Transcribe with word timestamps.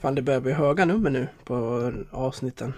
Fan, 0.00 0.14
det 0.14 0.22
börjar 0.22 0.40
bli 0.40 0.52
höga 0.52 0.84
nummer 0.84 1.10
nu 1.10 1.28
på 1.44 1.92
avsnitten. 2.10 2.74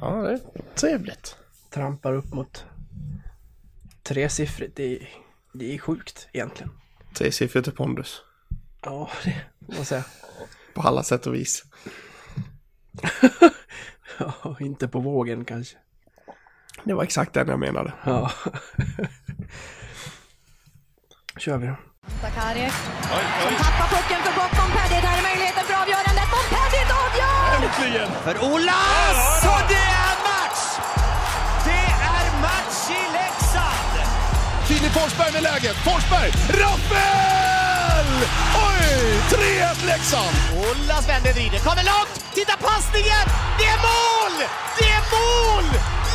Ja, 0.00 0.10
det 0.10 0.32
är 0.32 0.40
trevligt. 0.74 1.36
Trampar 1.70 2.12
upp 2.12 2.32
mot 2.32 2.64
tresiffrigt. 4.02 4.76
Det 4.76 4.84
är, 4.84 5.08
det 5.52 5.74
är 5.74 5.78
sjukt 5.78 6.28
egentligen. 6.32 6.72
Tresiffrigt 7.14 7.68
är 7.68 7.72
pondus. 7.72 8.22
Ja, 8.82 9.10
det 9.24 9.34
får 9.66 9.74
man 9.74 9.84
säga. 9.84 10.04
På 10.74 10.82
alla 10.82 11.02
sätt 11.02 11.26
och 11.26 11.34
vis. 11.34 11.64
Ja, 14.18 14.56
inte 14.60 14.88
på 14.88 15.00
vågen 15.00 15.44
kanske. 15.44 15.76
Det 16.84 16.94
var 16.94 17.02
exakt 17.02 17.32
den 17.34 17.48
jag 17.48 17.58
menade. 17.58 17.92
Ja. 18.04 18.30
Kör 21.36 21.58
vi 21.58 21.66
då. 21.66 21.76
Sakari 22.20 22.70
som 22.70 23.54
tappar 23.64 23.86
pucken 23.96 24.22
för 24.22 24.34
gott. 24.40 24.52
Montpellier, 24.58 25.02
där 25.02 25.18
är 25.18 25.22
möjligheten 25.22 25.41
Äntligen! 27.72 28.08
För 28.24 28.44
Olas! 28.44 29.44
Och 29.44 29.62
det 29.68 29.74
är 30.04 30.14
match! 30.30 30.62
Det 31.64 31.86
är 32.14 32.40
match 32.40 32.90
i 32.90 33.02
Leksand! 33.12 33.94
Filip 34.66 34.92
Forsberg 34.92 35.32
med 35.32 35.42
läget. 35.42 35.76
Forsberg! 35.76 36.30
Rappel! 36.48 38.06
Oj! 38.68 38.86
3-1 39.30 39.86
Leksand! 39.86 40.36
Olas 40.56 41.08
vänder, 41.08 41.32
vrider, 41.32 41.58
kommer 41.58 41.84
långt! 41.84 42.34
Titta 42.34 42.52
passningen! 42.56 43.26
Det 43.58 43.64
är 43.64 43.78
mål! 43.90 44.34
Det 44.78 44.88
är 44.98 45.02
mål! 45.16 45.64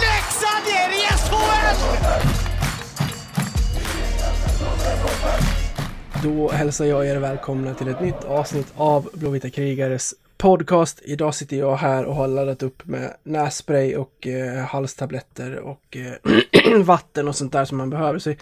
Leksand 0.02 0.66
är 0.82 0.90
i 0.90 1.02
SHL! 1.18 1.78
Då 6.24 6.52
hälsar 6.52 6.86
jag 6.86 7.08
er 7.08 7.18
välkomna 7.18 7.74
till 7.74 7.88
ett 7.88 8.02
nytt 8.02 8.24
avsnitt 8.24 8.68
av 8.76 9.10
Blåvita 9.14 9.50
krigares 9.50 10.14
podcast. 10.38 11.02
Idag 11.04 11.36
sitter 11.36 11.58
jag 11.58 11.76
här 11.76 12.06
och 12.06 12.16
har 12.16 12.28
laddat 12.28 12.64
upp 12.64 12.86
med 12.86 13.14
nässpray 13.24 13.96
och 13.96 14.28
eh, 14.28 14.66
halstabletter 14.66 15.60
och 15.60 15.98
eh, 15.98 16.82
vatten 16.84 17.28
och 17.28 17.36
sånt 17.36 17.52
där 17.52 17.66
som 17.66 17.78
man 17.78 17.90
behöver. 17.90 18.20
Så 18.20 18.34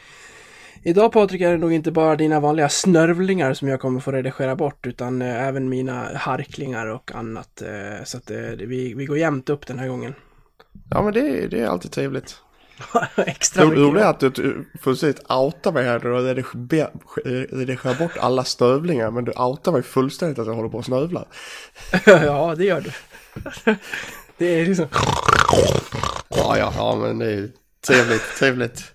idag 0.83 1.11
Patrik 1.11 1.41
är 1.41 1.51
det 1.51 1.57
nog 1.57 1.73
inte 1.73 1.91
bara 1.91 2.15
dina 2.15 2.39
vanliga 2.39 2.69
snörvlingar 2.69 3.53
som 3.53 3.67
jag 3.67 3.79
kommer 3.79 3.99
få 3.99 4.11
redigera 4.11 4.55
bort 4.55 4.87
utan 4.87 5.21
eh, 5.21 5.47
även 5.47 5.69
mina 5.69 6.09
harklingar 6.15 6.87
och 6.87 7.11
annat. 7.15 7.61
Eh, 7.61 8.03
så 8.03 8.17
att 8.17 8.31
eh, 8.31 8.37
vi, 8.57 8.93
vi 8.93 9.05
går 9.05 9.17
jämnt 9.17 9.49
upp 9.49 9.67
den 9.67 9.79
här 9.79 9.87
gången. 9.87 10.13
Ja, 10.89 11.01
men 11.01 11.13
det, 11.13 11.47
det 11.47 11.59
är 11.59 11.67
alltid 11.67 11.91
trevligt. 11.91 12.41
Extra 13.15 13.65
Det 13.65 13.75
roliga 13.75 14.05
är 14.05 14.09
att 14.09 14.19
du 14.19 14.65
fullständigt 14.81 15.31
outar 15.31 15.71
mig 15.71 15.85
här 15.85 16.05
och 16.05 16.23
redigerar 17.51 17.99
bort 17.99 18.17
alla 18.17 18.43
stövlingar. 18.43 19.11
Men 19.11 19.25
du 19.25 19.31
outar 19.31 19.71
mig 19.71 19.83
fullständigt 19.83 20.39
att 20.39 20.47
jag 20.47 20.53
håller 20.53 20.69
på 20.69 20.77
och 20.77 20.85
snövlar. 20.85 21.27
ja, 22.05 22.55
det 22.57 22.65
gör 22.65 22.81
du. 22.81 22.91
det 24.37 24.45
är 24.45 24.65
liksom... 24.65 24.87
Ja, 26.29 26.57
ja, 26.57 26.73
ja, 26.77 26.95
men 26.95 27.19
det 27.19 27.31
är 27.31 27.49
trevligt, 27.87 28.35
trevligt. 28.39 28.91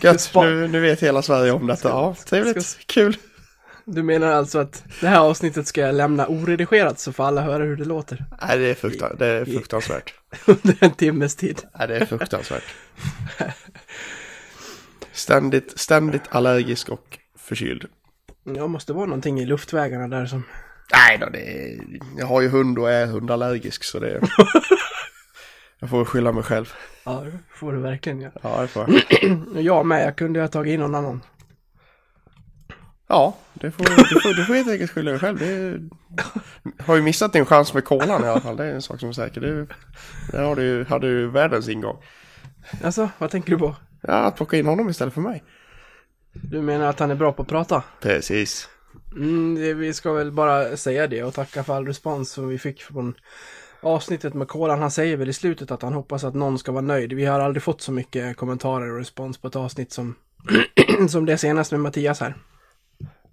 Gött, 0.00 0.30
nu, 0.34 0.68
nu 0.68 0.80
vet 0.80 1.02
hela 1.02 1.22
Sverige 1.22 1.52
om 1.52 1.66
detta. 1.66 1.88
Ja, 1.88 2.16
trevligt, 2.24 2.78
kul. 2.86 3.16
Du 3.88 4.02
menar 4.02 4.32
alltså 4.32 4.58
att 4.58 4.84
det 5.00 5.06
här 5.06 5.20
avsnittet 5.20 5.66
ska 5.66 5.80
jag 5.80 5.94
lämna 5.94 6.26
oredigerat 6.26 6.98
så 6.98 7.12
får 7.12 7.24
alla 7.24 7.40
höra 7.40 7.64
hur 7.64 7.76
det 7.76 7.84
låter 7.84 8.24
Nej, 8.42 8.58
det 8.58 8.70
är, 8.70 8.74
fruktan, 8.74 9.16
det 9.18 9.26
är 9.26 9.44
fruktansvärt. 9.44 10.14
under 10.46 10.76
en 10.80 10.90
timmes 10.90 11.36
tid. 11.36 11.62
Nej, 11.78 11.88
det 11.88 11.96
är 11.96 12.04
fruktansvärt. 12.04 12.74
Ständigt, 15.12 15.78
ständigt 15.78 16.22
allergisk 16.28 16.88
och 16.88 17.18
förkyld. 17.38 17.84
Jag 18.44 18.70
måste 18.70 18.92
vara 18.92 19.06
någonting 19.06 19.40
i 19.40 19.46
luftvägarna 19.46 20.08
där 20.08 20.26
som... 20.26 20.42
Nej 20.92 21.18
då, 21.18 21.28
det 21.28 21.38
är, 21.38 21.78
jag 22.18 22.26
har 22.26 22.40
ju 22.40 22.48
hund 22.48 22.78
och 22.78 22.90
är 22.90 23.06
hundallergisk 23.06 23.84
så 23.84 23.98
det 23.98 24.20
Jag 25.78 25.90
får 25.90 26.04
skylla 26.04 26.32
mig 26.32 26.42
själv. 26.42 26.72
Ja, 27.04 27.22
det 27.24 27.38
får 27.54 27.72
du 27.72 27.78
verkligen 27.78 28.20
göra. 28.20 28.32
Ja, 28.42 28.62
det 28.62 28.68
får 28.68 28.86
jag. 28.88 29.38
Jag 29.64 29.86
med, 29.86 30.06
jag 30.06 30.16
kunde 30.16 30.40
ha 30.40 30.48
tagit 30.48 30.72
in 30.72 30.80
någon 30.80 30.94
annan. 30.94 31.22
Ja, 33.08 33.36
det 33.54 33.70
får, 33.70 33.84
du, 33.84 34.20
får, 34.20 34.34
du 34.34 34.44
får 34.44 34.54
helt 34.54 34.70
enkelt 34.70 34.90
skylla 34.90 35.10
dig 35.10 35.20
själv. 35.20 35.42
Är, 35.42 35.80
har 36.82 36.96
ju 36.96 37.02
missat 37.02 37.32
din 37.32 37.46
chans 37.46 37.74
med 37.74 37.84
kolan 37.84 38.24
i 38.24 38.28
alla 38.28 38.40
fall. 38.40 38.56
Det 38.56 38.64
är 38.64 38.74
en 38.74 38.82
sak 38.82 39.00
som 39.00 39.08
är 39.08 39.12
säker. 39.12 39.40
Det, 39.40 39.66
det 40.32 40.38
har 40.38 40.56
du, 40.56 40.84
hade 40.84 41.06
du 41.06 41.26
världens 41.26 41.68
ingång. 41.68 41.96
Alltså, 42.82 43.08
vad 43.18 43.30
tänker 43.30 43.50
du 43.50 43.58
på? 43.58 43.76
Ja, 44.00 44.14
att 44.14 44.36
plocka 44.36 44.56
in 44.56 44.66
honom 44.66 44.88
istället 44.88 45.14
för 45.14 45.20
mig. 45.20 45.44
Du 46.32 46.62
menar 46.62 46.86
att 46.86 46.98
han 46.98 47.10
är 47.10 47.14
bra 47.14 47.32
på 47.32 47.42
att 47.42 47.48
prata? 47.48 47.82
Precis. 48.00 48.68
Mm, 49.16 49.54
det, 49.54 49.74
vi 49.74 49.92
ska 49.92 50.12
väl 50.12 50.32
bara 50.32 50.76
säga 50.76 51.06
det 51.06 51.22
och 51.22 51.34
tacka 51.34 51.64
för 51.64 51.76
all 51.76 51.86
respons 51.86 52.30
som 52.30 52.48
vi 52.48 52.58
fick 52.58 52.82
från 52.82 53.14
avsnittet 53.80 54.34
med 54.34 54.48
Kolan. 54.48 54.80
Han 54.80 54.90
säger 54.90 55.16
väl 55.16 55.28
i 55.28 55.32
slutet 55.32 55.70
att 55.70 55.82
han 55.82 55.92
hoppas 55.92 56.24
att 56.24 56.34
någon 56.34 56.58
ska 56.58 56.72
vara 56.72 56.82
nöjd. 56.82 57.12
Vi 57.12 57.24
har 57.24 57.40
aldrig 57.40 57.62
fått 57.62 57.80
så 57.80 57.92
mycket 57.92 58.36
kommentarer 58.36 58.92
och 58.92 58.98
respons 58.98 59.38
på 59.38 59.48
ett 59.48 59.56
avsnitt 59.56 59.92
som, 59.92 60.14
som 61.08 61.26
det 61.26 61.38
senaste 61.38 61.74
med 61.74 61.82
Mattias 61.82 62.20
här. 62.20 62.34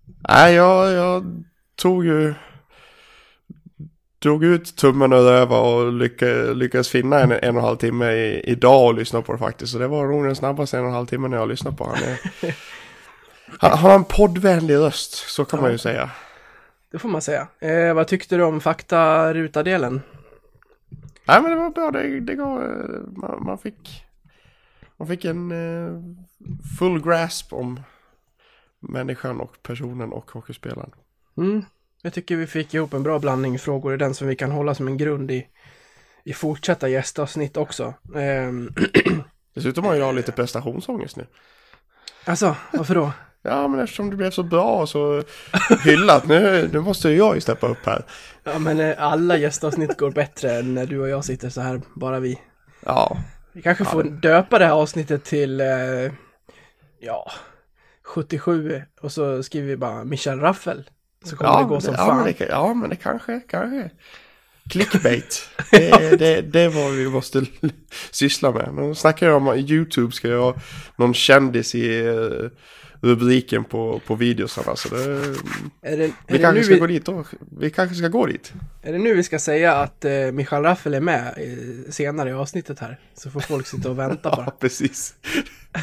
Nej, 0.05 0.53
jag, 0.53 0.91
jag 0.91 1.43
tog 1.75 2.05
ju... 2.05 2.33
Drog 4.19 4.43
ut 4.43 4.75
tummen 4.75 5.13
och 5.13 5.19
röva 5.19 5.59
och 5.59 5.93
lycka, 5.93 6.25
lyckades 6.53 6.89
finna 6.89 7.19
en, 7.19 7.31
en 7.31 7.37
och 7.37 7.43
en 7.43 7.55
halv 7.55 7.77
timme 7.77 8.11
i, 8.11 8.43
idag 8.45 8.85
och 8.85 8.93
lyssna 8.93 9.21
på 9.21 9.31
det 9.31 9.39
faktiskt. 9.39 9.71
Så 9.71 9.79
det 9.79 9.87
var 9.87 10.07
nog 10.07 10.25
den 10.25 10.35
snabbaste 10.35 10.77
en 10.77 10.83
och 10.83 10.89
en 10.89 10.95
halv 10.95 11.05
timme 11.05 11.27
när 11.27 11.37
jag 11.37 11.49
lyssnade 11.49 11.77
på 11.77 11.85
han. 11.89 11.97
Är, 12.03 12.17
han 13.59 13.77
har 13.77 13.95
en 13.95 14.03
poddvänlig 14.03 14.75
röst, 14.75 15.13
så 15.13 15.45
kan 15.45 15.61
man 15.61 15.71
ju 15.71 15.77
säga. 15.77 16.09
Det 16.91 16.99
får 16.99 17.09
man 17.09 17.21
säga. 17.21 17.47
Eh, 17.59 17.93
vad 17.93 18.07
tyckte 18.07 18.35
du 18.37 18.43
om 18.43 18.61
faktaruta-delen? 18.61 20.01
Nej 21.27 21.41
men 21.41 21.51
det 21.51 21.57
var 21.57 21.69
bra, 21.69 21.91
det, 21.91 22.19
det 22.19 22.35
gav, 22.35 22.63
eh, 22.63 22.99
man, 23.15 23.43
man 23.45 23.57
fick... 23.57 24.05
Man 24.97 25.07
fick 25.07 25.25
en 25.25 25.51
eh, 25.51 26.01
full 26.79 27.01
grasp 27.01 27.53
om 27.53 27.79
människan 28.89 29.39
och 29.41 29.55
personen 29.63 30.13
och 30.13 30.31
hockeyspelaren. 30.31 30.91
Mm. 31.37 31.65
Jag 32.01 32.13
tycker 32.13 32.35
vi 32.35 32.47
fick 32.47 32.73
ihop 32.73 32.93
en 32.93 33.03
bra 33.03 33.19
blandning 33.19 33.59
frågor 33.59 33.93
i 33.93 33.97
den 33.97 34.13
som 34.13 34.27
vi 34.27 34.35
kan 34.35 34.51
hålla 34.51 34.75
som 34.75 34.87
en 34.87 34.97
grund 34.97 35.31
i, 35.31 35.47
i 36.23 36.33
fortsatta 36.33 36.89
gästavsnitt 36.89 37.57
också. 37.57 37.93
Ehm, 38.15 38.69
Dessutom 39.53 39.85
har 39.85 39.95
jag 39.95 40.15
lite 40.15 40.31
prestationsångest 40.31 41.15
nu. 41.17 41.25
alltså, 42.25 42.55
varför 42.73 42.95
då? 42.95 43.11
Ja, 43.45 43.67
men 43.67 43.79
eftersom 43.79 44.09
det 44.09 44.15
blev 44.15 44.31
så 44.31 44.43
bra 44.43 44.81
och 44.81 44.89
så 44.89 45.23
hyllat, 45.83 46.27
nu, 46.27 46.69
nu 46.73 46.79
måste 46.79 47.09
ju 47.09 47.17
jag 47.17 47.35
ju 47.35 47.41
steppa 47.41 47.67
upp 47.67 47.85
här. 47.85 48.05
Ja, 48.43 48.59
men 48.59 48.79
eh, 48.79 48.95
alla 49.03 49.37
gästavsnitt 49.37 49.97
går 49.97 50.11
bättre 50.11 50.51
än 50.51 50.73
när 50.73 50.85
du 50.85 50.99
och 50.99 51.09
jag 51.09 51.25
sitter 51.25 51.49
så 51.49 51.61
här, 51.61 51.81
bara 51.95 52.19
vi. 52.19 52.39
Ja, 52.85 53.17
Vi 53.53 53.61
kanske 53.61 53.85
får 53.85 54.03
döpa 54.03 54.59
det 54.59 54.65
här 54.65 54.73
avsnittet 54.73 55.23
till, 55.23 55.61
eh, 55.61 56.11
ja, 56.99 57.31
77 58.03 58.81
och 59.01 59.11
så 59.11 59.43
skriver 59.43 59.67
vi 59.67 59.77
bara 59.77 60.03
Michel 60.03 60.39
Raffel. 60.39 60.89
Så 61.23 61.35
kommer 61.35 61.51
ja, 61.51 61.59
det 61.59 61.65
gå 61.65 61.81
som 61.81 61.93
ja, 61.93 62.05
fan. 62.05 62.17
men 62.17 62.25
det, 62.25 62.45
ja, 62.49 62.73
men 62.73 62.89
det 62.89 62.95
kanske, 62.95 63.39
kanske. 63.39 63.89
Clickbait, 64.69 65.49
det, 65.71 66.19
det, 66.19 66.41
det 66.41 66.59
är 66.61 66.69
vad 66.69 66.91
vi 66.91 67.09
måste 67.09 67.45
syssla 68.11 68.51
med. 68.51 68.69
Nu 68.73 68.95
snackar 68.95 69.27
jag 69.27 69.37
om 69.37 69.47
att 69.47 69.57
YouTube 69.57 70.11
ska 70.11 70.27
jag 70.27 70.41
ha 70.41 70.55
någon 70.95 71.13
kändis 71.13 71.75
i 71.75 72.05
eh, 72.07 72.49
rubriken 73.01 73.63
på, 73.63 74.01
på 74.07 74.15
videosarna. 74.15 74.75
Så 74.75 74.89
det, 74.95 75.01
Är 75.81 75.97
det, 75.97 76.03
är, 76.05 76.11
vi 76.27 76.39
kanske 76.39 76.63
ska 76.63 76.73
vi, 76.73 76.79
gå 76.79 76.87
dit 76.87 77.07
och, 77.07 77.27
vi 77.59 77.69
kanske 77.69 77.95
ska 77.95 78.07
gå 78.07 78.25
dit. 78.25 78.53
är 78.81 78.91
det 78.91 78.97
nu 78.99 79.13
vi 79.15 79.23
ska 79.23 79.39
säga 79.39 79.73
att 79.75 80.05
eh, 80.05 80.11
Michel 80.31 80.63
Raffel 80.63 80.93
är 80.93 80.99
med 81.01 81.27
eh, 81.37 81.91
senare 81.91 82.29
i 82.29 82.33
avsnittet 82.33 82.79
här? 82.79 82.99
Så 83.15 83.29
får 83.31 83.39
folk 83.39 83.67
sitta 83.67 83.89
och 83.89 83.99
vänta 83.99 84.29
bara. 84.35 84.43
Ja, 84.45 84.57
precis. 84.59 85.13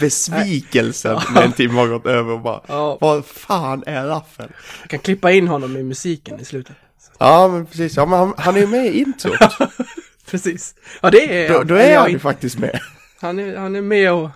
Besvikelsen 0.00 1.18
när 1.34 1.42
en 1.42 1.52
timme 1.52 1.74
har 1.74 1.88
gått 1.88 2.06
över 2.06 2.32
och 2.32 2.41
bara, 2.41 2.60
Ja. 2.68 2.98
vad 3.00 3.24
fan 3.26 3.82
är 3.86 4.06
Raffel? 4.06 4.48
Vi 4.82 4.88
kan 4.88 4.98
klippa 4.98 5.32
in 5.32 5.48
honom 5.48 5.76
i 5.76 5.82
musiken 5.82 6.41
i 6.41 6.44
slutet. 6.44 6.76
Ja, 7.21 7.49
men 7.49 7.67
precis. 7.67 7.97
Ja, 7.97 8.07
men 8.07 8.19
han, 8.19 8.34
han 8.37 8.57
är 8.57 8.61
ju 8.61 8.67
med 8.67 8.87
i 8.87 9.01
introt. 9.01 9.39
Precis. 10.31 10.75
Ja, 11.03 11.11
det 11.11 11.47
är 11.47 11.53
Då, 11.53 11.63
då 11.63 11.75
är 11.75 11.93
ja, 11.93 12.01
han 12.01 12.11
ju 12.11 12.19
faktiskt 12.19 12.59
med. 12.59 12.81
Han 13.21 13.39
är, 13.39 13.57
han 13.57 13.77
är 13.77 13.83
med 13.83 14.13
och, 14.13 14.28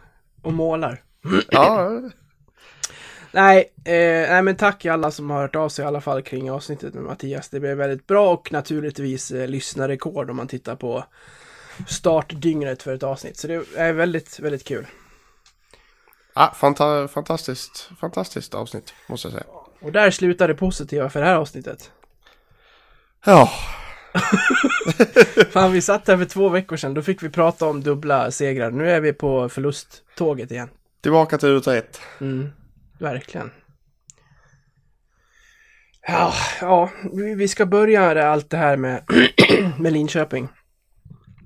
och 0.42 0.52
målar. 0.52 1.02
Ja, 1.50 2.00
Nej, 3.34 3.72
eh, 3.84 4.30
nej, 4.30 4.42
men 4.42 4.56
tack 4.56 4.86
alla 4.86 5.10
som 5.10 5.30
har 5.30 5.40
hört 5.40 5.56
av 5.56 5.68
sig 5.68 5.84
i 5.84 5.88
alla 5.88 6.00
fall 6.00 6.22
kring 6.22 6.50
avsnittet 6.50 6.94
med 6.94 7.02
Mattias. 7.02 7.48
Det 7.48 7.60
blev 7.60 7.76
väldigt 7.76 8.06
bra 8.06 8.32
och 8.32 8.52
naturligtvis 8.52 9.30
eh, 9.30 9.48
lyssnarrekord 9.48 10.30
om 10.30 10.36
man 10.36 10.48
tittar 10.48 10.76
på 10.76 11.04
startdygnet 11.86 12.82
för 12.82 12.94
ett 12.94 13.02
avsnitt. 13.02 13.36
Så 13.36 13.46
det 13.46 13.64
är 13.76 13.92
väldigt, 13.92 14.40
väldigt 14.40 14.64
kul. 14.64 14.86
ja 16.34 16.54
fanta 16.56 17.08
fantastiskt, 17.08 17.90
fantastiskt 18.00 18.54
avsnitt, 18.54 18.94
måste 19.06 19.28
jag 19.28 19.32
säga. 19.32 19.46
Och 19.80 19.92
där 19.92 20.10
slutar 20.10 20.48
det 20.48 20.54
positiva 20.54 21.10
för 21.10 21.20
det 21.20 21.26
här 21.26 21.36
avsnittet. 21.36 21.90
Ja, 23.24 23.50
Fan, 25.50 25.72
vi 25.72 25.80
satt 25.80 26.08
här 26.08 26.16
för 26.16 26.24
två 26.24 26.48
veckor 26.48 26.76
sedan. 26.76 26.94
Då 26.94 27.02
fick 27.02 27.22
vi 27.22 27.30
prata 27.30 27.66
om 27.66 27.82
dubbla 27.82 28.30
segrar. 28.30 28.70
Nu 28.70 28.90
är 28.90 29.00
vi 29.00 29.12
på 29.12 29.48
förlusttåget 29.48 30.50
igen. 30.50 30.68
tillbaka 31.00 31.38
till 31.38 31.48
ruta 31.48 31.76
ett. 31.76 32.00
Mm, 32.20 32.50
verkligen. 32.98 33.50
Ja, 36.06 36.32
ja, 36.60 36.90
vi 37.36 37.48
ska 37.48 37.66
börja 37.66 38.30
allt 38.30 38.50
det 38.50 38.56
här 38.56 38.76
med, 38.76 39.04
med 39.78 39.92
Linköping. 39.92 40.48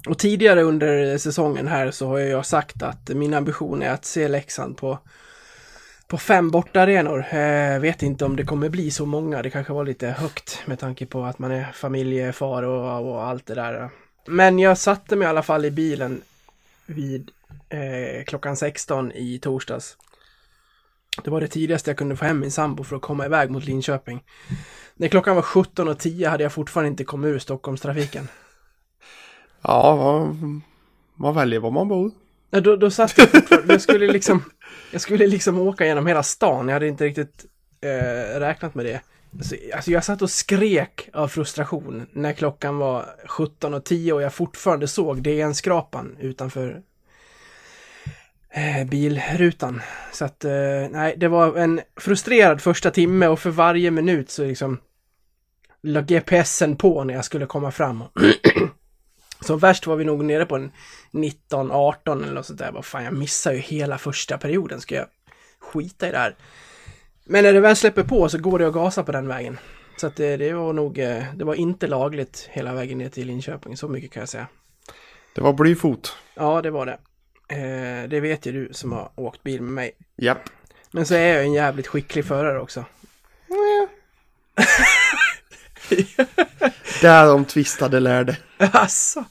Och 0.09 0.19
tidigare 0.19 0.63
under 0.63 1.19
säsongen 1.19 1.69
här 1.69 1.91
så 1.91 2.07
har 2.07 2.19
jag 2.19 2.47
sagt 2.47 2.83
att 2.83 3.09
min 3.09 3.35
ambition 3.35 3.83
är 3.83 3.91
att 3.91 4.05
se 4.05 4.29
Leksand 4.29 4.77
på, 4.77 4.99
på 6.09 6.19
fem 6.19 6.51
bortaarenor. 6.51 7.35
Eh, 7.35 7.81
vet 7.81 8.03
inte 8.03 8.25
om 8.25 8.37
det 8.37 8.45
kommer 8.45 8.69
bli 8.69 8.91
så 8.91 9.07
många, 9.07 9.43
det 9.43 9.51
kanske 9.51 9.73
var 9.73 9.85
lite 9.85 10.07
högt 10.07 10.63
med 10.67 10.79
tanke 10.79 11.07
på 11.07 11.25
att 11.25 11.39
man 11.39 11.51
är 11.51 11.73
familjefar 11.73 12.63
och, 12.63 13.11
och 13.11 13.25
allt 13.25 13.47
det 13.47 13.55
där. 13.55 13.91
Men 14.27 14.59
jag 14.59 14.79
satte 14.79 15.17
mig 15.17 15.27
i 15.27 15.29
alla 15.29 15.43
fall 15.43 15.65
i 15.65 15.71
bilen 15.71 16.23
vid 16.87 17.31
eh, 17.69 18.25
klockan 18.25 18.57
16 18.57 19.13
i 19.13 19.39
torsdags. 19.39 19.97
Det 21.25 21.31
var 21.31 21.41
det 21.41 21.49
tidigaste 21.49 21.91
jag 21.91 21.99
kunde 21.99 22.17
få 22.17 22.25
hem 22.25 22.41
min 22.41 22.51
sambo 22.51 22.85
för 22.85 22.97
att 22.97 23.03
komma 23.03 23.27
iväg 23.27 23.51
mot 23.51 23.65
Linköping. 23.65 24.23
När 24.95 25.09
klockan 25.09 25.37
var 25.37 25.43
17.10 25.43 26.29
hade 26.29 26.43
jag 26.43 26.53
fortfarande 26.53 26.89
inte 26.89 27.05
kommit 27.05 27.29
ur 27.29 27.39
Stockholmstrafiken. 27.39 28.29
Ja, 29.63 30.35
man 31.15 31.35
väljer 31.35 31.61
var 31.61 31.71
man 31.71 31.89
bor. 31.89 32.11
Ja, 32.51 32.61
Då, 32.61 32.77
då 32.77 32.91
satt 32.91 33.19
jag 33.19 33.31
fortfarande, 33.31 33.75
jag 33.75 33.83
skulle 33.83 34.13
liksom, 34.13 34.43
jag 34.91 35.01
skulle 35.01 35.27
liksom 35.27 35.59
åka 35.59 35.87
genom 35.87 36.07
hela 36.07 36.23
stan. 36.23 36.69
Jag 36.69 36.75
hade 36.75 36.89
inte 36.89 37.05
riktigt 37.05 37.45
eh, 37.81 38.41
räknat 38.41 38.75
med 38.75 38.85
det. 38.85 39.01
Alltså, 39.33 39.57
alltså 39.75 39.91
jag 39.91 40.05
satt 40.05 40.23
och 40.23 40.31
skrek 40.31 41.09
av 41.13 41.29
frustration 41.29 42.07
när 42.13 42.33
klockan 42.33 42.79
var 42.79 43.05
17.10 43.27 44.13
och 44.13 44.23
jag 44.23 44.35
fortfarande 44.35 44.89
såg 44.89 45.23
DN-skrapan 45.23 46.17
utanför 46.21 46.83
eh, 48.51 48.87
bilrutan. 48.87 49.81
Så 50.13 50.25
att, 50.25 50.45
eh, 50.45 50.53
nej, 50.91 51.15
det 51.17 51.29
var 51.29 51.57
en 51.57 51.81
frustrerad 51.97 52.61
första 52.61 52.91
timme 52.91 53.27
och 53.27 53.41
för 53.41 53.51
varje 53.51 53.91
minut 53.91 54.31
så 54.31 54.45
liksom 54.45 54.79
la 55.83 56.01
GPSen 56.01 56.77
på 56.77 57.05
när 57.05 57.15
jag 57.15 57.25
skulle 57.25 57.47
komma 57.47 57.71
fram. 57.71 58.05
Som 59.41 59.59
värst 59.59 59.87
var 59.87 59.97
vi 59.97 60.05
nog 60.05 60.25
nere 60.25 60.47
på 60.47 60.57
en 60.57 60.73
19-18 61.13 62.23
eller 62.23 62.35
något 62.35 62.47
sånt 62.47 62.59
där. 62.59 62.73
Vad 62.73 62.85
fan, 62.85 63.05
jag 63.05 63.15
missar 63.15 63.53
ju 63.53 63.59
hela 63.59 63.99
första 63.99 64.39
perioden. 64.39 64.81
Ska 64.81 64.95
jag 64.95 65.07
skita 65.59 66.09
i 66.09 66.11
det 66.11 66.19
här? 66.19 66.37
Men 67.25 67.45
när 67.45 67.53
det 67.53 67.61
väl 67.61 67.77
släpper 67.77 68.03
på 68.03 68.29
så 68.29 68.39
går 68.39 68.59
det 68.59 68.69
att 68.69 68.75
gasa 68.75 69.05
på 69.05 69.13
den 69.13 69.29
vägen. 69.29 69.59
Så 69.97 70.07
att 70.07 70.17
det, 70.17 70.37
det 70.37 70.53
var 70.53 70.73
nog, 70.73 70.99
eh, 70.99 71.25
det 71.35 71.45
var 71.45 71.55
inte 71.55 71.87
lagligt 71.87 72.49
hela 72.51 72.75
vägen 72.75 72.99
ner 72.99 73.09
till 73.09 73.27
Linköping. 73.27 73.77
Så 73.77 73.89
mycket 73.89 74.11
kan 74.11 74.21
jag 74.21 74.29
säga. 74.29 74.47
Det 75.35 75.41
var 75.41 75.53
blyfot. 75.53 76.17
Ja, 76.35 76.63
det 76.63 76.71
var 76.71 76.87
det. 76.87 76.99
Eh, 77.49 78.09
det 78.09 78.21
vet 78.21 78.47
ju 78.47 78.53
du 78.53 78.75
som 78.75 78.93
har 78.93 79.11
åkt 79.15 79.43
bil 79.43 79.63
med 79.63 79.73
mig. 79.73 79.93
Japp. 80.17 80.49
Men 80.91 81.07
så 81.07 81.15
är 81.15 81.35
jag 81.35 81.45
en 81.45 81.53
jävligt 81.53 81.87
skicklig 81.87 82.25
förare 82.25 82.61
också. 82.61 82.85
Där 83.49 84.88
de 87.03 87.45
tvistade 87.45 88.01
lärde. 88.01 88.37
Asså? 88.59 89.25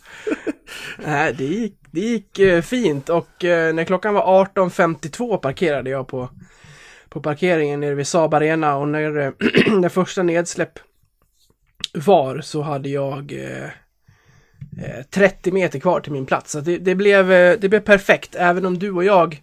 Nej, 0.97 1.33
det 1.33 1.43
gick, 1.43 1.79
det 1.91 1.99
gick 1.99 2.39
eh, 2.39 2.61
fint 2.61 3.09
och 3.09 3.45
eh, 3.45 3.73
när 3.73 3.83
klockan 3.83 4.13
var 4.13 4.45
18.52 4.45 5.37
parkerade 5.37 5.89
jag 5.89 6.07
på, 6.07 6.29
på 7.09 7.21
parkeringen 7.21 7.79
nere 7.79 7.95
vid 7.95 8.07
Saab 8.07 8.33
Arena 8.33 8.75
och 8.75 8.87
när, 8.87 9.17
eh, 9.17 9.31
när 9.79 9.89
första 9.89 10.23
nedsläpp 10.23 10.79
var 11.93 12.41
så 12.41 12.61
hade 12.61 12.89
jag 12.89 13.31
eh, 13.31 13.65
eh, 14.85 15.03
30 15.09 15.51
meter 15.51 15.79
kvar 15.79 15.99
till 15.99 16.11
min 16.11 16.25
plats. 16.25 16.51
Så 16.51 16.59
det, 16.59 16.77
det, 16.77 16.95
blev, 16.95 17.31
eh, 17.31 17.59
det 17.59 17.69
blev 17.69 17.79
perfekt, 17.79 18.35
även 18.35 18.65
om 18.65 18.79
du 18.79 18.91
och 18.91 19.03
jag 19.03 19.41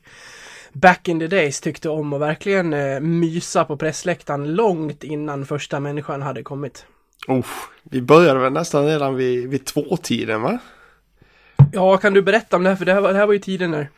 back 0.72 1.08
in 1.08 1.18
the 1.18 1.26
days 1.26 1.60
tyckte 1.60 1.88
om 1.88 2.12
att 2.12 2.20
verkligen 2.20 2.72
eh, 2.72 3.00
mysa 3.00 3.64
på 3.64 3.76
pressläktaren 3.76 4.54
långt 4.54 5.04
innan 5.04 5.46
första 5.46 5.80
människan 5.80 6.22
hade 6.22 6.42
kommit. 6.42 6.86
Oh, 7.28 7.46
vi 7.82 8.02
började 8.02 8.40
väl 8.40 8.52
nästan 8.52 8.86
redan 8.86 9.14
vid, 9.14 9.48
vid 9.48 9.66
tvåtiden 9.66 10.42
va? 10.42 10.58
Ja, 11.72 11.96
kan 11.96 12.14
du 12.14 12.22
berätta 12.22 12.56
om 12.56 12.62
det 12.62 12.68
här? 12.68 12.76
För 12.76 12.84
det 12.84 12.92
här 12.92 13.00
var, 13.00 13.12
det 13.12 13.18
här 13.18 13.26
var 13.26 13.32
ju 13.32 13.38
tiden 13.38 13.70
när... 13.70 13.90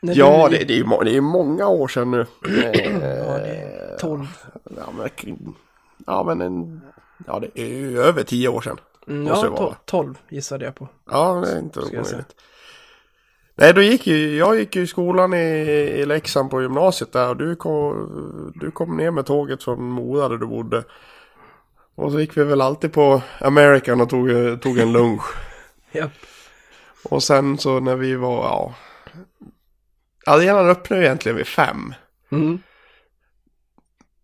när 0.00 0.16
Ja, 0.16 0.48
du, 0.50 0.56
det, 0.56 0.64
det, 0.64 0.74
är 0.74 0.78
ju 0.78 1.04
det 1.04 1.16
är 1.16 1.20
många 1.20 1.68
år 1.68 1.88
sedan 1.88 2.10
nu. 2.10 2.26
Ja, 2.48 3.38
det 3.38 3.48
är 3.48 3.98
12. 3.98 4.26
Ja, 4.76 4.92
men, 4.98 5.08
ja, 6.06 6.24
men 6.24 6.40
en, 6.40 6.80
ja, 7.26 7.40
det 7.40 7.60
är 7.62 7.66
ju 7.66 8.00
över 8.00 8.22
tio 8.22 8.48
år 8.48 8.60
sedan. 8.60 8.80
Mm, 9.08 9.26
ja, 9.26 9.42
det 9.42 9.48
vara. 9.48 9.70
to- 9.70 9.74
12 9.84 10.14
gissade 10.28 10.64
jag 10.64 10.74
på. 10.74 10.88
Ja, 11.10 11.42
det 11.46 11.52
är 11.52 11.58
inte 11.58 11.80
omöjligt. 11.80 12.34
Nej, 13.54 13.74
då 13.74 13.82
gick 13.82 14.06
ju, 14.06 14.36
jag 14.36 14.58
gick 14.58 14.76
ju 14.76 14.82
i 14.82 14.86
skolan 14.86 15.34
i, 15.34 15.38
i 15.98 16.06
Leksand 16.06 16.50
på 16.50 16.62
gymnasiet 16.62 17.12
där 17.12 17.28
och 17.28 17.36
du 17.36 17.56
kom, 17.56 18.52
du 18.54 18.70
kom 18.70 18.96
ner 18.96 19.10
med 19.10 19.26
tåget 19.26 19.62
från 19.62 19.82
Mora 19.90 20.28
där 20.28 20.36
du 20.36 20.46
bodde. 20.46 20.84
Och 21.98 22.12
så 22.12 22.20
gick 22.20 22.36
vi 22.36 22.44
väl 22.44 22.60
alltid 22.60 22.92
på 22.92 23.22
American 23.40 24.00
och 24.00 24.10
tog, 24.10 24.28
tog 24.62 24.78
en 24.78 24.92
lunch. 24.92 25.22
Japp. 25.92 26.12
Och 27.04 27.22
sen 27.22 27.58
så 27.58 27.80
när 27.80 27.96
vi 27.96 28.14
var, 28.14 28.44
ja. 28.44 28.74
Arenan 30.26 30.68
öppnade 30.68 31.04
egentligen 31.04 31.36
vid 31.36 31.46
fem. 31.46 31.94
Mm. 32.32 32.58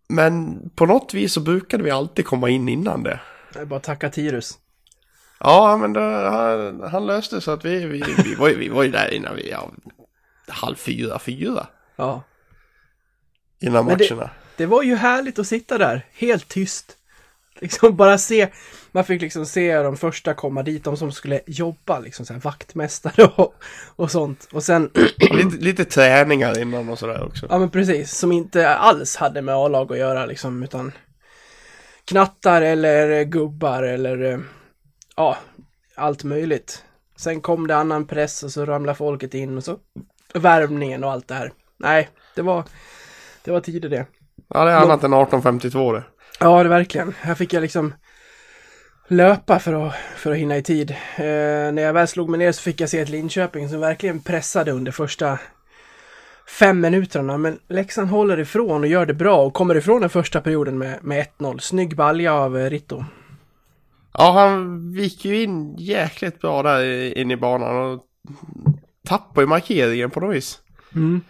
Men 0.09 0.59
på 0.69 0.85
något 0.85 1.13
vis 1.13 1.33
så 1.33 1.39
brukade 1.41 1.83
vi 1.83 1.91
alltid 1.91 2.25
komma 2.25 2.49
in 2.49 2.69
innan 2.69 3.03
det. 3.03 3.19
Det 3.53 3.59
är 3.59 3.65
bara 3.65 3.75
att 3.77 3.83
tacka 3.83 4.09
Tirus. 4.09 4.57
Ja, 5.39 5.77
men 5.77 5.93
då, 5.93 6.01
han, 6.01 6.81
han 6.91 7.05
löste 7.05 7.41
så 7.41 7.51
att 7.51 7.65
vi, 7.65 7.85
vi, 7.85 8.03
vi, 8.23 8.35
var, 8.35 8.49
ju, 8.49 8.55
vi 8.57 8.69
var 8.69 8.83
ju 8.83 8.91
där 8.91 9.13
innan 9.13 9.35
vi, 9.35 9.49
ja, 9.51 9.71
halv 10.47 10.75
fyra, 10.75 11.19
fyra. 11.19 11.67
Ja. 11.95 12.23
Innan 13.61 13.85
Men 13.85 13.97
det- 13.97 14.11
matcherna. 14.11 14.29
Det 14.57 14.65
var 14.65 14.83
ju 14.83 14.95
härligt 14.95 15.39
att 15.39 15.47
sitta 15.47 15.77
där, 15.77 16.05
helt 16.13 16.47
tyst. 16.47 16.97
Liksom 17.61 17.95
bara 17.95 18.17
se, 18.17 18.47
man 18.91 19.03
fick 19.03 19.21
liksom 19.21 19.45
se 19.45 19.77
de 19.77 19.97
första 19.97 20.33
komma 20.33 20.63
dit, 20.63 20.83
de 20.83 20.97
som 20.97 21.11
skulle 21.11 21.41
jobba, 21.45 21.99
liksom 21.99 22.25
så 22.25 22.33
här 22.33 22.39
vaktmästare 22.39 23.31
och, 23.35 23.53
och 23.95 24.11
sånt. 24.11 24.47
Och 24.51 24.63
sen, 24.63 24.89
Lite, 25.17 25.57
lite 25.57 25.85
träningar 25.85 26.59
innan 26.59 26.89
och 26.89 26.99
sådär 26.99 27.23
också. 27.25 27.47
ja 27.49 27.57
men 27.57 27.69
precis, 27.69 28.17
som 28.17 28.31
inte 28.31 28.69
alls 28.69 29.15
hade 29.15 29.41
med 29.41 29.55
A-lag 29.55 29.91
att 29.91 29.97
göra 29.97 30.25
liksom, 30.25 30.63
utan 30.63 30.91
knattar 32.05 32.61
eller 32.61 33.23
gubbar 33.23 33.83
eller 33.83 34.33
eh, 34.33 34.39
ja, 35.15 35.37
allt 35.95 36.23
möjligt. 36.23 36.83
Sen 37.17 37.41
kom 37.41 37.67
det 37.67 37.75
annan 37.75 38.07
press 38.07 38.43
och 38.43 38.51
så 38.51 38.65
ramlade 38.65 38.97
folket 38.97 39.33
in 39.33 39.57
och 39.57 39.63
så 39.63 39.77
värvningen 40.33 41.03
och 41.03 41.11
allt 41.11 41.27
det 41.27 41.35
här. 41.35 41.51
Nej, 41.77 42.09
det 42.35 42.41
var, 42.41 42.63
det 43.43 43.51
var 43.51 43.59
tider 43.59 43.89
det. 43.89 44.05
Ja, 44.47 44.65
det 44.65 44.71
är 44.71 44.75
annat 44.75 45.03
än 45.03 45.13
1852 45.13 45.91
det. 45.93 46.03
Ja, 46.39 46.63
det 46.63 46.69
verkligen. 46.69 47.13
Här 47.21 47.35
fick 47.35 47.53
jag 47.53 47.61
liksom 47.61 47.93
löpa 49.07 49.59
för 49.59 49.87
att, 49.87 49.95
för 50.15 50.31
att 50.31 50.37
hinna 50.37 50.57
i 50.57 50.63
tid. 50.63 50.91
Eh, 51.15 51.25
när 51.71 51.81
jag 51.81 51.93
väl 51.93 52.07
slog 52.07 52.29
mig 52.29 52.37
ner 52.37 52.51
så 52.51 52.61
fick 52.61 52.81
jag 52.81 52.89
se 52.89 52.99
ett 52.99 53.09
Linköping 53.09 53.69
som 53.69 53.79
verkligen 53.79 54.19
pressade 54.21 54.71
under 54.71 54.91
första 54.91 55.39
fem 56.47 56.81
minuterna. 56.81 57.37
Men 57.37 57.59
Leksand 57.67 58.09
håller 58.09 58.39
ifrån 58.39 58.81
och 58.81 58.87
gör 58.87 59.05
det 59.05 59.13
bra 59.13 59.45
och 59.45 59.53
kommer 59.53 59.75
ifrån 59.75 60.01
den 60.01 60.09
första 60.09 60.41
perioden 60.41 60.77
med, 60.77 61.03
med 61.03 61.27
1-0. 61.37 61.59
Snygg 61.59 61.95
balja 61.95 62.33
av 62.33 62.57
eh, 62.57 62.69
Ritto. 62.69 63.03
Ja, 64.13 64.31
han 64.31 64.93
gick 64.93 65.25
ju 65.25 65.43
in 65.43 65.75
jäkligt 65.77 66.41
bra 66.41 66.63
där 66.63 67.17
in 67.17 67.31
i 67.31 67.37
banan 67.37 67.75
och 67.75 68.03
tappade 69.07 69.41
ju 69.41 69.47
markeringen 69.47 70.09
på 70.09 70.19
något 70.19 70.35
vis. 70.35 70.59
Mm. 70.95 71.21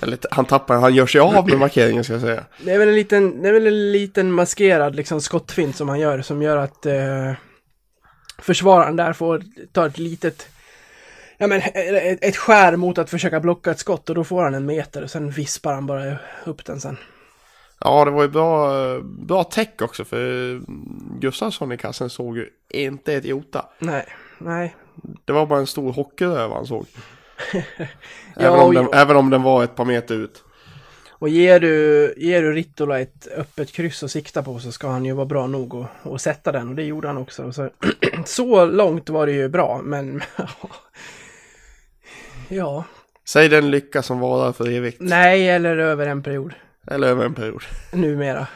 Eller 0.00 0.18
han 0.30 0.44
tappar, 0.44 0.76
han 0.76 0.94
gör 0.94 1.06
sig 1.06 1.20
av 1.20 1.48
med 1.48 1.58
markeringen 1.58 2.04
ska 2.04 2.12
jag 2.12 2.22
säga. 2.22 2.44
Det 2.64 2.72
är 2.72 2.78
väl 2.78 2.88
en 2.88 2.94
liten, 2.94 3.42
det 3.42 3.48
är 3.48 3.52
väl 3.52 3.66
en 3.66 3.92
liten 3.92 4.32
maskerad 4.32 4.96
liksom 4.96 5.20
skottfint 5.20 5.76
som 5.76 5.88
han 5.88 6.00
gör 6.00 6.22
som 6.22 6.42
gör 6.42 6.56
att 6.56 6.86
eh, 6.86 7.32
försvararen 8.38 8.96
där 8.96 9.12
får 9.12 9.42
ta 9.72 9.86
ett 9.86 9.98
litet 9.98 10.48
Ja 11.42 11.46
men 11.46 11.60
ett, 11.60 12.24
ett 12.24 12.36
skär 12.36 12.76
mot 12.76 12.98
att 12.98 13.10
försöka 13.10 13.40
blocka 13.40 13.70
ett 13.70 13.78
skott 13.78 14.08
och 14.08 14.14
då 14.14 14.24
får 14.24 14.42
han 14.42 14.54
en 14.54 14.66
meter 14.66 15.02
och 15.02 15.10
sen 15.10 15.30
vispar 15.30 15.74
han 15.74 15.86
bara 15.86 16.16
upp 16.44 16.64
den 16.64 16.80
sen. 16.80 16.96
Ja, 17.78 18.04
det 18.04 18.10
var 18.10 18.22
ju 18.22 18.28
bra, 18.28 19.00
bra 19.02 19.44
tech 19.44 19.68
också 19.80 20.04
för 20.04 20.60
Gustafsson 21.20 21.72
i 21.72 21.76
kassen 21.76 22.10
såg 22.10 22.36
ju 22.36 22.48
inte 22.68 23.14
ett 23.14 23.24
jota. 23.24 23.66
Nej, 23.78 24.06
nej. 24.38 24.76
Det 25.24 25.32
var 25.32 25.46
bara 25.46 25.58
en 25.58 25.66
stor 25.66 25.92
hockeyröv 25.92 26.52
han 26.52 26.66
såg. 26.66 26.86
Ja, 27.52 27.62
även, 28.36 28.60
om 28.60 28.66
och- 28.66 28.74
den, 28.74 28.88
även 28.92 29.16
om 29.16 29.30
den 29.30 29.42
var 29.42 29.64
ett 29.64 29.76
par 29.76 29.84
meter 29.84 30.14
ut. 30.14 30.44
Och 31.10 31.28
ger 31.28 31.60
du, 31.60 32.14
ger 32.16 32.42
du 32.42 32.52
Rittola 32.52 33.00
ett 33.00 33.28
öppet 33.36 33.72
kryss 33.72 34.02
att 34.02 34.10
sikta 34.10 34.42
på 34.42 34.58
så 34.58 34.72
ska 34.72 34.88
han 34.88 35.04
ju 35.04 35.12
vara 35.12 35.26
bra 35.26 35.46
nog 35.46 35.74
att, 35.76 36.12
att 36.12 36.20
sätta 36.20 36.52
den 36.52 36.68
och 36.68 36.74
det 36.74 36.82
gjorde 36.84 37.08
han 37.08 37.16
också. 37.18 37.44
Och 37.44 37.54
Så, 37.54 37.70
så 38.24 38.64
långt 38.66 39.08
var 39.08 39.26
det 39.26 39.32
ju 39.32 39.48
bra 39.48 39.80
men 39.84 40.22
ja, 42.48 42.84
Säg 43.28 43.48
den 43.48 43.70
lycka 43.70 44.02
som 44.02 44.20
varar 44.20 44.52
för 44.52 44.70
evigt. 44.70 44.96
nej 45.00 45.48
eller 45.50 45.76
över 45.76 46.06
en 46.06 46.22
period. 46.22 46.54
Eller 46.86 47.08
över 47.08 47.24
en 47.24 47.34
period. 47.34 47.62
Numera. 47.92 48.46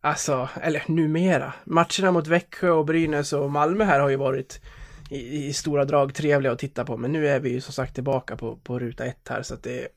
Alltså, 0.00 0.48
eller 0.62 0.82
numera. 0.86 1.52
Matcherna 1.64 2.12
mot 2.12 2.26
Växjö 2.26 2.70
och 2.70 2.84
Brynäs 2.84 3.32
och 3.32 3.50
Malmö 3.50 3.84
här 3.84 4.00
har 4.00 4.08
ju 4.08 4.16
varit 4.16 4.60
i, 5.14 5.46
i 5.46 5.52
stora 5.52 5.84
drag 5.84 6.14
trevliga 6.14 6.52
att 6.52 6.58
titta 6.58 6.84
på. 6.84 6.96
Men 6.96 7.12
nu 7.12 7.28
är 7.28 7.40
vi 7.40 7.50
ju 7.50 7.60
som 7.60 7.72
sagt 7.72 7.94
tillbaka 7.94 8.36
på, 8.36 8.56
på 8.56 8.78
ruta 8.78 9.04
ett 9.04 9.28
här 9.28 9.42
så 9.42 9.54
att 9.54 9.62
det... 9.62 9.88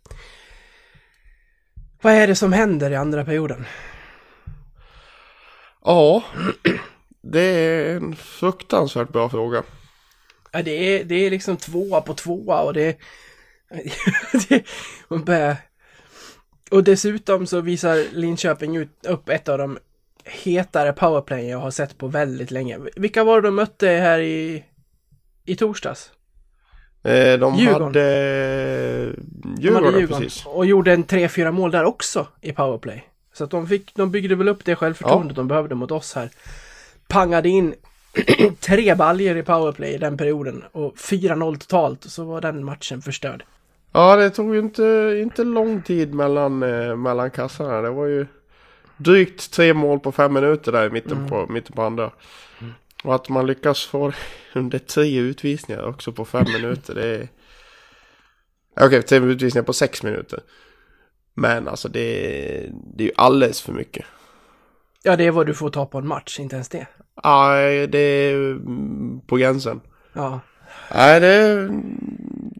Vad 2.01 2.13
är 2.13 2.27
det 2.27 2.35
som 2.35 2.53
händer 2.53 2.91
i 2.91 2.95
andra 2.95 3.25
perioden? 3.25 3.65
Ja, 5.83 6.23
det 7.21 7.41
är 7.41 7.95
en 7.95 8.15
fruktansvärt 8.15 9.09
bra 9.09 9.29
fråga. 9.29 9.63
Ja, 10.51 10.61
det 10.61 10.71
är, 10.71 11.03
det 11.03 11.15
är 11.15 11.29
liksom 11.29 11.57
tvåa 11.57 12.01
på 12.01 12.13
tvåa 12.13 12.61
och 12.61 12.73
det... 12.73 12.97
det 14.49 14.63
börjar, 15.09 15.55
och 16.71 16.83
dessutom 16.83 17.47
så 17.47 17.61
visar 17.61 18.13
Linköping 18.13 18.75
ut, 18.77 19.05
upp 19.05 19.29
ett 19.29 19.49
av 19.49 19.57
de 19.57 19.77
hetare 20.25 20.93
powerplay 20.93 21.49
jag 21.49 21.57
har 21.57 21.71
sett 21.71 21.97
på 21.97 22.07
väldigt 22.07 22.51
länge. 22.51 22.79
Vilka 22.95 23.23
var 23.23 23.41
det 23.41 23.47
de 23.47 23.55
mötte 23.55 23.87
här 23.87 24.19
i, 24.19 24.63
i 25.47 25.55
torsdags? 25.55 26.11
Eh, 27.03 27.39
De 27.39 27.55
Djurgården. 27.55 27.83
hade 27.83 27.99
De 29.15 29.55
Djurgården, 29.59 29.85
hade 29.85 29.99
Djurgården. 29.99 30.07
precis. 30.23 30.45
Och 30.45 30.65
gjorde 30.65 30.93
en 30.93 31.03
3-4 31.05 31.51
mål 31.51 31.71
där 31.71 31.83
också 31.83 32.27
i 32.41 32.51
powerplay. 32.51 33.07
Så 33.33 33.43
att 33.43 33.51
de, 33.51 33.67
fick, 33.67 33.95
de 33.95 34.11
byggde 34.11 34.35
väl 34.35 34.47
upp 34.47 34.65
det 34.65 34.75
självförtroendet 34.75 35.35
de 35.35 35.47
behövde 35.47 35.75
mot 35.75 35.91
oss 35.91 36.13
här. 36.15 36.29
Pangade 37.07 37.49
in 37.49 37.75
tre 38.59 38.95
baljer 38.95 39.35
i 39.35 39.43
powerplay 39.43 39.93
i 39.93 39.97
den 39.97 40.17
perioden 40.17 40.63
och 40.71 40.95
4-0 40.95 41.57
totalt. 41.57 42.03
Så 42.03 42.23
var 42.23 42.41
den 42.41 42.63
matchen 42.65 43.01
förstörd. 43.01 43.43
Ja, 43.91 44.15
det 44.15 44.29
tog 44.29 44.53
ju 44.53 44.59
inte, 44.59 45.17
inte 45.21 45.43
lång 45.43 45.81
tid 45.81 46.13
mellan, 46.13 46.63
eh, 46.63 46.95
mellan 46.95 47.31
kassarna. 47.31 47.81
Det 47.81 47.89
var 47.89 48.05
ju 48.05 48.25
drygt 48.97 49.51
tre 49.51 49.73
mål 49.73 49.99
på 49.99 50.11
fem 50.11 50.33
minuter 50.33 50.71
där 50.71 50.85
i 50.87 50.89
mitten, 50.89 51.27
på, 51.29 51.45
mitten 51.49 51.75
på 51.75 51.81
andra. 51.81 52.11
Och 53.03 53.15
att 53.15 53.29
man 53.29 53.47
lyckas 53.47 53.85
få 53.85 54.11
under 54.55 54.79
tre 54.79 55.17
utvisningar 55.17 55.83
också 55.83 56.11
på 56.11 56.25
fem 56.25 56.45
minuter, 56.53 56.95
det 56.95 57.15
är... 57.15 57.27
Okej, 58.81 59.01
tre 59.01 59.17
utvisningar 59.17 59.63
på 59.63 59.73
sex 59.73 60.03
minuter. 60.03 60.39
Men 61.33 61.67
alltså 61.67 61.89
det 61.89 61.99
är, 61.99 62.69
det 62.95 63.03
är 63.03 63.07
ju 63.07 63.13
alldeles 63.15 63.61
för 63.61 63.73
mycket. 63.73 64.05
Ja, 65.03 65.15
det 65.15 65.23
är 65.23 65.31
vad 65.31 65.45
du 65.45 65.53
får 65.53 65.69
ta 65.69 65.85
på 65.85 65.97
en 65.97 66.07
match, 66.07 66.39
inte 66.39 66.55
ens 66.55 66.69
det. 66.69 66.87
Ja, 67.23 67.55
det 67.87 67.99
är 67.99 68.57
på 69.27 69.35
gränsen. 69.35 69.81
Ja. 70.13 70.39
Nej, 70.93 71.19
det... 71.19 71.69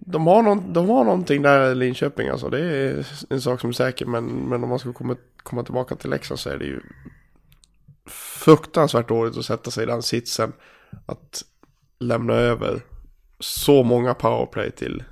De 0.09 0.27
har, 0.27 0.43
någon, 0.43 0.73
de 0.73 0.89
har 0.89 1.03
någonting 1.03 1.41
där 1.41 1.71
i 1.71 1.75
Linköping 1.75 2.29
alltså. 2.29 2.49
Det 2.49 2.59
är 2.59 3.07
en 3.29 3.41
sak 3.41 3.61
som 3.61 3.69
är 3.69 3.73
säker. 3.73 4.05
Men, 4.05 4.25
men 4.25 4.63
om 4.63 4.69
man 4.69 4.79
ska 4.79 4.93
komma, 4.93 5.15
komma 5.43 5.63
tillbaka 5.63 5.95
till 5.95 6.09
Leksand 6.09 6.39
så 6.39 6.49
är 6.49 6.57
det 6.57 6.65
ju 6.65 6.81
fruktansvärt 8.37 9.07
dåligt 9.07 9.37
att 9.37 9.45
sätta 9.45 9.71
sig 9.71 9.83
i 9.83 9.87
den 9.87 10.03
sitsen. 10.03 10.53
Att 11.05 11.43
lämna 11.99 12.33
över 12.33 12.81
så 13.39 13.83
många 13.83 14.13
powerplay 14.13 14.71
till, 14.71 15.03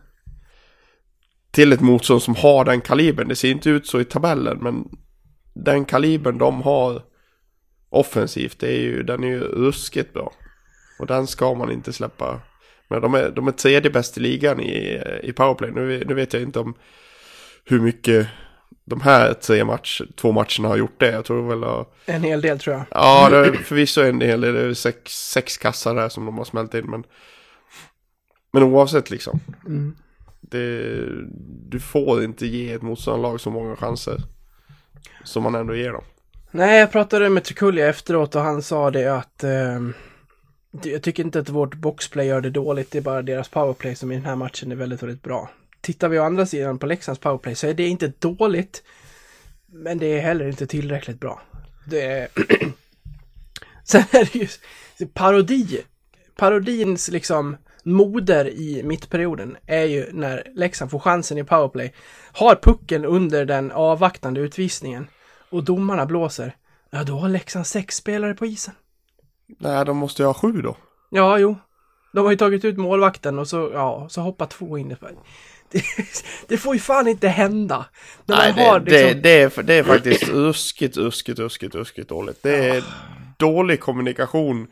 till 1.51 1.73
ett 1.73 1.81
motstånd 1.81 2.21
som 2.21 2.35
har 2.35 2.65
den 2.65 2.81
kalibern. 2.81 3.27
Det 3.27 3.35
ser 3.35 3.51
inte 3.51 3.69
ut 3.69 3.87
så 3.87 3.99
i 3.99 4.05
tabellen 4.05 4.57
men 4.57 4.89
den 5.53 5.85
kalibern 5.85 6.37
de 6.37 6.61
har 6.61 7.01
offensivt, 7.89 8.59
det 8.59 8.67
är 8.67 8.81
ju, 8.81 9.03
den 9.03 9.23
är 9.23 9.27
ju 9.27 9.39
ruskigt 9.39 10.13
bra. 10.13 10.33
Och 10.99 11.07
den 11.07 11.27
ska 11.27 11.53
man 11.53 11.71
inte 11.71 11.93
släppa. 11.93 12.41
Men 12.87 13.01
de 13.01 13.13
är, 13.13 13.31
de 13.31 13.47
är 13.47 13.51
tredje 13.51 13.91
bäst 13.91 14.17
i 14.17 14.21
ligan 14.21 14.59
i, 14.59 15.01
i 15.23 15.33
powerplay. 15.33 15.71
Nu, 15.71 16.03
nu 16.07 16.13
vet 16.13 16.33
jag 16.33 16.41
inte 16.41 16.59
om 16.59 16.73
hur 17.65 17.79
mycket 17.79 18.27
de 18.85 19.01
här 19.01 19.33
tre 19.33 19.63
match, 19.65 20.01
två 20.15 20.31
matcherna 20.31 20.67
har 20.67 20.77
gjort 20.77 20.99
det. 20.99 21.11
Jag 21.11 21.25
tror 21.25 21.49
väl 21.49 21.63
att, 21.63 21.93
En 22.05 22.23
hel 22.23 22.41
del 22.41 22.59
tror 22.59 22.75
jag. 22.75 22.85
ja 22.91 23.29
det 23.29 23.37
är 23.37 23.51
förvisso 23.53 24.01
en 24.01 24.19
del, 24.19 24.41
det 24.41 24.61
är 24.61 24.73
sex, 24.73 25.11
sex 25.31 25.57
kassar 25.57 25.95
där 25.95 26.09
som 26.09 26.25
de 26.25 26.37
har 26.37 26.45
smält 26.45 26.73
in. 26.73 26.85
Men, 26.85 27.03
men 28.53 28.63
oavsett 28.63 29.09
liksom. 29.09 29.39
Mm. 29.65 29.95
Det, 30.41 30.95
du 31.69 31.79
får 31.79 32.23
inte 32.23 32.47
ge 32.47 32.73
ett 32.73 32.81
motståndarlag 32.81 33.41
så 33.41 33.49
många 33.49 33.75
chanser. 33.75 34.17
Som 35.23 35.43
man 35.43 35.55
ändå 35.55 35.75
ger 35.75 35.91
dem. 35.91 36.03
Nej, 36.51 36.79
jag 36.79 36.91
pratade 36.91 37.29
med 37.29 37.43
Trikulja 37.43 37.89
efteråt 37.89 38.35
och 38.35 38.41
han 38.41 38.61
sa 38.61 38.91
det 38.91 39.07
att 39.17 39.37
det- 39.39 39.93
jag 40.83 41.01
tycker 41.03 41.23
inte 41.23 41.39
att 41.39 41.49
vårt 41.49 41.75
boxplay 41.75 42.27
gör 42.27 42.41
det 42.41 42.49
dåligt, 42.49 42.91
det 42.91 42.97
är 42.97 43.01
bara 43.01 43.21
deras 43.21 43.49
powerplay 43.49 43.95
som 43.95 44.11
i 44.11 44.15
den 44.15 44.25
här 44.25 44.35
matchen 44.35 44.71
är 44.71 44.75
väldigt, 44.75 45.03
väldigt 45.03 45.23
bra. 45.23 45.49
Tittar 45.85 46.09
vi 46.09 46.19
å 46.19 46.23
andra 46.23 46.45
sidan 46.45 46.79
på 46.79 46.85
Leksands 46.85 47.19
powerplay 47.19 47.55
så 47.55 47.67
är 47.67 47.73
det 47.73 47.87
inte 47.87 48.07
dåligt, 48.19 48.83
men 49.65 49.97
det 49.97 50.05
är 50.05 50.21
heller 50.21 50.47
inte 50.47 50.67
tillräckligt 50.67 51.19
bra. 51.19 51.41
Det 51.87 52.01
är... 52.01 52.27
Sen 53.83 54.03
är 54.11 54.29
det 54.33 54.35
ju 54.35 54.47
parodi. 55.07 55.81
Parodins 56.35 57.09
liksom 57.09 57.57
moder 57.83 58.49
i 58.49 58.83
mittperioden 58.83 59.57
är 59.65 59.83
ju 59.83 60.09
när 60.13 60.51
Leksand 60.55 60.91
får 60.91 60.99
chansen 60.99 61.37
i 61.37 61.43
powerplay, 61.43 61.93
har 62.31 62.55
pucken 62.55 63.05
under 63.05 63.45
den 63.45 63.71
avvaktande 63.71 64.39
utvisningen 64.39 65.07
och 65.49 65.63
domarna 65.63 66.05
blåser. 66.05 66.55
Ja, 66.89 67.03
då 67.03 67.17
har 67.17 67.29
Leksand 67.29 67.67
sex 67.67 67.95
spelare 67.95 68.33
på 68.33 68.45
isen. 68.45 68.73
Nej, 69.59 69.85
de 69.85 69.97
måste 69.97 70.21
ju 70.21 70.25
ha 70.25 70.33
sju 70.33 70.51
då. 70.51 70.77
Ja, 71.09 71.37
jo. 71.37 71.55
De 72.13 72.25
har 72.25 72.31
ju 72.31 72.37
tagit 72.37 72.65
ut 72.65 72.77
målvakten 72.77 73.39
och 73.39 73.47
så, 73.47 73.71
ja, 73.73 74.07
så 74.09 74.21
hoppar 74.21 74.45
två 74.45 74.77
in. 74.77 74.97
Det, 75.71 75.83
det 76.47 76.57
får 76.57 76.73
ju 76.73 76.79
fan 76.79 77.07
inte 77.07 77.27
hända. 77.27 77.85
När 78.25 78.37
Nej, 78.37 78.53
man 78.55 78.65
har 78.65 78.79
det, 78.79 78.91
liksom, 78.91 79.21
det, 79.21 79.29
det, 79.29 79.57
är, 79.57 79.63
det 79.63 79.73
är 79.73 79.83
faktiskt 79.83 80.27
ruskigt, 80.27 80.97
ruskigt, 80.97 81.39
ruskigt, 81.39 81.75
ruskigt 81.75 82.09
dåligt. 82.09 82.43
Det 82.43 82.69
är 82.69 82.83
dålig 83.37 83.79
kommunikation 83.79 84.67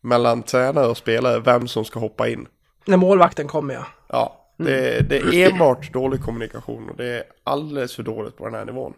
mellan 0.00 0.42
tränare 0.42 0.86
och 0.86 0.96
spelare, 0.96 1.40
vem 1.40 1.68
som 1.68 1.84
ska 1.84 2.00
hoppa 2.00 2.28
in. 2.28 2.46
när 2.84 2.96
målvakten 2.96 3.48
kommer, 3.48 3.74
ja. 3.74 3.86
Ja, 4.08 4.40
det, 4.58 5.08
det 5.08 5.16
är 5.16 5.50
enbart 5.50 5.92
dålig 5.92 6.22
kommunikation 6.22 6.88
och 6.90 6.96
det 6.96 7.06
är 7.06 7.22
alldeles 7.44 7.94
för 7.94 8.02
dåligt 8.02 8.36
på 8.36 8.44
den 8.44 8.54
här 8.54 8.64
nivån. 8.64 8.94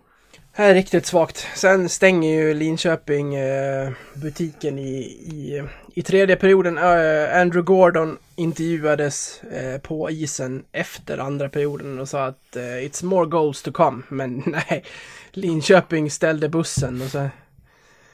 Här 0.59 0.71
är 0.71 0.75
riktigt 0.75 1.07
svagt. 1.07 1.47
Sen 1.55 1.89
stänger 1.89 2.31
ju 2.31 2.55
Linköping 2.55 3.35
eh, 3.35 3.91
butiken 4.15 4.79
i, 4.79 4.99
i, 5.03 5.63
i 5.95 6.03
tredje 6.03 6.37
perioden. 6.37 6.79
Eh, 6.79 7.41
Andrew 7.41 7.63
Gordon 7.63 8.19
intervjuades 8.37 9.43
eh, 9.43 9.81
på 9.81 10.11
isen 10.11 10.65
efter 10.73 11.19
andra 11.19 11.49
perioden 11.49 11.99
och 11.99 12.09
sa 12.09 12.25
att 12.25 12.57
eh, 12.57 12.63
it's 12.63 13.05
more 13.05 13.27
goals 13.27 13.63
to 13.63 13.73
come. 13.73 14.03
Men 14.09 14.43
nej, 14.47 14.85
Linköping 15.33 16.11
ställde 16.11 16.49
bussen 16.49 17.03
och 17.03 17.09
så 17.09 17.29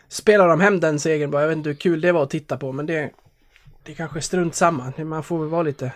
spelade 0.09 0.51
de 0.51 0.61
hem 0.61 0.81
den 0.81 1.01
segern 1.01 1.31
bara. 1.31 1.43
Jag 1.43 1.49
vet 1.49 1.57
inte 1.57 1.71
hur 1.71 1.77
kul 1.77 2.01
det 2.01 2.13
var 2.13 2.23
att 2.23 2.31
titta 2.31 2.57
på, 2.57 2.73
men 2.73 2.87
det, 2.87 3.11
det 3.83 3.93
är 3.93 3.97
kanske 3.97 4.21
strunt 4.21 4.55
samma. 4.55 4.93
Man 4.97 5.23
får 5.23 5.39
väl 5.39 5.49
vara 5.49 5.63
lite 5.63 5.93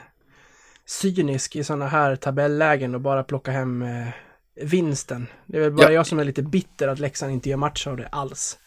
cynisk 0.84 1.56
i 1.56 1.64
sådana 1.64 1.88
här 1.88 2.16
tabellägen 2.16 2.94
och 2.94 3.00
bara 3.00 3.24
plocka 3.24 3.50
hem 3.50 3.82
eh, 3.82 4.08
vinsten. 4.62 5.26
Det 5.46 5.56
är 5.56 5.60
väl 5.62 5.72
bara 5.72 5.86
Ja. 5.86 5.92
jag 5.92 6.06
som 6.06 6.18
är 6.18 6.24
lite 6.24 6.42
bitter 6.42 6.88
att 6.88 6.98
Leksand 6.98 7.32
inte 7.32 7.48
gör 7.50 7.56
match 7.56 7.86
av 7.86 7.96
det 7.96 8.06
alls. 8.12 8.58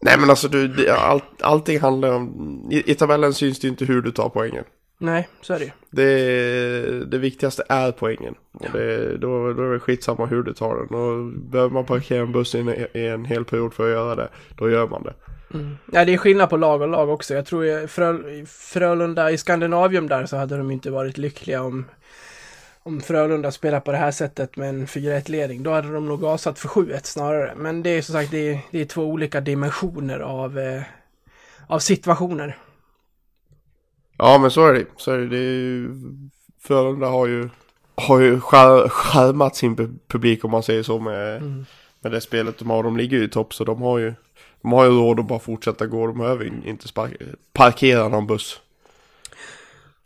Nej 0.00 0.18
men 0.18 0.30
alltså 0.30 0.48
du, 0.48 0.90
all, 0.90 1.22
allting 1.40 1.80
handlar 1.80 2.12
om, 2.12 2.68
i, 2.70 2.90
i 2.90 2.94
tabellen 2.94 3.34
syns 3.34 3.60
det 3.60 3.66
ju 3.66 3.70
inte 3.70 3.84
hur 3.84 4.02
du 4.02 4.10
tar 4.10 4.28
poängen. 4.28 4.64
Nej, 4.98 5.28
så 5.40 5.54
är 5.54 5.58
det 5.58 5.64
ju. 5.64 5.70
Det, 5.90 7.04
det 7.04 7.18
viktigaste 7.18 7.64
är 7.68 7.92
poängen. 7.92 8.34
Och 8.52 8.66
det, 8.72 9.16
då, 9.16 9.52
då 9.52 9.62
är 9.62 9.72
det 9.72 9.80
skitsamma 9.80 10.26
hur 10.26 10.42
du 10.42 10.52
tar 10.52 10.76
den. 10.76 10.98
Och 10.98 11.32
behöver 11.50 11.70
man 11.74 11.84
parkera 11.84 12.22
en 12.22 12.32
buss 12.32 12.54
i 12.54 12.58
en, 12.58 12.68
i 12.68 13.06
en 13.06 13.24
hel 13.24 13.44
period 13.44 13.74
för 13.74 13.84
att 13.84 13.90
göra 13.90 14.14
det, 14.14 14.28
då 14.58 14.70
gör 14.70 14.88
man 14.88 15.02
det. 15.02 15.14
Ja, 15.92 16.04
det 16.04 16.14
är 16.14 16.18
skillnad 16.18 16.50
på 16.50 16.56
lag 16.56 16.82
och 16.82 16.88
lag 16.88 17.08
också. 17.10 17.34
Jag 17.34 17.46
tror 17.46 17.64
ju 17.64 17.86
Frö, 17.86 18.30
i 18.30 18.46
Frölunda 18.46 19.30
i 19.30 19.38
Skandinavium 19.38 20.08
där 20.08 20.26
så 20.26 20.36
hade 20.36 20.56
de 20.56 20.70
inte 20.70 20.90
varit 20.90 21.18
lyckliga 21.18 21.62
om 21.62 21.84
om 22.86 23.00
Frölunda 23.00 23.52
spelar 23.52 23.80
på 23.80 23.92
det 23.92 23.98
här 23.98 24.10
sättet 24.10 24.56
med 24.56 24.68
en 24.68 24.86
4-1-ledning. 24.86 25.62
Då 25.62 25.70
hade 25.72 25.92
de 25.92 26.06
nog 26.06 26.20
gasat 26.20 26.58
för 26.58 26.68
7-1 26.68 27.00
snarare. 27.02 27.54
Men 27.56 27.82
det 27.82 27.90
är 27.90 28.02
som 28.02 28.12
sagt, 28.12 28.30
det 28.30 28.48
är, 28.48 28.60
det 28.70 28.80
är 28.80 28.84
två 28.84 29.02
olika 29.04 29.40
dimensioner 29.40 30.18
av, 30.20 30.58
eh, 30.58 30.82
av 31.66 31.78
situationer. 31.78 32.56
Ja 34.18 34.38
men 34.38 34.50
så 34.50 34.66
är 34.66 34.72
det. 34.72 34.84
Så 34.96 35.10
är 35.12 35.18
det. 35.18 35.26
det 35.28 35.36
är 35.36 35.40
ju, 35.60 35.90
Frölunda 36.62 37.06
har 37.06 37.26
ju, 37.26 37.48
har 37.94 38.20
ju 38.20 38.40
skär, 38.40 38.88
skärmat 38.88 39.56
sin 39.56 39.76
pu- 39.76 39.98
publik 40.08 40.44
om 40.44 40.50
man 40.50 40.62
säger 40.62 40.82
så 40.82 40.98
med, 40.98 41.42
med 42.00 42.12
det 42.12 42.20
spelet 42.20 42.58
de 42.58 42.70
har. 42.70 42.82
De 42.82 42.96
ligger 42.96 43.16
ju 43.18 43.24
i 43.24 43.28
topp 43.28 43.54
så 43.54 43.64
de 43.64 43.82
har 43.82 43.98
ju, 43.98 44.14
de 44.62 44.72
har 44.72 44.84
ju 44.84 44.90
råd 44.90 45.20
att 45.20 45.26
bara 45.28 45.38
fortsätta 45.38 45.86
gå. 45.86 46.06
De 46.06 46.18
behöver 46.18 46.44
in- 46.44 46.64
inte 46.66 46.88
spark, 46.88 47.12
parkera 47.52 48.08
någon 48.08 48.26
buss. 48.26 48.60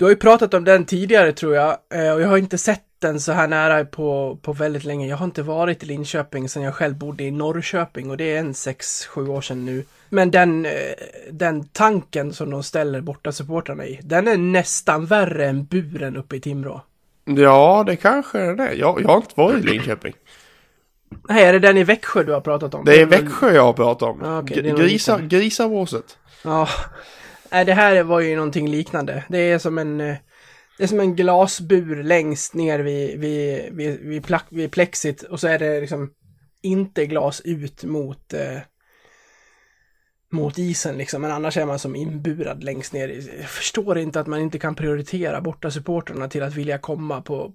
Du 0.01 0.05
har 0.05 0.11
ju 0.11 0.17
pratat 0.17 0.55
om 0.55 0.65
den 0.65 0.85
tidigare 0.85 1.33
tror 1.33 1.55
jag 1.55 1.77
eh, 1.95 2.13
och 2.13 2.21
jag 2.23 2.29
har 2.29 2.37
inte 2.37 2.59
sett 2.59 2.83
den 2.99 3.21
så 3.21 3.33
här 3.33 3.49
nära 3.49 3.85
på, 3.85 4.39
på 4.43 4.53
väldigt 4.53 4.85
länge. 4.85 5.07
Jag 5.09 5.17
har 5.17 5.25
inte 5.25 5.43
varit 5.43 5.83
i 5.83 5.87
Linköping 5.87 6.49
sedan 6.49 6.63
jag 6.63 6.75
själv 6.75 6.95
bodde 6.99 7.25
i 7.25 7.31
Norrköping 7.31 8.11
och 8.11 8.17
det 8.17 8.25
är 8.37 8.39
en 8.41 8.53
6-7 8.53 9.29
år 9.29 9.41
sedan 9.41 9.65
nu. 9.65 9.85
Men 10.09 10.31
den, 10.31 10.67
eh, 10.67 10.73
den 11.31 11.65
tanken 11.65 12.33
som 12.33 12.51
de 12.51 12.63
ställer 12.63 13.01
borta 13.01 13.33
supportrarna 13.33 13.87
i, 13.87 14.01
den 14.03 14.29
är 14.29 14.37
nästan 14.37 15.07
värre 15.07 15.47
än 15.47 15.65
buren 15.65 16.17
uppe 16.17 16.37
i 16.37 16.41
Timrå. 16.41 16.83
Ja 17.25 17.85
det 17.87 17.97
kanske 17.97 18.39
är 18.41 18.55
det. 18.55 18.73
Jag, 18.75 19.01
jag 19.03 19.09
har 19.09 19.17
inte 19.17 19.35
varit 19.35 19.65
i 19.65 19.67
Linköping. 19.69 20.15
Nej, 21.29 21.45
är 21.45 21.53
det 21.53 21.59
den 21.59 21.77
i 21.77 21.85
Växjö 21.85 22.23
du 22.23 22.33
har 22.33 22.41
pratat 22.41 22.75
om? 22.75 22.85
Det 22.85 23.01
är 23.01 23.07
Växjö 23.07 23.55
jag 23.55 23.63
har 23.63 23.73
pratat 23.73 24.09
om. 24.09 24.21
Ja, 24.25 24.39
okej, 24.39 24.55
det 24.55 24.61
är 24.61 24.65
G- 24.65 24.71
nog 24.73 24.81
Grisa, 24.81 25.13
liknande. 25.17 25.37
grisavåset. 25.37 26.19
Ja. 26.45 26.69
Nej, 27.53 27.65
det 27.65 27.75
här 27.75 28.03
var 28.03 28.21
ju 28.21 28.37
någonting 28.37 28.69
liknande. 28.69 29.25
Det 29.29 29.39
är 29.39 29.59
som 29.59 29.79
en, 29.79 30.01
eh, 30.01 30.17
det 30.79 30.83
är 30.83 30.89
som 30.89 31.01
en 31.01 31.17
glasbur 31.17 32.03
längst 32.03 32.55
ner 32.55 32.79
vid, 32.79 33.21
vid, 33.21 33.73
vid, 33.73 34.01
vid, 34.01 34.25
plack, 34.25 34.47
vid 34.49 34.73
plexit 34.73 35.23
och 35.23 35.41
så 35.41 35.49
är 35.49 35.59
det 35.59 35.81
liksom 35.81 36.11
inte 36.63 37.07
glas 37.07 37.41
ut 37.41 37.85
mot, 37.85 38.33
eh, 38.33 38.59
mot 40.33 40.59
isen 40.59 40.99
liksom, 40.99 41.23
men 41.23 41.31
annars 41.31 41.57
är 41.57 41.67
man 41.67 41.79
som 41.79 41.97
inburad 41.97 42.65
längst 42.65 42.93
ner. 42.93 43.09
Jag 43.39 43.51
förstår 43.51 43.99
inte 43.99 44.21
att 44.21 44.27
man 44.27 44.41
inte 44.41 44.59
kan 44.59 44.75
prioritera 44.75 45.41
borta 45.41 45.71
supporterna 45.71 46.29
till 46.29 46.43
att 46.43 46.55
vilja 46.55 46.79
komma 46.79 47.23
på 47.23 47.55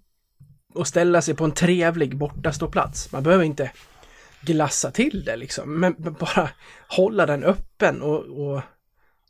och 0.73 0.87
ställa 0.87 1.21
sig 1.21 1.35
på 1.35 1.43
en 1.43 1.51
trevlig 1.51 2.17
bortaståplats. 2.17 3.11
Man 3.11 3.23
behöver 3.23 3.43
inte 3.43 3.71
glassa 4.41 4.91
till 4.91 5.25
det 5.25 5.35
liksom, 5.35 5.79
men 5.79 5.95
bara 5.97 6.49
hålla 6.87 7.25
den 7.25 7.43
öppen 7.43 8.01
och, 8.01 8.19
och, 8.19 8.61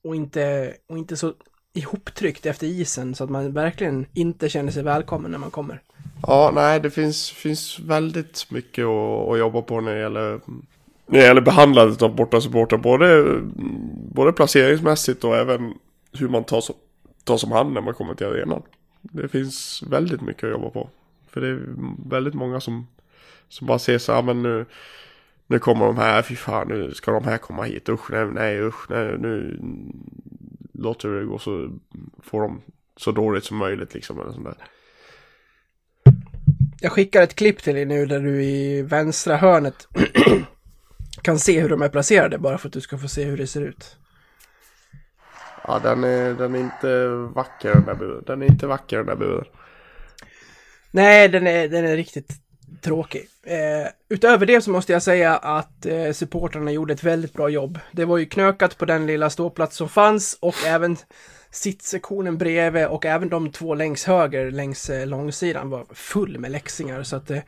och, 0.05 0.15
inte, 0.15 0.73
och 0.87 0.97
inte 0.97 1.17
så 1.17 1.33
ihoptryckt 1.73 2.45
efter 2.45 2.67
isen 2.67 3.15
så 3.15 3.23
att 3.23 3.29
man 3.29 3.53
verkligen 3.53 4.05
inte 4.13 4.49
känner 4.49 4.71
sig 4.71 4.83
välkommen 4.83 5.31
när 5.31 5.37
man 5.37 5.51
kommer. 5.51 5.81
Ja, 6.27 6.51
nej, 6.55 6.79
det 6.79 6.91
finns, 6.91 7.31
finns 7.31 7.79
väldigt 7.79 8.51
mycket 8.51 8.85
att, 8.85 9.29
att 9.29 9.39
jobba 9.39 9.61
på 9.61 9.81
när 9.81 9.95
det 9.95 10.01
gäller, 10.01 10.39
när 11.05 11.19
det 11.19 11.25
gäller 11.25 11.41
behandlandet 11.41 12.01
av 12.01 12.15
bortasupportrar. 12.15 12.79
Både, 12.79 13.39
både 14.11 14.33
placeringsmässigt 14.33 15.23
och 15.23 15.35
även 15.35 15.73
hur 16.11 16.27
man 16.27 16.43
tar, 16.43 16.61
som, 16.61 16.75
tar 17.23 17.37
som 17.37 17.51
hand 17.51 17.73
när 17.73 17.81
man 17.81 17.93
kommer 17.93 18.15
till 18.15 18.27
arenan. 18.27 18.61
Det 19.01 19.27
finns 19.27 19.83
väldigt 19.87 20.21
mycket 20.21 20.43
att 20.43 20.51
jobba 20.51 20.69
på. 20.69 20.89
För 21.29 21.41
det 21.41 21.47
är 21.47 21.59
väldigt 22.09 22.33
många 22.33 22.59
som, 22.59 22.87
som 23.49 23.67
bara 23.67 23.79
ser 23.79 23.97
så 23.97 24.13
här, 24.13 24.21
men 24.21 24.43
nu, 24.43 24.65
nu 25.47 25.59
kommer 25.59 25.85
de 25.85 25.97
här, 25.97 26.21
fy 26.21 26.35
fan, 26.35 26.67
nu 26.67 26.93
ska 26.93 27.11
de 27.11 27.23
här 27.23 27.37
komma 27.37 27.63
hit, 27.63 27.89
usch, 27.89 28.11
nej, 28.11 28.25
nej 28.25 28.61
usch, 28.61 28.89
nej, 28.89 29.17
nu 29.17 29.59
låter 30.73 31.09
det 31.09 31.25
gå 31.25 31.39
så, 31.39 31.79
får 32.23 32.41
de 32.41 32.61
så 32.97 33.11
dåligt 33.11 33.43
som 33.43 33.57
möjligt 33.57 33.93
liksom. 33.93 34.19
Eller 34.19 34.31
sånt 34.31 34.45
där. 34.45 34.57
Jag 36.81 36.91
skickar 36.91 37.21
ett 37.21 37.35
klipp 37.35 37.63
till 37.63 37.75
dig 37.75 37.85
nu 37.85 38.05
där 38.05 38.19
du 38.19 38.43
i 38.43 38.81
vänstra 38.81 39.37
hörnet 39.37 39.87
kan 41.21 41.39
se 41.39 41.61
hur 41.61 41.69
de 41.69 41.81
är 41.81 41.89
placerade 41.89 42.37
bara 42.37 42.57
för 42.57 42.67
att 42.67 42.73
du 42.73 42.81
ska 42.81 42.97
få 42.97 43.07
se 43.07 43.23
hur 43.23 43.37
det 43.37 43.47
ser 43.47 43.61
ut. 43.61 43.97
Ja, 45.67 45.79
den 45.79 46.03
är, 46.03 46.33
den 46.33 46.55
är 46.55 46.59
inte 46.59 47.07
vacker 47.07 47.73
den 47.73 47.85
där 47.85 47.95
buren. 47.95 48.23
Den 48.27 48.41
är 48.41 48.45
inte 48.45 48.67
vacker 48.67 48.97
den 48.97 49.05
där 49.05 49.15
buren. 49.15 49.45
Nej, 50.91 51.29
den 51.29 51.47
är, 51.47 51.67
den 51.67 51.85
är 51.85 51.95
riktigt 51.95 52.44
tråkig. 52.81 53.27
Eh, 53.43 53.87
utöver 54.09 54.45
det 54.45 54.61
så 54.61 54.71
måste 54.71 54.93
jag 54.93 55.03
säga 55.03 55.37
att 55.37 55.85
eh, 55.85 56.11
supportrarna 56.11 56.71
gjorde 56.71 56.93
ett 56.93 57.03
väldigt 57.03 57.33
bra 57.33 57.49
jobb. 57.49 57.79
Det 57.91 58.05
var 58.05 58.17
ju 58.17 58.25
knökat 58.25 58.77
på 58.77 58.85
den 58.85 59.07
lilla 59.07 59.29
ståplats 59.29 59.77
som 59.77 59.89
fanns 59.89 60.37
och 60.39 60.65
även 60.65 60.97
sittsektionen 61.51 62.37
bredvid 62.37 62.87
och 62.87 63.05
även 63.05 63.29
de 63.29 63.51
två 63.51 63.75
längs 63.75 64.05
höger 64.05 64.51
längs 64.51 64.89
eh, 64.89 65.07
långsidan 65.07 65.69
var 65.69 65.85
full 65.93 66.39
med 66.39 66.51
läxingar 66.51 67.03
så 67.03 67.15
att 67.15 67.31
eh, 67.31 67.39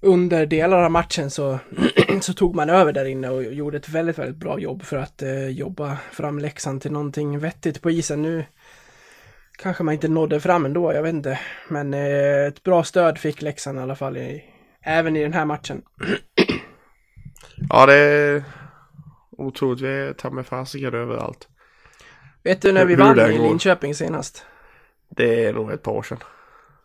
under 0.00 0.46
delar 0.46 0.82
av 0.82 0.90
matchen 0.90 1.30
så, 1.30 1.58
så 2.20 2.34
tog 2.34 2.54
man 2.54 2.70
över 2.70 2.92
där 2.92 3.04
inne 3.04 3.30
och 3.30 3.44
gjorde 3.44 3.76
ett 3.76 3.88
väldigt, 3.88 4.18
väldigt 4.18 4.36
bra 4.36 4.58
jobb 4.58 4.82
för 4.82 4.96
att 4.96 5.22
eh, 5.22 5.48
jobba 5.48 5.96
fram 6.12 6.38
Leksand 6.38 6.82
till 6.82 6.92
någonting 6.92 7.38
vettigt 7.38 7.82
på 7.82 7.90
isen. 7.90 8.22
Nu 8.22 8.44
kanske 9.58 9.82
man 9.82 9.94
inte 9.94 10.08
nådde 10.08 10.40
fram 10.40 10.64
ändå, 10.64 10.92
jag 10.92 11.02
vet 11.02 11.14
inte. 11.14 11.40
Men 11.68 11.94
eh, 11.94 12.46
ett 12.46 12.62
bra 12.62 12.84
stöd 12.84 13.18
fick 13.18 13.42
Leksand 13.42 13.78
i 13.78 13.82
alla 13.82 13.96
fall, 13.96 14.16
i, 14.16 14.44
även 14.82 15.16
i 15.16 15.22
den 15.22 15.32
här 15.32 15.44
matchen. 15.44 15.82
Ja, 17.68 17.86
det 17.86 17.94
är 17.94 18.44
otroligt. 19.30 19.80
Vi 19.80 19.88
är 19.88 20.12
ta 20.12 20.30
med 20.30 20.46
fasiken 20.46 20.94
överallt. 20.94 21.48
Vet 22.42 22.62
du 22.62 22.72
när 22.72 22.84
vi 22.84 22.94
vann 22.94 23.18
i. 23.18 23.38
Linköping 23.38 23.94
senast? 23.94 24.46
Det 25.08 25.44
är 25.44 25.52
nog 25.52 25.72
ett 25.72 25.82
par 25.82 25.92
år 25.92 26.02
sedan. 26.02 26.18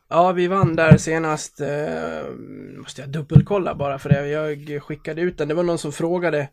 Ja, 0.09 0.31
vi 0.31 0.47
vann 0.47 0.75
där 0.75 0.97
senast. 0.97 1.61
Eh, 1.61 2.29
måste 2.77 3.01
jag 3.01 3.09
dubbelkolla 3.09 3.75
bara 3.75 3.99
för 3.99 4.09
det. 4.09 4.27
Jag 4.27 4.83
skickade 4.83 5.21
ut 5.21 5.37
den. 5.37 5.47
Det 5.47 5.53
var 5.53 5.63
någon 5.63 5.77
som 5.77 5.91
frågade. 5.91 6.49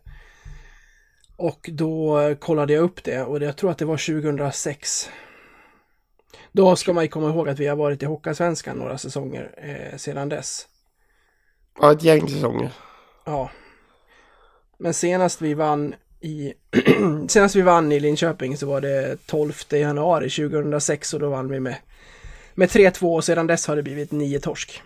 Och 1.35 1.69
då 1.73 2.19
eh, 2.19 2.35
kollade 2.35 2.73
jag 2.73 2.83
upp 2.83 3.03
det 3.03 3.21
och 3.21 3.41
jag 3.41 3.57
tror 3.57 3.71
att 3.71 3.77
det 3.77 3.85
var 3.85 4.21
2006. 4.21 5.09
Då 6.57 6.75
ska 6.75 6.93
man 6.93 7.03
ju 7.03 7.07
komma 7.07 7.29
ihåg 7.29 7.49
att 7.49 7.59
vi 7.59 7.67
har 7.67 7.75
varit 7.75 8.03
i 8.03 8.05
Hockeyallsvenskan 8.05 8.77
några 8.77 8.97
säsonger 8.97 9.51
eh, 9.57 9.97
sedan 9.97 10.29
dess. 10.29 10.67
Ja, 11.81 11.91
ett 11.91 12.03
gäng 12.03 12.27
säsonger. 12.29 12.71
Ja. 13.25 13.49
Men 14.77 14.93
senast 14.93 15.41
vi 15.41 15.53
vann 15.53 15.95
i 16.19 16.53
senast 17.27 17.55
vi 17.55 17.61
vann 17.61 17.91
i 17.91 17.99
Linköping 17.99 18.57
så 18.57 18.67
var 18.67 18.81
det 18.81 19.17
12 19.25 19.53
januari 19.71 20.29
2006 20.29 21.13
och 21.13 21.19
då 21.19 21.29
vann 21.29 21.49
vi 21.49 21.59
med 21.59 21.75
med 22.53 22.69
3-2 22.69 23.15
och 23.15 23.23
sedan 23.23 23.47
dess 23.47 23.67
har 23.67 23.75
det 23.75 23.83
blivit 23.83 24.11
nio 24.11 24.39
torsk. 24.39 24.81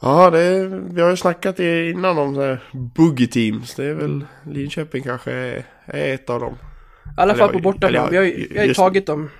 Ja, 0.00 0.30
det 0.30 0.66
vi 0.68 1.00
har 1.00 1.10
ju 1.10 1.16
snackat 1.16 1.60
innan 1.60 2.18
om 2.18 2.58
boogie 2.72 3.26
teams. 3.26 3.74
Det 3.74 3.84
är 3.84 3.94
väl 3.94 4.26
Linköping 4.46 5.02
kanske 5.02 5.32
är, 5.32 5.64
är 5.84 6.14
ett 6.14 6.30
av 6.30 6.40
dem. 6.40 6.54
I 7.04 7.20
alla 7.20 7.34
fall 7.34 7.52
på 7.52 7.58
bortaplan. 7.58 8.10
Vi 8.10 8.16
har 8.16 8.24
ju 8.24 8.48
vi 8.50 8.56
har 8.56 8.62
ju 8.62 8.68
just- 8.68 8.80
tagit 8.80 9.06
dem. 9.06 9.30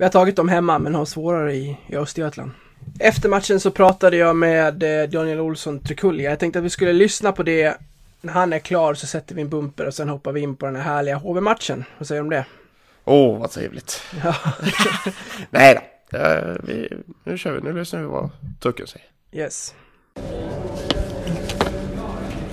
Vi 0.00 0.04
har 0.04 0.10
tagit 0.10 0.36
dem 0.36 0.48
hemma 0.48 0.78
men 0.78 0.94
har 0.94 1.04
svårare 1.04 1.54
i, 1.54 1.76
i 1.86 1.96
Östergötland. 1.96 2.50
Efter 2.98 3.28
matchen 3.28 3.60
så 3.60 3.70
pratade 3.70 4.16
jag 4.16 4.36
med 4.36 4.82
eh, 4.82 5.08
Daniel 5.08 5.40
Olsson 5.40 5.78
Trekulja. 5.78 6.30
Jag 6.30 6.38
tänkte 6.38 6.58
att 6.58 6.64
vi 6.64 6.70
skulle 6.70 6.92
lyssna 6.92 7.32
på 7.32 7.42
det. 7.42 7.76
När 8.20 8.32
han 8.32 8.52
är 8.52 8.58
klar 8.58 8.94
så 8.94 9.06
sätter 9.06 9.34
vi 9.34 9.42
en 9.42 9.48
bumper 9.48 9.86
och 9.86 9.94
sen 9.94 10.08
hoppar 10.08 10.32
vi 10.32 10.40
in 10.40 10.56
på 10.56 10.66
den 10.66 10.76
här 10.76 10.82
härliga 10.82 11.16
HV-matchen. 11.16 11.84
Vad 11.98 12.08
säger 12.08 12.20
du 12.20 12.24
om 12.24 12.30
det? 12.30 12.44
Åh, 13.04 13.38
vad 13.38 13.50
trevligt. 13.50 14.02
Ja. 14.24 14.34
Nej 15.50 15.78
då. 16.10 16.18
Eh, 16.18 16.54
vi, 16.62 16.88
nu 17.24 17.38
kör 17.38 17.52
vi. 17.52 17.60
Nu 17.60 17.78
lyssnar 17.78 18.00
vi 18.00 18.06
vad 18.06 18.30
Tucken 18.60 18.86
säger. 18.86 19.06
Yes. 19.32 19.74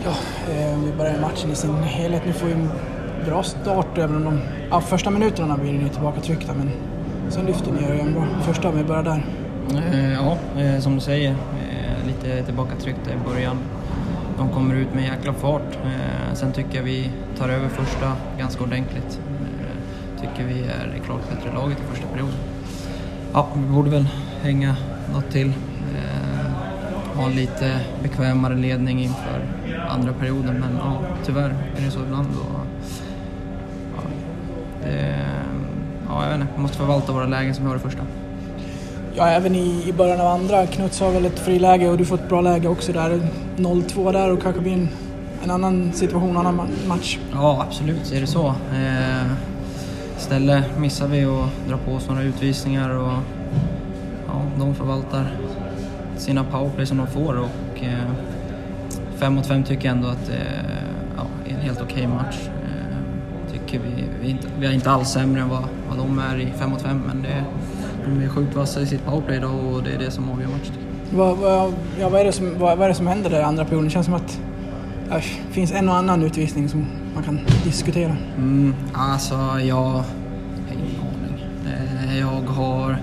Ja, 0.03 0.17
eh, 0.51 0.83
vi 0.83 0.93
börjar 0.97 1.21
matchen 1.21 1.51
i 1.51 1.55
sin 1.55 1.73
helhet. 1.73 2.21
Nu 2.25 2.33
får 2.33 2.47
vi 2.47 2.53
en 2.53 2.69
bra 3.25 3.43
start 3.43 3.97
även 3.97 4.15
om 4.15 4.23
de 4.23 4.39
ja, 4.69 4.81
första 4.81 5.09
minuterna 5.09 5.57
blir 5.57 5.73
ni 5.73 5.89
tillbaka 5.89 6.21
tryckta 6.21 6.53
men 6.53 6.71
sen 7.29 7.45
lyfter 7.45 7.71
ni 7.71 7.83
er 7.83 7.93
igen 7.93 8.13
bra. 8.13 8.25
Första 8.41 8.71
vi 8.71 8.83
börjar 8.83 9.03
där. 9.03 9.25
Eh, 9.93 10.13
Ja, 10.13 10.37
eh, 10.61 10.79
som 10.79 10.95
du 10.95 10.99
säger, 11.01 11.31
eh, 11.31 12.07
lite 12.07 12.43
tillbakatryckta 12.43 13.11
i 13.11 13.17
början. 13.33 13.57
De 14.37 14.49
kommer 14.49 14.75
ut 14.75 14.93
med 14.93 15.03
jäkla 15.03 15.33
fart. 15.33 15.75
Eh, 15.85 16.33
Sen 16.33 16.51
tycker 16.51 16.75
jag 16.77 16.83
vi 16.83 17.09
tar 17.37 17.49
över 17.49 17.67
första 17.69 18.13
ganska 18.39 18.63
ordentligt. 18.63 19.19
Eh, 19.41 20.21
Tycker 20.21 20.43
vi 20.53 20.59
är 20.61 20.91
det 20.93 20.99
klart 21.05 21.21
bättre 21.29 21.53
laget 21.53 21.77
i 21.79 21.81
första 21.93 22.07
perioden. 22.07 22.35
Ja, 23.33 23.47
vi 23.55 23.73
borde 23.75 23.89
väl 23.89 24.07
hänga 24.43 24.75
något 25.13 25.31
till. 25.31 25.47
Eh, 25.47 26.47
Ha 27.17 27.25
en 27.25 27.35
lite 27.35 27.79
bekvämare 28.03 28.55
ledning 28.55 29.01
inför 29.03 29.41
andra 29.89 30.13
perioden 30.13 30.55
men 30.59 30.77
ja, 30.83 30.97
tyvärr 31.25 31.49
är 31.49 31.85
det 31.85 31.91
så 31.91 31.99
ibland. 31.99 32.27
Och, 32.27 32.65
ja, 33.95 34.01
det, 34.83 35.15
ja, 36.09 36.23
jag 36.23 36.29
vet 36.31 36.41
inte, 36.41 36.53
vi 36.55 36.61
måste 36.61 36.77
förvalta 36.77 37.11
våra 37.11 37.25
lägen 37.25 37.55
som 37.55 37.63
vi 37.63 37.69
har 37.69 37.77
i 37.77 37.79
första. 37.79 38.01
Ja, 39.15 39.27
även 39.27 39.55
i, 39.55 39.83
i 39.87 39.93
början 39.93 40.21
av 40.21 40.27
andra. 40.27 40.65
Knuts 40.65 40.99
har 40.99 41.11
väl 41.11 41.25
ett 41.25 41.39
friläge 41.39 41.89
och 41.89 41.97
du 41.97 42.05
får 42.05 42.15
ett 42.15 42.29
bra 42.29 42.41
läge 42.41 42.67
också 42.67 42.93
där. 42.93 43.19
0-2 43.57 44.11
där 44.13 44.31
och 44.31 44.41
kanske 44.41 44.61
blir 44.61 44.73
en, 44.73 44.89
en 45.43 45.51
annan 45.51 45.91
situation, 45.93 46.29
en 46.29 46.37
annan 46.37 46.59
ma- 46.59 46.87
match. 46.87 47.19
Ja, 47.33 47.65
absolut 47.67 48.11
är 48.11 48.21
det 48.21 48.27
så. 48.27 48.47
Eh, 48.47 49.27
istället 50.17 50.79
missar 50.79 51.07
vi 51.07 51.25
att 51.25 51.49
dra 51.69 51.77
på 51.77 51.91
oss 51.91 52.07
några 52.09 52.21
utvisningar 52.21 52.89
och 52.89 53.11
ja, 54.27 54.41
de 54.59 54.75
förvaltar 54.75 55.27
sina 56.17 56.43
powerplay 56.43 56.85
som 56.85 56.97
de 56.97 57.07
får 57.07 57.33
och 57.37 57.83
eh, 57.83 58.09
fem 59.15 59.33
mot 59.33 59.47
fem 59.47 59.63
tycker 59.63 59.87
jag 59.87 59.97
ändå 59.97 60.07
att 60.09 60.25
det 60.27 60.63
ja, 61.17 61.23
är 61.51 61.55
en 61.55 61.61
helt 61.61 61.81
okej 61.81 62.07
match. 62.07 62.35
Eh, 63.67 63.71
tycker 63.71 63.79
vi, 63.85 64.03
vi, 64.21 64.27
är 64.27 64.31
inte, 64.31 64.47
vi 64.59 64.65
är 64.67 64.71
inte 64.71 64.91
alls 64.91 65.09
sämre 65.09 65.41
än 65.41 65.49
vad, 65.49 65.63
vad 65.89 65.97
de 65.97 66.19
är 66.19 66.39
i 66.39 66.53
fem 66.59 66.69
mot 66.69 66.81
fem 66.81 67.01
men 67.07 67.21
det, 67.21 67.43
de 68.05 68.23
är 68.25 68.29
sjukt 68.29 68.55
vassa 68.55 68.81
i 68.81 68.85
sitt 68.85 69.05
powerplay 69.05 69.39
då 69.39 69.47
och 69.47 69.83
det 69.83 69.91
är 69.91 69.99
det 69.99 70.11
som 70.11 70.29
avgör 70.31 70.47
matchen. 70.47 70.73
Vad, 71.13 71.37
vad, 71.37 71.73
ja, 71.99 72.09
vad, 72.09 72.21
är 72.21 72.25
det 72.25 72.31
som, 72.31 72.59
vad, 72.59 72.77
vad 72.77 72.85
är 72.85 72.89
det 72.89 72.95
som 72.95 73.07
händer 73.07 73.29
där 73.29 73.39
i 73.39 73.43
andra 73.43 73.65
perioden? 73.65 73.85
Det 73.85 73.91
känns 73.91 74.05
som 74.05 74.15
att 74.15 74.39
det 75.09 75.21
finns 75.53 75.71
en 75.71 75.89
och 75.89 75.95
annan 75.95 76.23
utvisning 76.23 76.69
som 76.69 76.85
man 77.15 77.23
kan 77.23 77.39
diskutera. 77.63 78.15
Mm, 78.37 78.75
alltså, 78.93 79.35
jag 79.59 79.75
har 79.75 80.03
ingen 80.71 81.01
aning. 81.01 81.45
Eh, 81.65 82.19
Jag 82.19 82.41
har 82.53 82.97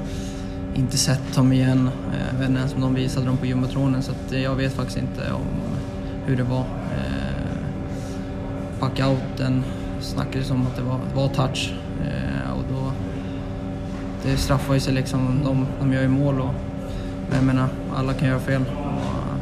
inte 0.74 0.98
sett 0.98 1.34
dem 1.34 1.52
igen. 1.52 1.90
Eh, 2.12 2.26
Jag 2.32 2.38
vet 2.38 2.48
inte 2.48 2.60
ens 2.60 2.74
om 2.74 2.80
de 2.80 2.94
visade 2.94 3.26
dem 3.26 3.36
på 3.36 3.46
jumbotronen 3.46 4.02
så 4.02 4.10
att 4.12 4.32
eh, 4.32 4.42
jag 4.42 4.54
vet 4.54 4.72
faktiskt 4.72 4.98
inte 4.98 5.32
om 5.32 5.42
hur 6.26 6.36
det 6.36 6.42
var. 6.42 6.60
Eh, 6.60 6.64
Packouten 8.80 9.64
snackades 10.04 10.50
om 10.50 10.66
att 10.66 10.76
det 10.76 10.82
var, 10.82 10.98
var 11.14 11.28
touch 11.28 11.74
eh, 12.04 12.52
och 12.52 12.64
då 12.70 12.92
det 14.24 14.36
straffar 14.36 14.74
ju 14.74 14.80
sig 14.80 14.94
liksom. 14.94 15.40
De, 15.44 15.66
de 15.80 15.92
gör 15.92 16.02
ju 16.02 16.08
mål 16.08 16.40
och 16.40 16.54
men 17.28 17.36
jag 17.36 17.44
menar, 17.44 17.68
alla 17.96 18.12
kan 18.12 18.28
göra 18.28 18.38
fel. 18.40 18.62
Och, 18.62 19.38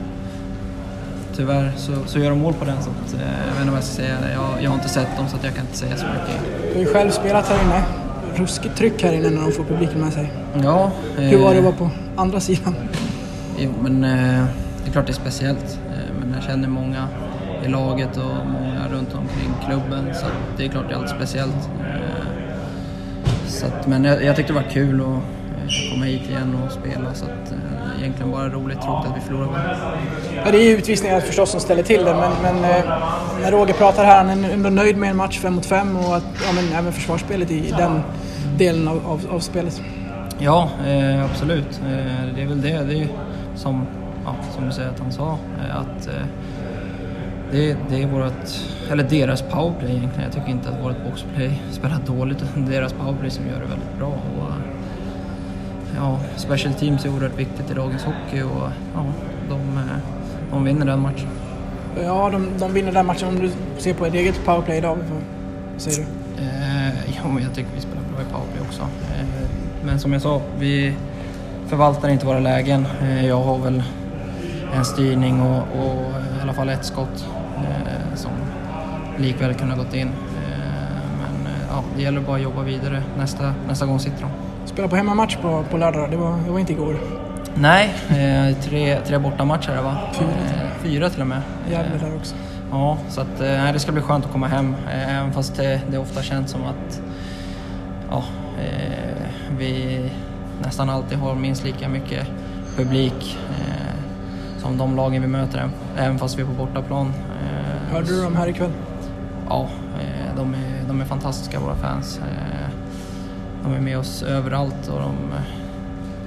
tyvärr 1.37 1.72
så, 1.77 1.92
så 2.07 2.18
gör 2.18 2.31
de 2.31 2.38
mål 2.38 2.55
på 2.55 2.64
den 2.64 2.83
så 2.83 2.90
att, 2.90 3.14
eh, 3.14 3.20
jag 3.20 3.53
vet 3.53 3.61
inte 3.61 3.70
vad 3.70 3.77
jag 3.77 3.85
ska 3.85 3.94
säga. 4.03 4.16
Jag, 4.33 4.62
jag 4.62 4.70
har 4.70 4.77
inte 4.77 4.88
sett 4.88 5.16
dem 5.16 5.29
så 5.29 5.37
att 5.37 5.44
jag 5.44 5.55
kan 5.55 5.64
inte 5.64 5.79
säga 5.79 5.96
så 5.96 6.07
mycket. 6.07 6.64
Du 6.68 6.75
har 6.75 6.81
ju 6.81 6.87
själv 6.87 7.11
spelat 7.11 7.48
här 7.48 7.64
inne. 7.64 7.85
Ruskigt 8.37 8.77
tryck 8.77 9.03
här 9.03 9.12
inne 9.12 9.31
när 9.31 9.42
de 9.42 9.53
får 9.53 9.64
publiken 9.64 10.01
med 10.01 10.12
sig. 10.12 10.33
Ja, 10.62 10.92
Hur 11.16 11.38
var 11.38 11.55
det 11.55 11.61
eh, 11.61 11.66
att 11.66 11.79
vara 11.79 11.90
på 11.90 11.90
andra 12.16 12.40
sidan? 12.40 12.75
Jo, 13.59 13.70
men 13.83 14.05
eh, 14.05 14.44
det 14.85 14.88
är 14.88 14.92
klart 14.92 15.07
det 15.07 15.12
är 15.12 15.14
speciellt. 15.14 15.79
Men 16.20 16.35
jag 16.35 16.42
känner 16.42 16.68
många 16.68 17.09
i 17.64 17.68
laget 17.68 18.16
och 18.16 18.46
många 18.46 18.72
klubben 19.66 20.14
så 20.14 20.27
det 20.57 20.64
är 20.64 20.68
klart 20.68 20.85
det 20.88 20.94
är 20.94 20.98
alltid 20.98 21.16
speciellt. 21.16 21.70
Eh, 21.81 22.46
så 23.46 23.66
att, 23.66 23.87
men 23.87 24.05
jag, 24.05 24.25
jag 24.25 24.37
tyckte 24.37 24.53
det 24.53 24.59
var 24.61 24.70
kul 24.70 25.01
att 25.01 25.07
eh, 25.07 25.92
komma 25.92 26.05
hit 26.05 26.31
igen 26.31 26.59
och 26.64 26.72
spela 26.72 27.14
så 27.14 27.25
att 27.25 27.53
eh, 27.53 28.03
egentligen 28.03 28.33
bara 28.33 28.48
roligt, 28.48 28.83
tråkigt 28.83 29.11
att 29.11 29.16
vi 29.16 29.20
förlorade. 29.20 29.77
Ja, 30.44 30.51
det 30.51 30.59
är 30.59 30.62
ju 30.62 30.77
utvisningar 30.77 31.20
förstås 31.20 31.51
som 31.51 31.61
ställer 31.61 31.83
till 31.83 32.05
det, 32.05 32.14
men, 32.14 32.33
men 32.42 32.62
när 33.42 33.51
Roger 33.51 33.75
pratar 33.75 34.05
här, 34.05 34.25
han 34.25 34.44
är 34.44 34.51
ändå 34.51 34.70
nöjd 34.70 34.96
med 34.96 35.11
en 35.11 35.16
match 35.16 35.38
5 35.38 35.55
mot 35.55 35.66
5 35.66 35.96
och 35.96 36.16
att, 36.16 36.25
ja, 36.46 36.53
men 36.55 36.79
även 36.79 36.92
försvarsspelet 36.92 37.51
i, 37.51 37.70
den 37.70 38.03
delen 38.59 38.88
av, 38.88 39.07
av, 39.07 39.20
av 39.31 39.38
spelet. 39.38 39.83
Ja, 40.38 40.70
eh, 40.87 41.25
absolut. 41.25 41.81
Eh, 41.85 42.35
det 42.35 42.42
är 42.42 42.46
väl 42.46 42.62
det. 42.62 42.68
Det 42.68 42.94
är 42.94 42.98
ju 42.98 43.09
som, 43.55 43.87
ja, 44.25 44.35
som 44.55 44.66
du 44.66 44.72
säger 44.72 44.90
att 44.90 44.98
han 44.98 45.12
sa, 45.12 45.38
eh, 45.59 45.77
att 45.77 46.09
det, 47.53 47.77
det 47.91 48.03
är 48.03 48.07
vårt, 48.07 48.49
eller 48.91 49.05
deras 49.05 49.43
powerplay 49.43 49.91
egentligen. 49.91 50.23
Jag 50.23 50.33
tycker 50.33 50.49
inte 50.49 50.69
att 50.69 50.85
vårt 50.85 51.05
boxplay 51.05 51.62
spelar 51.71 51.99
dåligt, 52.07 52.43
utan 52.43 52.67
deras 52.71 52.93
powerplay 52.93 53.31
som 53.31 53.47
gör 53.47 53.61
det 53.61 53.67
väldigt 53.67 53.99
bra. 53.99 54.09
Och, 54.09 54.53
ja, 55.97 56.21
special 56.37 56.75
teams 56.75 57.05
är 57.05 57.09
oerhört 57.09 57.38
viktigt 57.38 57.71
i 57.71 57.75
dagens 57.75 58.05
hockey 58.05 58.43
och 58.43 58.69
ja, 58.95 59.05
de, 59.49 59.79
eh, 59.79 59.97
de 60.51 60.65
vinner 60.65 60.87
den 60.87 61.01
matchen. 61.01 61.29
Ja, 62.03 62.31
de, 62.31 62.49
de 62.59 62.73
vinner 62.73 62.93
den 62.93 63.07
matchen. 63.07 63.29
Om 63.29 63.38
du 63.38 63.51
ser 63.79 63.95
på 63.95 64.07
ert 64.07 64.15
eget 64.15 64.45
powerplay 64.45 64.79
idag, 64.79 64.99
vad 65.73 65.83
säger 65.83 65.99
du? 65.99 66.05
Eh, 66.43 67.17
ja, 67.17 67.29
men 67.29 67.43
jag 67.43 67.55
tycker 67.55 67.71
vi 67.75 67.81
spelar 67.81 68.03
bra 68.12 68.23
i 68.23 68.33
powerplay 68.33 68.62
också. 68.69 68.83
Eh, 68.83 69.27
men 69.85 69.99
som 69.99 70.12
jag 70.12 70.23
sa, 70.23 70.41
vi 70.59 70.95
förvaltar 71.67 72.09
inte 72.09 72.27
våra 72.27 72.41
lägen. 72.41 72.87
Eh, 73.03 73.27
jag 73.27 73.43
har 73.43 73.59
väl 73.59 73.83
en 74.75 74.85
styrning 74.85 75.41
och, 75.41 75.59
och 75.59 76.12
i 76.38 76.43
alla 76.43 76.53
fall 76.53 76.69
ett 76.69 76.85
skott 76.85 77.27
som 78.14 78.31
likväl 79.18 79.55
kunde 79.55 79.75
ha 79.75 79.83
gått 79.83 79.94
in. 79.94 80.09
Eh, 80.09 80.12
men 81.18 81.46
eh, 81.46 81.62
ja, 81.70 81.85
det 81.96 82.03
gäller 82.03 82.20
bara 82.20 82.37
att 82.37 82.42
jobba 82.42 82.62
vidare. 82.62 83.03
Nästa, 83.18 83.55
nästa 83.68 83.87
gång 83.87 83.98
sitter 84.01 84.20
de. 84.22 84.29
Spela 84.66 84.88
på 84.88 84.96
hemmamatch 84.96 85.37
på, 85.37 85.64
på 85.70 85.77
lördag, 85.77 86.11
det 86.11 86.16
var, 86.16 86.38
det 86.46 86.51
var 86.51 86.59
inte 86.59 86.72
igår. 86.72 86.96
Nej, 87.55 87.94
eh, 88.09 88.57
tre, 88.62 88.98
tre 89.07 89.18
bortamatcher 89.18 89.83
va? 89.83 89.96
Fyra. 90.14 90.29
Eh, 90.29 90.68
fyra 90.83 91.11
till 91.11 91.20
och 91.20 91.27
med. 91.27 91.42
Gävle 91.70 91.98
där 92.01 92.16
också. 92.16 92.35
Ja, 92.70 92.98
så 93.09 93.20
att, 93.20 93.40
eh, 93.40 93.46
nej, 93.48 93.72
det 93.72 93.79
ska 93.79 93.92
bli 93.92 94.03
skönt 94.03 94.25
att 94.25 94.33
komma 94.33 94.46
hem. 94.46 94.75
eh, 94.92 95.18
Även 95.18 95.33
fast 95.33 95.57
det, 95.57 95.81
det 95.90 95.98
ofta 95.98 96.22
känns 96.22 96.51
som 96.51 96.61
att 96.64 97.01
ja, 98.11 98.25
eh, 98.61 99.27
vi 99.59 100.01
nästan 100.62 100.90
alltid 100.90 101.18
har 101.18 101.35
minst 101.35 101.64
lika 101.64 101.88
mycket 101.88 102.27
publik 102.77 103.38
eh, 103.51 103.72
som 104.62 104.79
de 104.79 104.96
lagen 104.96 105.22
vi 105.22 105.29
möter. 105.29 105.68
Även 105.98 106.18
fast 106.18 106.38
vi 106.38 106.42
är 106.42 106.46
på 106.46 106.53
bortaplan. 106.53 107.07
Eh, 107.07 107.92
Hörde 107.94 108.07
du 108.07 108.22
dem 108.22 108.37
här 108.37 108.48
ikväll? 108.48 108.70
Ja, 109.48 109.68
eh, 110.01 110.37
de 110.37 110.55
är, 110.55 110.88
de 110.88 111.01
är 111.01 111.05
fantastiska 111.05 111.61
våra 111.61 111.75
fans. 111.75 112.18
Eh, 112.18 112.68
De 113.64 113.75
är 113.75 113.81
med 113.81 113.98
oss 113.98 114.22
överallt 114.22 114.88
och 114.88 115.01
de, 115.01 115.14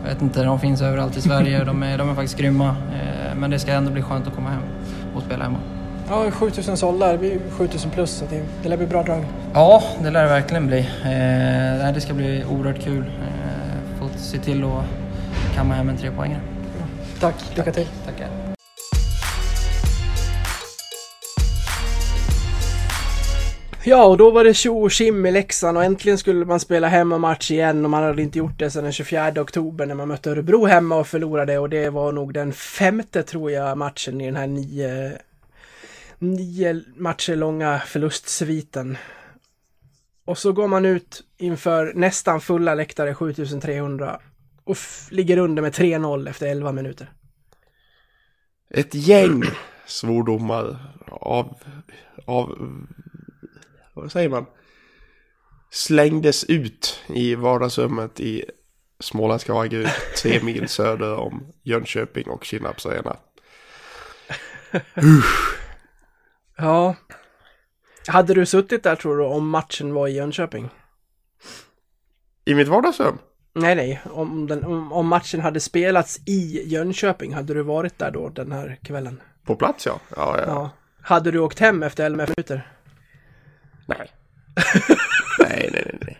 jag 0.04 0.13
vet 0.13 0.21
inte, 0.21 0.43
de 0.43 0.60
finns 0.60 0.82
överallt 0.82 1.17
i 1.17 1.21
Sverige. 1.21 1.63
De 1.63 1.84
är, 1.84 1.98
de 1.98 2.10
är 2.10 2.13
faktiskt 2.15 2.38
grymma. 2.38 2.76
Men 3.36 3.50
det 3.52 3.60
ska 3.60 3.71
ändå 3.71 3.91
bli 3.91 4.02
skönt 4.02 4.28
att 4.28 4.36
komma 4.36 4.50
hem 4.50 4.62
och 5.15 5.21
spela 5.24 5.43
hemma. 5.43 5.58
Ja, 6.10 6.32
7000 6.32 6.78
sålda, 6.78 7.12
det 7.12 7.17
blir 7.17 7.39
7000 7.52 7.91
plus, 7.91 8.10
så 8.12 8.26
det, 8.30 8.41
det 8.63 8.69
lär 8.69 8.78
bli 8.78 8.88
bra 8.88 9.04
drag. 9.04 9.26
Ja, 9.54 9.84
det 10.04 10.10
lär 10.12 10.24
det 10.24 10.30
verkligen 10.30 10.67
bli. 10.67 10.80
Eh, 10.80 11.93
det 11.93 12.02
ska 12.02 12.13
bli 12.13 12.43
oerhört 12.50 12.80
kul. 12.84 13.00
Eh, 13.04 14.00
få 14.00 14.08
se 14.17 14.38
till 14.38 14.63
att 14.63 14.86
kamma 15.56 15.74
hem 15.74 15.89
en 15.89 15.98
trepoängare. 15.98 16.41
Tack, 17.19 17.58
lycka 17.58 17.71
till. 17.71 17.88
Tackar. 18.06 18.56
Ja, 23.88 24.06
och 24.06 24.17
då 24.17 24.32
var 24.32 24.43
det 24.43 24.54
tjo 24.54 24.84
och 24.84 24.91
tjim 24.91 25.25
i 25.25 25.32
Leksand 25.32 25.78
och 25.78 25.84
äntligen 25.84 26.17
skulle 26.17 26.45
man 26.45 26.60
spela 26.60 26.88
hemmamatch 26.88 27.51
igen 27.51 27.86
och 27.86 27.91
man 27.91 28.04
hade 28.04 28.21
inte 28.21 28.38
gjort 28.38 28.60
det 28.60 28.69
sedan 28.71 28.84
den 28.84 28.93
24 28.93 29.41
oktober 29.41 29.86
när 29.86 29.95
man 29.95 30.08
mötte 30.08 30.32
Örebro 30.32 30.65
hemma 30.65 30.95
och 30.95 31.08
förlorade 31.08 31.60
och 31.60 31.69
det 31.69 31.89
var 31.89 32.12
nog 32.12 32.34
den 32.34 32.54
femte, 32.54 33.23
tror 33.23 33.51
jag, 33.51 33.78
matchen 33.78 34.21
i 34.21 34.25
den 34.25 34.36
här 34.36 34.47
nio, 34.47 35.17
nio 36.19 36.82
matcher 36.95 37.36
långa 37.36 37.82
förlustsviten. 37.86 38.97
Och 40.25 40.38
så 40.38 40.51
går 40.51 40.67
man 40.67 40.86
ut 40.86 41.23
inför 41.38 41.93
nästan 41.95 42.41
fulla 42.41 42.75
läktare, 42.75 43.15
7300, 43.15 44.19
och 44.65 44.78
ligger 45.10 45.38
under 45.38 45.62
med 45.62 45.73
3-0 45.73 46.30
efter 46.30 46.47
11 46.47 46.71
minuter. 46.71 47.12
Ett 48.69 48.95
gäng 48.95 49.43
svordomar 49.86 50.93
av, 51.08 51.58
av, 52.25 52.69
vad 53.93 54.12
säger 54.12 54.30
man? 54.30 54.45
Slängdes 55.69 56.43
ut 56.43 57.04
i 57.08 57.36
vardagsrummet 57.36 58.19
i 58.19 58.45
småländska 58.99 59.54
Vaggeryd, 59.54 59.89
tre 60.21 60.39
mil 60.43 60.69
söder 60.69 61.15
om 61.15 61.54
Jönköping 61.63 62.30
och 62.30 62.45
Kinnarps 62.45 62.86
arena. 62.86 63.17
Ja. 66.58 66.95
Hade 68.08 68.34
du 68.34 68.45
suttit 68.45 68.84
där 68.84 68.95
tror 68.95 69.17
du 69.17 69.23
om 69.23 69.49
matchen 69.49 69.93
var 69.93 70.08
i 70.08 70.15
Jönköping? 70.15 70.69
I 72.45 72.56
mitt 72.56 72.67
vardagsrum? 72.67 73.17
Nej, 73.56 73.76
nej. 73.76 74.02
Om, 74.12 74.48
den, 74.48 74.63
om, 74.63 74.91
om 74.91 75.08
matchen 75.08 75.41
hade 75.41 75.60
spelats 75.60 76.20
i 76.26 76.63
Jönköping, 76.65 77.34
hade 77.34 77.54
du 77.54 77.62
varit 77.63 78.00
där 78.00 78.12
då 78.12 78.30
den 78.30 78.52
här 78.52 78.78
kvällen? 78.84 79.22
På 79.46 79.56
plats 79.56 79.86
ja. 79.86 80.00
Ja, 80.15 80.36
ja. 80.38 80.44
Ja. 80.48 80.70
Hade 81.02 81.32
du 81.32 81.39
åkt 81.39 81.60
hem 81.60 81.84
efter 81.84 82.06
11 82.06 82.24
minuter? 82.28 82.72
Nej. 83.86 84.12
nej, 85.39 85.70
nej, 85.74 85.84
nej, 85.86 85.98
nej. 86.02 86.18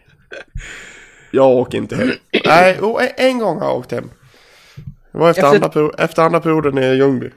Jag 1.32 1.48
åker 1.50 1.78
inte 1.78 1.96
hem. 1.96 2.12
Nej, 2.46 2.80
oh, 2.82 3.04
en, 3.18 3.40
gång 3.40 3.60
har 3.60 3.66
jag 3.68 3.78
åkt 3.78 3.92
hem. 3.92 4.10
Det 5.12 5.18
var 5.18 5.30
efter, 5.30 5.44
Efter- 5.44 5.56
Andra, 5.56 5.70
peri- 5.70 6.04
efter 6.04 6.22
andra 6.24 6.40
perioden 6.40 6.78
i 6.78 6.96
Ljungby. 6.96 7.32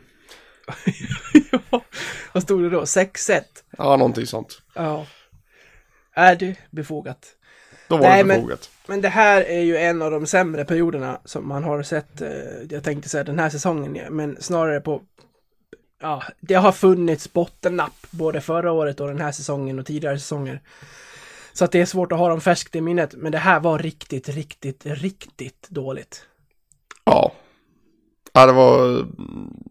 ja. 1.70 1.82
Vad 2.32 2.42
stod 2.42 2.62
det 2.62 2.70
då? 2.70 2.82
6-1? 2.82 3.40
Ja, 3.78 3.96
någonting 3.96 4.26
sånt. 4.26 4.62
Ja. 4.74 5.06
Är 6.14 6.36
det 6.36 6.56
befogat? 6.70 7.26
Då 7.88 7.96
var 7.96 8.08
Nej, 8.08 8.18
det 8.22 8.24
men- 8.28 8.36
befogat. 8.36 8.70
Men 8.88 9.00
det 9.00 9.08
här 9.08 9.40
är 9.42 9.60
ju 9.60 9.76
en 9.76 10.02
av 10.02 10.10
de 10.10 10.26
sämre 10.26 10.64
perioderna 10.64 11.20
som 11.24 11.48
man 11.48 11.64
har 11.64 11.82
sett, 11.82 12.20
eh, 12.20 12.30
jag 12.70 12.84
tänkte 12.84 13.08
säga 13.08 13.24
den 13.24 13.38
här 13.38 13.50
säsongen, 13.50 14.16
men 14.16 14.36
snarare 14.40 14.80
på 14.80 15.02
Ja, 16.00 16.22
det 16.40 16.54
har 16.54 16.72
funnits 16.72 17.32
bottennapp 17.32 18.06
både 18.10 18.40
förra 18.40 18.72
året 18.72 19.00
och 19.00 19.08
den 19.08 19.20
här 19.20 19.32
säsongen 19.32 19.78
och 19.78 19.86
tidigare 19.86 20.18
säsonger. 20.18 20.60
Så 21.52 21.64
att 21.64 21.72
det 21.72 21.80
är 21.80 21.86
svårt 21.86 22.12
att 22.12 22.18
ha 22.18 22.28
dem 22.28 22.40
färskt 22.40 22.76
i 22.76 22.80
minnet, 22.80 23.14
men 23.14 23.32
det 23.32 23.38
här 23.38 23.60
var 23.60 23.78
riktigt, 23.78 24.28
riktigt, 24.28 24.86
riktigt 24.86 25.68
dåligt. 25.68 26.26
Ja. 27.04 27.32
Ja, 28.32 28.46
det 28.46 28.52
var 28.52 28.88
mm, 28.98 29.64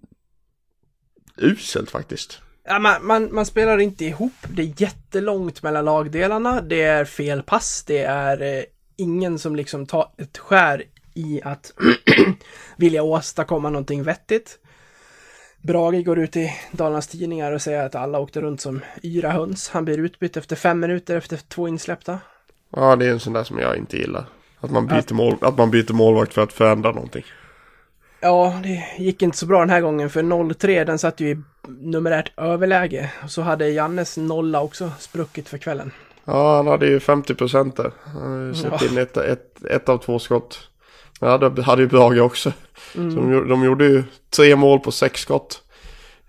uselt 1.38 1.92
faktiskt. 1.92 2.42
Ja, 2.64 2.80
man, 2.80 3.06
man, 3.06 3.34
man 3.34 3.46
spelar 3.46 3.78
inte 3.78 4.06
ihop, 4.06 4.34
det 4.50 4.62
är 4.62 4.82
jättelångt 4.82 5.64
mellan 5.64 5.86
lagdelarna, 5.86 6.62
det 6.62 6.82
är 6.82 7.06
fel 7.06 7.44
pass, 7.44 7.84
det 7.88 8.04
är 8.04 8.42
eh, 8.42 8.64
ingen 8.98 9.40
som 9.40 9.56
liksom 9.56 9.86
tar 9.86 10.12
ett 10.18 10.38
skär 10.38 10.84
i 11.14 11.42
att 11.44 11.74
vilja 12.78 13.04
åstadkomma 13.04 13.70
någonting 13.70 14.04
vettigt. 14.04 14.60
Brage 15.62 16.06
går 16.06 16.20
ut 16.20 16.36
i 16.36 16.54
Dalarnas 16.72 17.08
Tidningar 17.08 17.52
och 17.52 17.62
säger 17.62 17.86
att 17.86 17.96
alla 17.96 18.20
åkte 18.20 18.42
runt 18.42 18.62
som 18.62 18.82
yra 19.04 19.30
höns. 19.30 19.70
Han 19.70 19.86
blir 19.86 19.98
utbytt 19.98 20.38
efter 20.38 20.56
fem 20.56 20.80
minuter 20.80 21.16
efter 21.16 21.38
två 21.38 21.68
insläppta. 21.68 22.20
Ja, 22.76 22.96
det 22.96 23.06
är 23.06 23.12
en 23.12 23.20
sån 23.20 23.34
där 23.34 23.44
som 23.44 23.60
jag 23.60 23.78
inte 23.78 23.98
gillar. 23.98 24.26
Att 24.60 24.72
man 24.72 24.88
byter, 24.88 25.14
mål, 25.14 25.38
att 25.42 25.58
man 25.58 25.72
byter 25.72 25.94
målvakt 25.94 26.34
för 26.34 26.44
att 26.44 26.54
förändra 26.54 26.92
någonting. 26.92 27.24
Ja, 28.20 28.60
det 28.64 28.84
gick 28.98 29.22
inte 29.22 29.38
så 29.38 29.46
bra 29.46 29.60
den 29.60 29.70
här 29.70 29.82
gången 29.82 30.10
för 30.10 30.24
0-3 30.24 30.86
den 30.86 31.00
satt 31.00 31.20
ju 31.20 31.30
i 31.30 31.42
numerärt 31.68 32.32
överläge. 32.38 33.12
Och 33.24 33.32
så 33.32 33.42
hade 33.42 33.70
Jannes 33.70 34.18
nolla 34.18 34.62
också 34.62 34.92
spruckit 35.00 35.50
för 35.50 35.58
kvällen. 35.58 35.92
Ja, 36.28 36.56
han 36.56 36.68
hade 36.68 36.88
ju 36.88 37.00
50 37.00 37.36
procent 37.36 37.76
där. 37.78 37.92
Han 38.04 38.22
hade 38.42 38.56
släppt 38.56 38.82
in 38.84 38.98
ett, 38.98 39.18
ett, 39.18 39.64
ett 39.66 39.90
av 39.90 39.98
två 39.98 40.20
skott. 40.20 40.70
Men 41.22 41.30
hade, 41.30 41.62
hade 41.64 41.82
ju 41.82 41.88
Brage 41.88 42.20
också. 42.22 42.54
Så 42.94 43.00
de, 43.00 43.32
gjorde- 43.34 43.50
de 43.50 43.64
gjorde 43.64 43.86
ju 43.86 44.04
tre 44.36 44.56
mål 44.56 44.80
på 44.80 44.92
sex 44.92 45.22
skott 45.22 45.64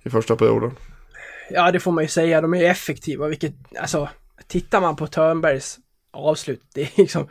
i 0.02 0.10
första 0.10 0.36
perioden. 0.36 0.70
Ja, 1.50 1.70
det 1.72 1.80
får 1.80 1.92
man 1.92 2.04
ju 2.04 2.08
säga. 2.08 2.40
De 2.40 2.54
är 2.54 2.58
ju 2.58 2.66
effektiva, 2.66 3.28
vilket, 3.28 3.54
alltså, 3.80 4.08
tittar 4.46 4.80
man 4.80 4.96
på 4.96 5.06
Törnbergs 5.06 5.78
avslut, 6.12 6.62
det 6.74 6.82
är 6.82 6.90
liksom 6.96 7.28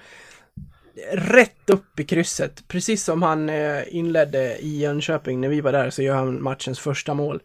rätt 1.11 1.69
upp 1.69 1.99
i 1.99 2.03
krysset. 2.03 2.63
Precis 2.67 3.03
som 3.03 3.21
han 3.21 3.49
eh, 3.49 3.81
inledde 3.87 4.57
i 4.57 4.77
Jönköping 4.79 5.41
när 5.41 5.49
vi 5.49 5.61
var 5.61 5.71
där 5.71 5.89
så 5.89 6.01
gör 6.01 6.15
han 6.15 6.43
matchens 6.43 6.79
första 6.79 7.13
mål. 7.13 7.39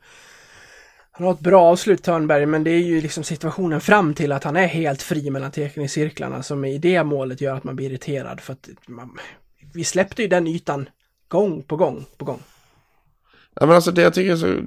Han 1.14 1.26
har 1.26 1.34
ett 1.34 1.40
bra 1.40 1.62
avslut, 1.62 2.02
Törnberg, 2.02 2.46
men 2.46 2.64
det 2.64 2.70
är 2.70 2.78
ju 2.78 3.00
liksom 3.00 3.24
situationen 3.24 3.80
fram 3.80 4.14
till 4.14 4.32
att 4.32 4.44
han 4.44 4.56
är 4.56 4.66
helt 4.66 5.02
fri 5.02 5.30
mellan 5.30 5.50
teckningscirklarna 5.50 6.42
som 6.42 6.64
i 6.64 6.78
det 6.78 7.04
målet 7.04 7.40
gör 7.40 7.56
att 7.56 7.64
man 7.64 7.76
blir 7.76 7.90
irriterad. 7.90 8.40
För 8.40 8.52
att 8.52 8.68
man, 8.86 9.18
vi 9.74 9.84
släppte 9.84 10.22
ju 10.22 10.28
den 10.28 10.46
ytan 10.46 10.88
gång 11.28 11.62
på 11.62 11.76
gång 11.76 12.04
på 12.16 12.24
gång. 12.24 12.40
Ja, 13.54 13.66
men 13.66 13.76
alltså 13.76 13.90
det 13.92 14.02
jag 14.02 14.14
tycker 14.14 14.32
är 14.32 14.36
så... 14.36 14.60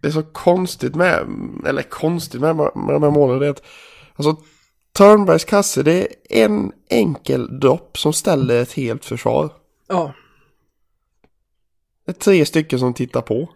det 0.00 0.08
är 0.08 0.12
så 0.12 0.22
konstigt 0.22 0.94
med, 0.94 1.26
eller 1.66 1.82
konstigt 1.82 2.40
med, 2.40 2.56
med 2.56 2.70
de 2.74 3.02
här 3.02 3.10
målen, 3.10 3.38
det 3.38 3.46
är 3.46 3.50
att 3.50 3.64
alltså 4.14 4.36
Törnbergs 4.92 5.44
kasse, 5.44 5.82
det 5.82 6.06
är 6.30 6.44
en 6.44 6.72
enkel 6.88 7.60
dropp 7.60 7.98
som 7.98 8.12
ställer 8.12 8.62
ett 8.62 8.72
helt 8.72 9.04
försvar. 9.04 9.50
Ja. 9.88 10.12
Det 12.04 12.12
är 12.12 12.14
tre 12.14 12.46
stycken 12.46 12.78
som 12.78 12.94
tittar 12.94 13.20
på. 13.20 13.48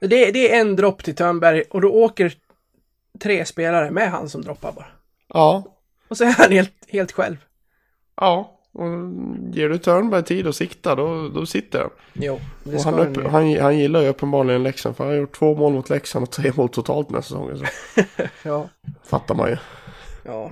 Det, 0.00 0.30
det 0.30 0.54
är 0.54 0.60
en 0.60 0.76
dropp 0.76 1.04
till 1.04 1.14
Törnberg 1.14 1.62
och 1.70 1.80
då 1.80 1.88
åker 1.88 2.32
tre 3.20 3.44
spelare 3.44 3.90
med 3.90 4.10
han 4.10 4.28
som 4.28 4.42
droppar 4.42 4.72
bara. 4.72 4.86
Ja, 5.28 5.64
Och 6.08 6.16
så 6.16 6.24
är 6.24 6.34
han 6.38 6.52
helt, 6.52 6.72
helt 6.88 7.12
själv. 7.12 7.36
ja. 8.20 8.56
Och 8.72 8.86
ger 9.52 9.68
du 9.68 9.78
Törnberg 9.78 10.22
tid 10.24 10.46
att 10.46 10.56
sikta 10.56 10.94
då, 10.94 11.28
då 11.28 11.46
sitter 11.46 11.78
han. 11.80 11.90
Jo, 12.12 12.40
det 12.64 12.76
Och 12.76 12.82
han, 12.82 12.94
han, 12.94 13.08
upp, 13.08 13.16
ju. 13.16 13.28
han, 13.28 13.56
han 13.60 13.78
gillar 13.78 14.00
ju 14.00 14.08
uppenbarligen 14.08 14.62
Leksand 14.62 14.96
för 14.96 15.04
han 15.04 15.12
har 15.12 15.20
gjort 15.20 15.38
två 15.38 15.54
mål 15.56 15.72
mot 15.72 15.90
Leksand 15.90 16.22
och 16.22 16.30
tre 16.30 16.52
mål 16.56 16.68
totalt 16.68 17.08
den 17.08 17.14
här 17.14 17.22
säsongen. 17.22 17.58
Så 17.58 17.64
Ja, 18.48 18.68
fattar 19.04 19.34
man 19.34 19.48
ju. 19.50 19.56
ja. 20.24 20.50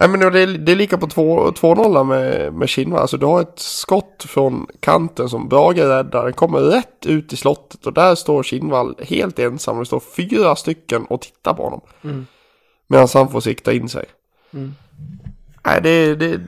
Nej 0.00 0.08
men 0.08 0.20
det 0.20 0.40
är, 0.40 0.46
det 0.46 0.72
är 0.72 0.76
lika 0.76 0.98
på 0.98 1.06
2-0 1.06 2.04
med, 2.04 2.52
med 2.52 2.68
Kinva. 2.68 2.98
Alltså 2.98 3.16
du 3.16 3.26
har 3.26 3.40
ett 3.40 3.58
skott 3.58 4.24
från 4.28 4.66
kanten 4.80 5.28
som 5.28 5.48
Brage 5.48 5.78
räddar. 5.78 6.24
Den 6.24 6.32
kommer 6.32 6.58
rätt 6.60 7.06
ut 7.06 7.32
i 7.32 7.36
slottet 7.36 7.86
och 7.86 7.92
där 7.92 8.14
står 8.14 8.42
Kinvall 8.42 8.94
helt 9.02 9.38
ensam. 9.38 9.78
Det 9.78 9.86
står 9.86 10.00
fyra 10.00 10.56
stycken 10.56 11.04
och 11.04 11.20
tittar 11.20 11.54
på 11.54 11.64
honom. 11.64 11.80
Mm. 12.04 12.26
Medan 12.86 13.08
han 13.14 13.28
får 13.28 13.40
sikta 13.40 13.72
in 13.72 13.88
sig. 13.88 14.04
Mm. 14.52 14.74
Nej 15.64 15.80
det, 15.82 15.90
är- 15.90 16.16
det, 16.16 16.40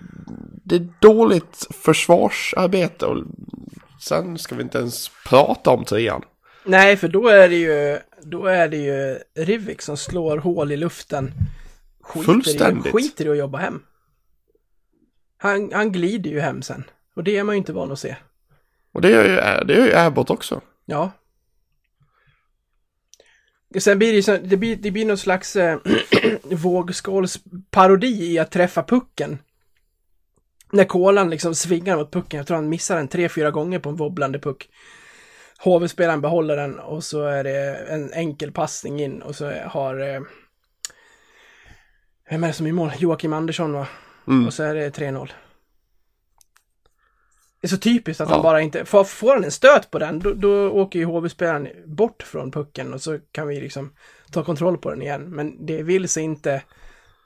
det 0.64 0.74
är 0.74 0.88
dåligt 1.00 1.66
försvarsarbete 1.70 3.06
och 3.06 3.22
sen 4.00 4.38
ska 4.38 4.54
vi 4.54 4.62
inte 4.62 4.78
ens 4.78 5.10
prata 5.28 5.70
om 5.70 5.84
trean. 5.84 6.22
Nej, 6.64 6.96
för 6.96 7.08
då 7.08 7.28
är 7.28 7.48
det 7.48 7.56
ju, 7.56 7.98
då 8.22 8.46
är 8.46 8.68
det 8.68 8.76
ju 8.76 9.18
Rivik 9.44 9.82
som 9.82 9.96
slår 9.96 10.36
hål 10.36 10.72
i 10.72 10.76
luften. 10.76 11.32
Skiter 12.02 12.24
Fullständigt. 12.24 12.86
I, 12.86 12.92
skiter 12.92 13.26
i 13.26 13.30
att 13.30 13.38
jobba 13.38 13.58
hem. 13.58 13.82
Han, 15.36 15.72
han 15.72 15.92
glider 15.92 16.30
ju 16.30 16.40
hem 16.40 16.62
sen. 16.62 16.84
Och 17.14 17.24
det 17.24 17.36
är 17.36 17.44
man 17.44 17.54
ju 17.54 17.58
inte 17.58 17.72
van 17.72 17.92
att 17.92 17.98
se. 17.98 18.16
Och 18.92 19.00
det 19.00 19.10
gör 19.10 19.24
ju, 19.24 19.64
det 19.64 19.74
gör 19.74 19.86
ju 19.86 19.94
Abbott 19.94 20.30
också. 20.30 20.60
Ja. 20.84 21.10
Sen 23.78 23.98
blir 23.98 24.08
det 24.08 24.16
ju 24.16 24.22
så, 24.22 24.36
det 24.36 24.56
blir, 24.56 24.76
det 24.76 24.90
blir 24.90 25.04
någon 25.04 25.18
slags 25.18 25.56
eh, 25.56 25.78
vågskålsparodi 26.42 28.32
i 28.32 28.38
att 28.38 28.50
träffa 28.50 28.82
pucken. 28.82 29.38
När 30.72 30.84
Kolan 30.84 31.30
liksom 31.30 31.54
svingar 31.54 31.96
mot 31.96 32.12
pucken, 32.12 32.38
jag 32.38 32.46
tror 32.46 32.56
han 32.56 32.68
missar 32.68 32.96
den 32.96 33.08
tre, 33.08 33.28
fyra 33.28 33.50
gånger 33.50 33.78
på 33.78 33.88
en 33.88 33.96
wobblande 33.96 34.38
puck. 34.38 34.68
HV-spelaren 35.64 36.20
behåller 36.20 36.56
den 36.56 36.78
och 36.78 37.04
så 37.04 37.22
är 37.22 37.44
det 37.44 37.76
en 37.88 38.12
enkel 38.12 38.52
passning 38.52 39.02
in 39.02 39.22
och 39.22 39.36
så 39.36 39.50
har... 39.50 40.26
Vem 42.32 42.44
är 42.44 42.48
det 42.48 42.52
som 42.54 42.66
är 42.66 42.70
i 42.70 42.72
mål? 42.72 42.90
Joakim 42.98 43.32
Andersson 43.32 43.72
va? 43.72 43.86
Mm. 44.26 44.46
Och 44.46 44.54
så 44.54 44.62
är 44.62 44.74
det 44.74 44.90
3-0. 44.98 45.30
Det 47.60 47.66
är 47.66 47.68
så 47.68 47.76
typiskt 47.76 48.20
att 48.20 48.28
Ja. 48.28 48.34
han 48.34 48.42
bara 48.42 48.60
inte... 48.60 48.84
Får, 48.84 49.04
får 49.04 49.34
han 49.34 49.44
en 49.44 49.50
stöt 49.50 49.90
på 49.90 49.98
den, 49.98 50.18
då, 50.18 50.32
då 50.32 50.70
åker 50.70 50.98
ju 50.98 51.04
HV-spelaren 51.04 51.68
bort 51.86 52.22
från 52.22 52.50
pucken 52.50 52.94
och 52.94 53.02
så 53.02 53.18
kan 53.32 53.48
vi 53.48 53.60
liksom 53.60 53.92
ta 54.30 54.44
kontroll 54.44 54.78
på 54.78 54.90
den 54.90 55.02
igen. 55.02 55.22
Men 55.30 55.66
det 55.66 55.82
vill 55.82 56.08
sig 56.08 56.22
inte. 56.22 56.62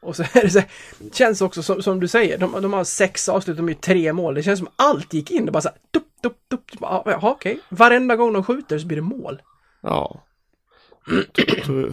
Och 0.00 0.16
så 0.16 0.22
är 0.22 0.42
det 0.42 0.50
så 0.50 0.58
här, 0.58 0.68
känns 1.12 1.40
också 1.40 1.62
som, 1.62 1.82
som 1.82 2.00
du 2.00 2.08
säger, 2.08 2.38
de, 2.38 2.62
de 2.62 2.72
har 2.72 2.84
sex 2.84 3.28
avslut, 3.28 3.56
de 3.56 3.68
ju 3.68 3.74
tre 3.74 4.12
mål. 4.12 4.34
Det 4.34 4.42
känns 4.42 4.58
som 4.58 4.68
allt 4.76 5.12
gick 5.14 5.30
in. 5.30 5.46
Det 5.46 5.52
bara 5.52 5.60
så 5.62 5.68
här, 5.68 5.78
dup, 5.90 6.06
dup, 6.22 6.36
dup. 6.50 6.78
Bara, 6.80 7.02
Jaha, 7.04 7.30
okej. 7.30 7.60
Varenda 7.68 8.16
gång 8.16 8.32
de 8.32 8.44
skjuter 8.44 8.78
så 8.78 8.86
blir 8.86 8.96
det 8.96 9.02
mål. 9.02 9.42
Ja. 9.80 10.24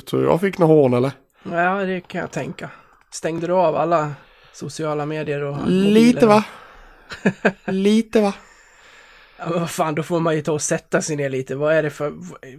Tror 0.05 0.23
jag 0.23 0.41
fick 0.41 0.57
något 0.57 0.67
hån 0.69 0.93
eller? 0.93 1.11
Ja, 1.51 1.75
det 1.85 2.01
kan 2.01 2.21
jag 2.21 2.31
tänka. 2.31 2.69
Stängde 3.13 3.47
du 3.47 3.53
av 3.53 3.75
alla 3.75 4.13
sociala 4.53 5.05
medier 5.05 5.43
och 5.43 5.57
Lite 5.67 6.25
mobiler? 6.25 6.27
va? 6.27 6.45
Lite 7.65 8.21
va? 8.21 8.33
Ja, 9.37 9.49
men 9.49 9.59
vad 9.59 9.69
fan, 9.69 9.95
då 9.95 10.03
får 10.03 10.19
man 10.19 10.35
ju 10.35 10.41
ta 10.41 10.51
och 10.51 10.61
sätta 10.61 11.01
sig 11.01 11.15
ner 11.15 11.29
lite. 11.29 11.55
Vad 11.55 11.73
är 11.73 11.83
det 11.83 11.89
för... 11.89 12.09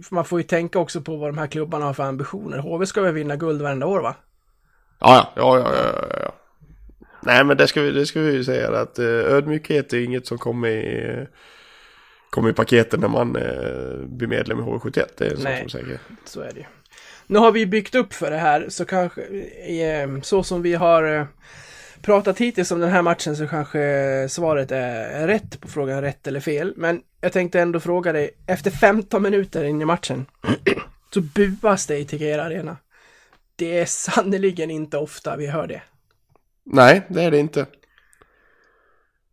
för 0.03 0.15
Man 0.15 0.25
får 0.25 0.39
ju 0.39 0.43
tänka 0.43 0.79
också 0.79 1.01
på 1.01 1.15
vad 1.15 1.29
de 1.29 1.37
här 1.37 1.47
klubbarna 1.47 1.85
har 1.85 1.93
för 1.93 2.03
ambitioner. 2.03 2.57
HV 2.57 2.85
ska 2.85 3.01
väl 3.01 3.13
vinna 3.13 3.35
guld 3.35 3.61
varenda 3.61 3.85
år, 3.85 3.99
va? 3.99 4.15
Ja, 4.99 5.33
ja, 5.35 5.57
ja, 5.57 5.73
ja, 5.75 6.07
ja, 6.09 6.17
ja. 6.21 6.31
Nej, 7.21 7.43
men 7.43 7.57
det 7.57 7.67
ska 7.67 7.81
vi, 7.81 7.91
det 7.91 8.05
ska 8.05 8.19
vi 8.19 8.31
ju 8.31 8.43
säga 8.43 8.81
att 8.81 8.99
eh, 8.99 9.05
ödmjukhet 9.05 9.93
är 9.93 10.03
inget 10.03 10.27
som 10.27 10.37
kommer 10.37 10.67
i, 10.67 11.27
kommer 12.29 12.49
i 12.49 12.53
paketen 12.53 12.99
när 12.99 13.07
man 13.07 13.35
eh, 13.35 14.07
blir 14.07 14.27
medlem 14.27 14.59
i 14.59 14.61
HV71. 14.61 15.05
Det 15.17 15.25
är 15.25 15.31
en 15.31 15.37
sak 15.37 15.71
som 15.71 15.79
är 15.79 15.83
säker. 15.83 15.99
Så 16.25 16.41
är 16.41 16.51
det 16.53 16.59
ju. 16.59 16.65
Nu 17.27 17.39
har 17.39 17.51
vi 17.51 17.65
byggt 17.65 17.95
upp 17.95 18.13
för 18.13 18.31
det 18.31 18.37
här, 18.37 18.69
så 18.69 18.85
kanske... 18.85 19.21
Eh, 19.21 20.21
så 20.21 20.43
som 20.43 20.61
vi 20.61 20.73
har 20.73 21.03
eh, 21.03 21.25
pratat 22.01 22.37
hittills 22.37 22.71
om 22.71 22.79
den 22.79 22.91
här 22.91 23.01
matchen 23.01 23.35
så 23.35 23.47
kanske 23.47 24.27
svaret 24.29 24.71
är 24.71 25.27
rätt 25.27 25.61
på 25.61 25.67
frågan 25.67 26.01
rätt 26.01 26.27
eller 26.27 26.39
fel. 26.39 26.73
Men 26.77 27.01
jag 27.21 27.33
tänkte 27.33 27.61
ändå 27.61 27.79
fråga 27.79 28.11
dig, 28.11 28.29
efter 28.47 28.71
15 28.71 29.21
minuter 29.21 29.63
in 29.63 29.81
i 29.81 29.85
matchen 29.85 30.25
så 31.13 31.21
buas 31.21 31.87
det 31.87 31.97
i 31.97 32.05
Tegera 32.05 32.43
Arena. 32.43 32.77
Det 33.55 33.79
är 33.79 33.85
sannerligen 33.85 34.71
inte 34.71 34.97
ofta 34.97 35.35
vi 35.35 35.47
hör 35.47 35.67
det. 35.67 35.81
Nej, 36.63 37.01
det 37.07 37.23
är 37.23 37.31
det 37.31 37.39
inte. 37.39 37.65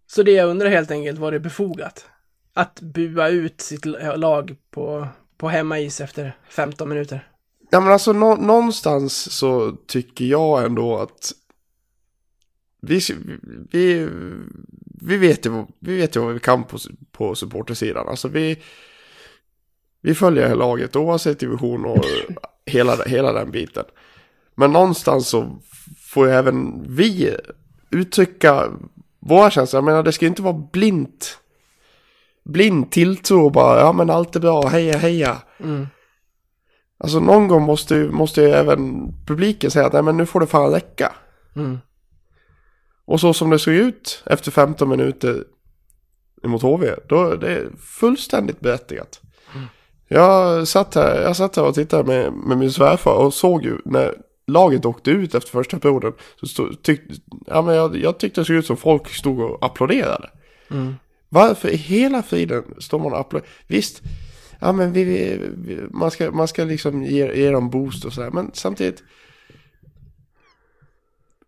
Så 0.06 0.22
det 0.22 0.32
jag 0.32 0.48
undrar 0.48 0.68
helt 0.68 0.90
enkelt, 0.90 1.18
var 1.18 1.32
det 1.32 1.40
befogat? 1.40 2.06
Att 2.54 2.80
bua 2.80 3.28
ut 3.28 3.60
sitt 3.60 3.84
lag 4.16 4.56
på, 4.70 5.08
på 5.36 5.48
hemmais 5.48 6.00
efter 6.00 6.36
15 6.48 6.88
minuter? 6.88 7.31
Ja, 7.74 7.80
men 7.80 7.92
alltså 7.92 8.12
nå, 8.12 8.36
någonstans 8.36 9.32
så 9.32 9.72
tycker 9.86 10.24
jag 10.24 10.64
ändå 10.64 10.98
att 10.98 11.32
vi, 12.82 13.00
vi, 13.70 14.08
vi, 15.00 15.16
vet, 15.16 15.46
ju, 15.46 15.66
vi 15.78 15.96
vet 15.96 16.16
ju 16.16 16.20
vad 16.20 16.34
vi 16.34 16.40
kan 16.40 16.64
på, 16.64 16.78
på 17.12 17.34
supportersidan. 17.34 18.08
Alltså 18.08 18.28
vi, 18.28 18.62
vi 20.00 20.14
följer 20.14 20.48
här 20.48 20.54
laget 20.54 20.96
oavsett 20.96 21.38
division 21.38 21.84
och 21.84 22.04
hela, 22.66 22.96
hela 23.04 23.32
den 23.32 23.50
biten. 23.50 23.84
Men 24.54 24.72
någonstans 24.72 25.28
så 25.28 25.58
får 26.00 26.26
ju 26.26 26.32
även 26.32 26.84
vi 26.88 27.36
uttrycka 27.90 28.68
våra 29.20 29.50
känslor. 29.50 29.78
Jag 29.78 29.84
menar 29.84 30.02
det 30.02 30.12
ska 30.12 30.24
ju 30.24 30.30
inte 30.30 30.42
vara 30.42 30.68
blint. 30.72 31.38
Blind 32.44 32.90
tilltro 32.90 33.44
och 33.44 33.52
bara, 33.52 33.80
ja 33.80 33.92
men 33.92 34.10
allt 34.10 34.36
är 34.36 34.40
bra, 34.40 34.66
heja 34.66 34.98
heja. 34.98 35.42
Mm. 35.58 35.86
Alltså 37.02 37.20
någon 37.20 37.48
gång 37.48 37.62
måste, 37.62 37.94
ju- 37.94 38.10
måste 38.10 38.42
ju 38.42 38.48
även 38.48 39.12
publiken 39.26 39.70
säga 39.70 39.86
att 39.86 39.92
nej 39.92 40.02
men 40.02 40.16
nu 40.16 40.26
får 40.26 40.40
det 40.40 40.46
fan 40.46 40.70
räcka. 40.72 41.12
Mm. 41.56 41.78
Och 43.04 43.20
så 43.20 43.34
som 43.34 43.50
det 43.50 43.58
såg 43.58 43.74
ut 43.74 44.22
efter 44.26 44.50
15 44.50 44.88
minuter 44.88 45.44
mot 46.44 46.62
HV, 46.62 46.94
då 47.08 47.30
är 47.30 47.36
det 47.36 47.68
fullständigt 47.78 48.60
berättigat. 48.60 49.20
Jag, 50.08 50.68
satt 50.68 50.94
här, 50.94 51.22
jag 51.22 51.36
satt 51.36 51.56
här 51.56 51.64
och 51.64 51.74
tittade 51.74 52.04
med, 52.04 52.32
med 52.32 52.58
min 52.58 52.72
svärfar 52.72 53.14
och 53.14 53.34
såg 53.34 53.64
ju 53.64 53.78
när 53.84 54.14
laget 54.46 54.84
åkte 54.84 55.10
ut 55.10 55.34
efter 55.34 55.50
första 55.50 55.78
perioden. 55.78 56.12
Så 56.40 56.46
stod, 56.46 56.82
tyck, 56.82 57.00
ja, 57.46 57.62
men 57.62 57.74
jag, 57.74 57.96
jag 57.96 58.18
tyckte 58.18 58.40
det 58.40 58.44
såg 58.44 58.56
ut 58.56 58.66
som 58.66 58.76
folk 58.76 59.08
stod 59.08 59.40
och 59.40 59.64
applåderade. 59.64 60.30
Mm. 60.70 60.94
Varför 61.28 61.68
i 61.68 61.76
hela 61.76 62.22
friden 62.22 62.64
står 62.78 62.98
man 62.98 63.12
och 63.12 63.20
applåderar? 63.20 63.50
Visst, 63.66 64.02
ja 64.62 64.72
men 64.72 64.92
vi, 64.92 65.04
vi, 65.04 65.80
man, 65.90 66.10
ska, 66.10 66.30
man 66.30 66.48
ska 66.48 66.64
liksom 66.64 67.04
ge, 67.04 67.34
ge 67.34 67.50
dem 67.50 67.70
boost 67.70 68.04
och 68.04 68.12
sådär. 68.12 68.30
Men 68.30 68.50
samtidigt. 68.54 69.02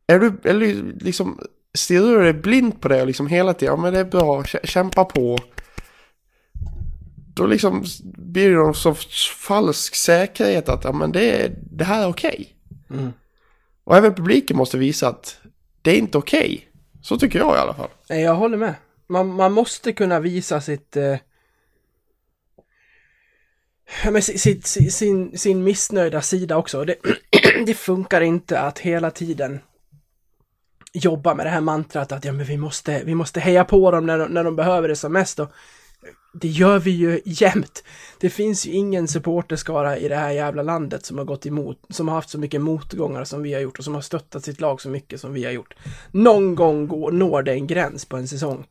Är 0.07 0.19
du, 0.19 0.33
eller 0.45 0.95
liksom, 1.01 1.41
stirrar 1.75 2.19
du 2.19 2.23
dig 2.23 2.33
blind 2.33 2.81
på 2.81 2.89
det 2.89 3.01
och 3.01 3.07
liksom 3.07 3.27
hela 3.27 3.55
tiden, 3.55 3.75
ja 3.75 3.83
men 3.83 3.93
det 3.93 4.01
är 4.01 4.05
bra, 4.05 4.43
kä- 4.43 4.67
kämpa 4.67 5.05
på. 5.05 5.39
Då 7.35 7.47
liksom 7.47 7.85
blir 8.03 8.51
det 8.51 8.57
någon 8.57 8.75
sorts 8.75 9.31
falsk 9.31 9.95
säkerhet 9.95 10.69
att, 10.69 10.85
ja 10.85 10.93
men 10.93 11.13
det, 11.13 11.53
det 11.71 11.85
här 11.85 12.03
är 12.03 12.09
okej. 12.09 12.57
Mm. 12.91 13.13
Och 13.85 13.97
även 13.97 14.15
publiken 14.15 14.57
måste 14.57 14.79
visa 14.79 15.09
att 15.09 15.41
det 15.83 15.91
är 15.91 15.99
inte 15.99 16.19
okej. 16.19 16.69
Så 17.03 17.19
tycker 17.19 17.39
jag 17.39 17.57
i 17.57 17.59
alla 17.59 17.75
fall. 17.75 17.91
Jag 18.09 18.35
håller 18.35 18.57
med. 18.57 18.75
Man, 19.07 19.29
man 19.29 19.53
måste 19.53 19.93
kunna 19.93 20.21
visa 20.21 20.61
sitt... 20.61 20.97
Eh, 20.97 21.17
men 24.05 24.23
sin, 24.23 24.63
sin, 24.63 25.39
sin 25.39 25.65
missnöjda 25.65 26.23
sida 26.23 26.57
också. 26.57 26.85
Det, 26.85 26.97
det 27.67 27.75
funkar 27.75 28.21
inte 28.21 28.61
att 28.61 28.79
hela 28.79 29.11
tiden 29.11 29.61
jobba 30.93 31.35
med 31.35 31.47
det 31.47 31.51
här 31.51 31.61
mantrat 31.61 32.13
att 32.13 32.25
ja, 32.25 32.33
men 32.33 32.47
vi, 32.47 32.57
måste, 32.57 33.05
vi 33.05 33.15
måste 33.15 33.41
heja 33.41 33.65
på 33.65 33.91
dem 33.91 34.07
när 34.07 34.19
de, 34.19 34.25
när 34.25 34.45
de 34.45 34.57
behöver 34.57 34.89
det 34.89 34.97
som 34.97 35.13
mest. 35.13 35.39
Och 35.39 35.53
det 36.33 36.49
gör 36.49 36.79
vi 36.79 36.91
ju 36.91 37.21
jämt. 37.25 37.85
Det 38.21 38.31
finns 38.31 38.67
ju 38.67 38.73
ingen 38.73 39.09
supporterskara 39.09 39.97
i 39.97 40.09
det 40.09 40.17
här 40.17 40.31
jävla 40.31 40.63
landet 40.63 41.07
som 41.07 41.19
har 41.19 41.25
gått 41.25 41.47
emot, 41.47 41.79
som 41.89 42.09
har 42.09 42.15
haft 42.15 42.31
så 42.31 42.39
mycket 42.39 42.61
motgångar 42.61 43.25
som 43.25 43.43
vi 43.43 43.55
har 43.55 43.61
gjort 43.61 43.79
och 43.79 43.85
som 43.85 43.95
har 43.95 44.01
stöttat 44.01 44.45
sitt 44.45 44.61
lag 44.61 44.81
så 44.81 44.89
mycket 44.89 45.21
som 45.21 45.33
vi 45.33 45.45
har 45.45 45.53
gjort. 45.53 45.75
Någon 46.11 46.55
gång 46.55 46.89
går, 46.89 47.13
når 47.13 47.43
det 47.43 47.53
en 47.53 47.67
gräns 47.67 48.05
på 48.05 48.17
en 48.17 48.29
säsong. 48.29 48.67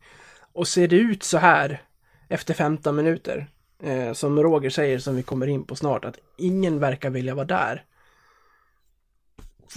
Och 0.54 0.68
ser 0.68 0.88
det 0.88 0.96
ut 0.96 1.24
så 1.24 1.38
här 1.38 1.82
efter 2.30 2.54
15 2.54 2.96
minuter, 2.96 3.48
Eh, 3.84 4.14
som 4.14 4.40
Roger 4.44 4.70
säger, 4.70 5.00
som 5.00 5.16
vi 5.16 5.24
kommer 5.24 5.48
in 5.48 5.64
på 5.64 5.76
snart, 5.76 6.06
att 6.06 6.18
ingen 6.38 6.80
verkar 6.80 7.10
vilja 7.10 7.36
vara 7.36 7.46
där. 7.46 7.84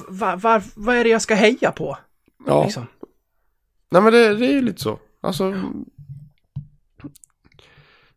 Va, 0.09 0.37
va, 0.37 0.63
vad 0.75 0.97
är 0.97 1.05
det 1.05 1.11
jag 1.11 1.23
ska 1.23 1.35
heja 1.35 1.73
på? 1.73 1.99
Ja. 2.47 2.65
Liksom? 2.65 2.87
Nej 3.91 4.03
men 4.03 4.13
det, 4.13 4.35
det 4.35 4.47
är 4.47 4.53
ju 4.53 4.63
lite 4.63 4.83
så. 4.83 4.99
Alltså. 5.21 5.45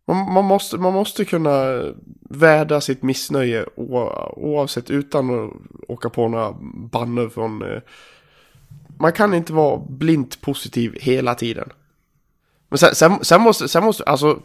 Man, 0.06 0.34
man, 0.34 0.46
måste, 0.46 0.78
man 0.78 0.94
måste 0.94 1.26
kunna 1.26 1.84
vädra 2.30 2.82
sitt 2.82 3.04
missnöje 3.04 3.66
o- 3.76 4.34
oavsett 4.36 4.90
utan 4.90 5.30
att 5.46 5.54
åka 5.88 6.10
på 6.10 6.28
några 6.28 6.56
banner 6.92 7.30
från... 7.30 7.62
Eh, 7.62 7.82
man 9.00 9.14
kan 9.14 9.34
inte 9.34 9.54
vara 9.54 9.82
blint 9.90 10.42
positiv 10.42 10.98
hela 11.02 11.36
tiden. 11.36 11.70
Men 12.70 12.78
sen, 12.78 12.96
sen, 12.96 13.26
sen 13.26 13.42
måste, 13.42 13.68
sen 13.68 13.84
måste, 13.84 14.04
alltså, 14.04 14.40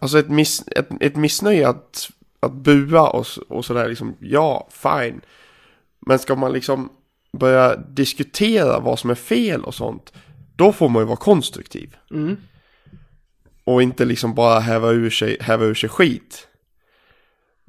alltså 0.00 0.18
ett, 0.18 0.28
miss, 0.28 0.64
ett, 0.68 0.88
ett 1.00 1.16
missnöje 1.16 1.68
att, 1.68 2.10
att 2.40 2.52
bua 2.52 3.08
och, 3.08 3.26
och 3.48 3.64
sådär 3.64 3.88
liksom, 3.88 4.16
ja, 4.20 4.68
fine. 4.70 5.20
Men 6.06 6.18
ska 6.18 6.34
man 6.34 6.52
liksom 6.52 6.92
börja 7.32 7.76
diskutera 7.76 8.80
vad 8.80 8.98
som 8.98 9.10
är 9.10 9.14
fel 9.14 9.64
och 9.64 9.74
sånt, 9.74 10.12
då 10.56 10.72
får 10.72 10.88
man 10.88 11.02
ju 11.02 11.06
vara 11.06 11.16
konstruktiv. 11.16 11.96
Mm. 12.10 12.36
Och 13.64 13.82
inte 13.82 14.04
liksom 14.04 14.34
bara 14.34 14.60
häva 14.60 14.90
ur 14.90 15.10
sig, 15.10 15.36
häva 15.40 15.64
ur 15.64 15.74
sig 15.74 15.88
skit. 15.88 16.48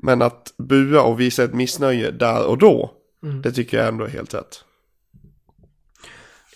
Men 0.03 0.21
att 0.21 0.53
bua 0.57 1.01
och 1.01 1.19
visa 1.19 1.43
ett 1.43 1.53
missnöje 1.53 2.11
där 2.11 2.45
och 2.45 2.57
då, 2.57 2.95
Mm. 3.23 3.41
det 3.41 3.51
tycker 3.51 3.77
jag 3.77 3.87
ändå 3.87 4.05
är 4.05 4.09
helt 4.09 4.33
rätt. 4.33 4.63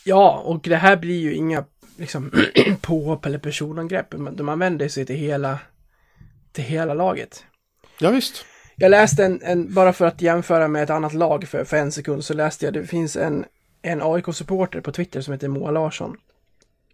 Ja, 0.06 0.42
och 0.46 0.62
det 0.64 0.76
här 0.76 0.98
blir 0.98 1.20
ju 1.20 1.34
inga 1.34 1.66
liksom, 1.98 2.32
påhopp 2.82 3.26
eller 3.26 3.38
personangrepp. 3.38 4.14
men 4.14 4.46
Man 4.46 4.60
vänder 4.60 4.88
sig 4.88 5.06
till 5.06 5.16
hela, 5.16 5.60
till 6.52 6.64
hela 6.64 6.94
laget. 6.94 7.44
Ja 8.00 8.12
visst. 8.12 8.46
Jag 8.76 8.92
läste 8.92 9.26
en, 9.26 9.42
en, 9.44 9.74
bara 9.74 9.94
för 9.94 10.06
att 10.06 10.22
jämföra 10.22 10.68
med 10.68 10.84
ett 10.84 10.90
annat 10.90 11.14
lag 11.14 11.48
för, 11.48 11.64
för 11.64 11.78
en 11.78 11.92
sekund, 11.92 12.26
så 12.26 12.34
läste 12.34 12.66
jag, 12.66 12.74
det 12.74 12.86
finns 12.88 13.16
en, 13.16 13.46
en 13.82 14.02
AIK-supporter 14.02 14.82
på 14.82 14.92
Twitter 14.92 15.22
som 15.22 15.34
heter 15.34 15.48
Moa 15.48 15.72
Larsson. 15.72 16.18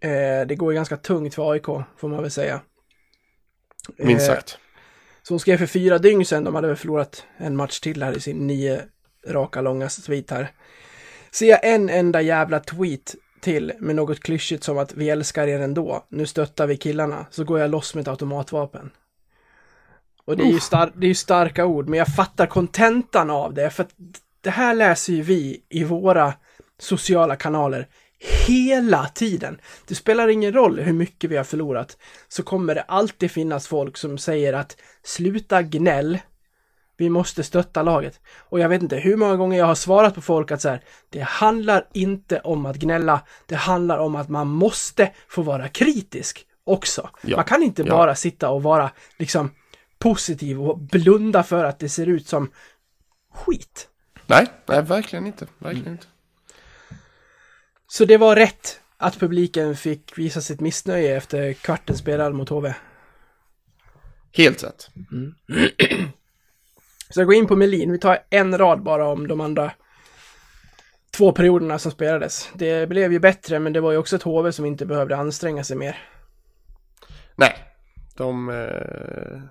Eh, 0.01 0.47
det 0.47 0.55
går 0.55 0.71
ju 0.71 0.75
ganska 0.75 0.97
tungt 0.97 1.35
för 1.35 1.51
AIK, 1.51 1.65
får 1.97 2.07
man 2.07 2.21
väl 2.21 2.31
säga. 2.31 2.61
Minst 3.97 4.29
Eh, 4.29 4.35
sagt. 4.35 4.57
Så 5.23 5.33
hon 5.33 5.39
skrev 5.39 5.57
för 5.57 5.65
fyra 5.65 5.97
dygn 5.97 6.25
sedan, 6.25 6.43
de 6.43 6.55
hade 6.55 6.67
väl 6.67 6.77
förlorat 6.77 7.23
en 7.37 7.55
match 7.55 7.79
till 7.79 8.03
här 8.03 8.17
i 8.17 8.19
sin 8.19 8.47
nio 8.47 8.81
raka 9.27 9.61
långa 9.61 9.89
tweet 9.89 10.31
här. 10.31 10.51
Ser 11.31 11.49
jag 11.49 11.59
en 11.63 11.89
enda 11.89 12.21
jävla 12.21 12.59
tweet 12.59 13.15
till 13.41 13.73
med 13.79 13.95
något 13.95 14.19
klyschigt 14.19 14.63
som 14.63 14.77
att 14.77 14.93
vi 14.93 15.09
älskar 15.09 15.47
er 15.47 15.59
ändå, 15.59 16.05
nu 16.09 16.25
stöttar 16.25 16.67
vi 16.67 16.77
killarna, 16.77 17.25
så 17.31 17.43
går 17.43 17.59
jag 17.59 17.71
loss 17.71 17.95
med 17.95 18.01
ett 18.01 18.07
automatvapen. 18.07 18.91
Och 20.25 20.37
det 20.37 20.43
är, 20.43 20.51
ju 20.51 20.59
star- 20.59 20.91
det 20.95 21.05
är 21.05 21.07
ju 21.07 21.15
starka 21.15 21.65
ord, 21.65 21.89
men 21.89 21.99
jag 21.99 22.15
fattar 22.15 22.45
kontentan 22.45 23.29
av 23.29 23.53
det, 23.53 23.69
för 23.69 23.83
att 23.83 23.93
det 24.41 24.49
här 24.49 24.75
läser 24.75 25.13
ju 25.13 25.21
vi 25.21 25.63
i 25.69 25.83
våra 25.83 26.33
sociala 26.79 27.35
kanaler 27.35 27.87
hela 28.47 29.05
tiden. 29.05 29.61
Det 29.87 29.95
spelar 29.95 30.27
ingen 30.27 30.53
roll 30.53 30.79
hur 30.79 30.93
mycket 30.93 31.29
vi 31.29 31.37
har 31.37 31.43
förlorat, 31.43 31.97
så 32.27 32.43
kommer 32.43 32.75
det 32.75 32.81
alltid 32.81 33.31
finnas 33.31 33.67
folk 33.67 33.97
som 33.97 34.17
säger 34.17 34.53
att 34.53 34.77
sluta 35.03 35.61
gnäll, 35.61 36.19
vi 36.99 37.09
måste 37.09 37.43
stötta 37.43 37.83
laget. 37.83 38.19
Och 38.37 38.59
jag 38.59 38.69
vet 38.69 38.81
inte 38.81 38.95
hur 38.97 39.15
många 39.15 39.35
gånger 39.35 39.57
jag 39.57 39.65
har 39.65 39.75
svarat 39.75 40.15
på 40.15 40.21
folk 40.21 40.51
att 40.51 40.61
så 40.61 40.69
här, 40.69 40.81
det 41.09 41.19
handlar 41.21 41.87
inte 41.93 42.39
om 42.39 42.65
att 42.65 42.75
gnälla, 42.75 43.21
det 43.45 43.55
handlar 43.55 43.97
om 43.97 44.15
att 44.15 44.29
man 44.29 44.47
måste 44.47 45.11
få 45.27 45.41
vara 45.41 45.67
kritisk 45.67 46.45
också. 46.63 47.09
Ja. 47.21 47.35
Man 47.37 47.45
kan 47.45 47.63
inte 47.63 47.81
Ja. 47.81 47.91
bara 47.91 48.15
sitta 48.15 48.49
och 48.49 48.63
vara 48.63 48.91
liksom 49.17 49.51
positiv 49.99 50.61
och 50.61 50.77
blunda 50.79 51.43
för 51.43 51.63
att 51.63 51.79
det 51.79 51.89
ser 51.89 52.05
ut 52.07 52.27
som 52.27 52.51
skit. 53.33 53.87
Nej, 54.27 54.47
nej 54.65 54.81
verkligen 54.81 55.27
inte. 55.27 55.47
Verkligen 55.57 55.91
inte. 55.91 56.07
Så 57.87 58.05
det 58.05 58.17
var 58.17 58.35
rätt 58.35 58.79
att 58.97 59.19
publiken 59.19 59.75
fick 59.75 60.17
visa 60.17 60.41
sitt 60.41 60.59
missnöje 60.59 61.17
efter 61.17 61.53
kvarten 61.53 61.97
spelad 61.97 62.33
mot 62.33 62.49
HV. 62.49 62.73
Helt 64.31 64.63
rätt. 64.63 64.89
Så 67.09 67.19
jag 67.19 67.27
går 67.27 67.35
in 67.35 67.47
på 67.47 67.55
Melin. 67.55 67.91
Vi 67.91 67.99
tar 67.99 68.19
en 68.29 68.57
rad 68.57 68.83
bara 68.83 69.07
om 69.07 69.27
de 69.27 69.41
andra 69.41 69.71
två 71.17 71.31
perioderna 71.31 71.79
som 71.79 71.91
spelades. 71.91 72.49
Det 72.53 72.89
blev 72.89 73.11
ju 73.13 73.19
bättre, 73.19 73.59
men 73.59 73.73
det 73.73 73.81
var 73.81 73.91
ju 73.91 73.97
också 73.97 74.15
ett 74.15 74.23
HV 74.23 74.51
som 74.51 74.65
inte 74.65 74.85
behövde 74.85 75.17
anstränga 75.17 75.63
sig 75.63 75.77
mer. 75.77 75.97
Nej, 77.35 77.55
de... 78.17 78.49
Eh, 78.49 79.41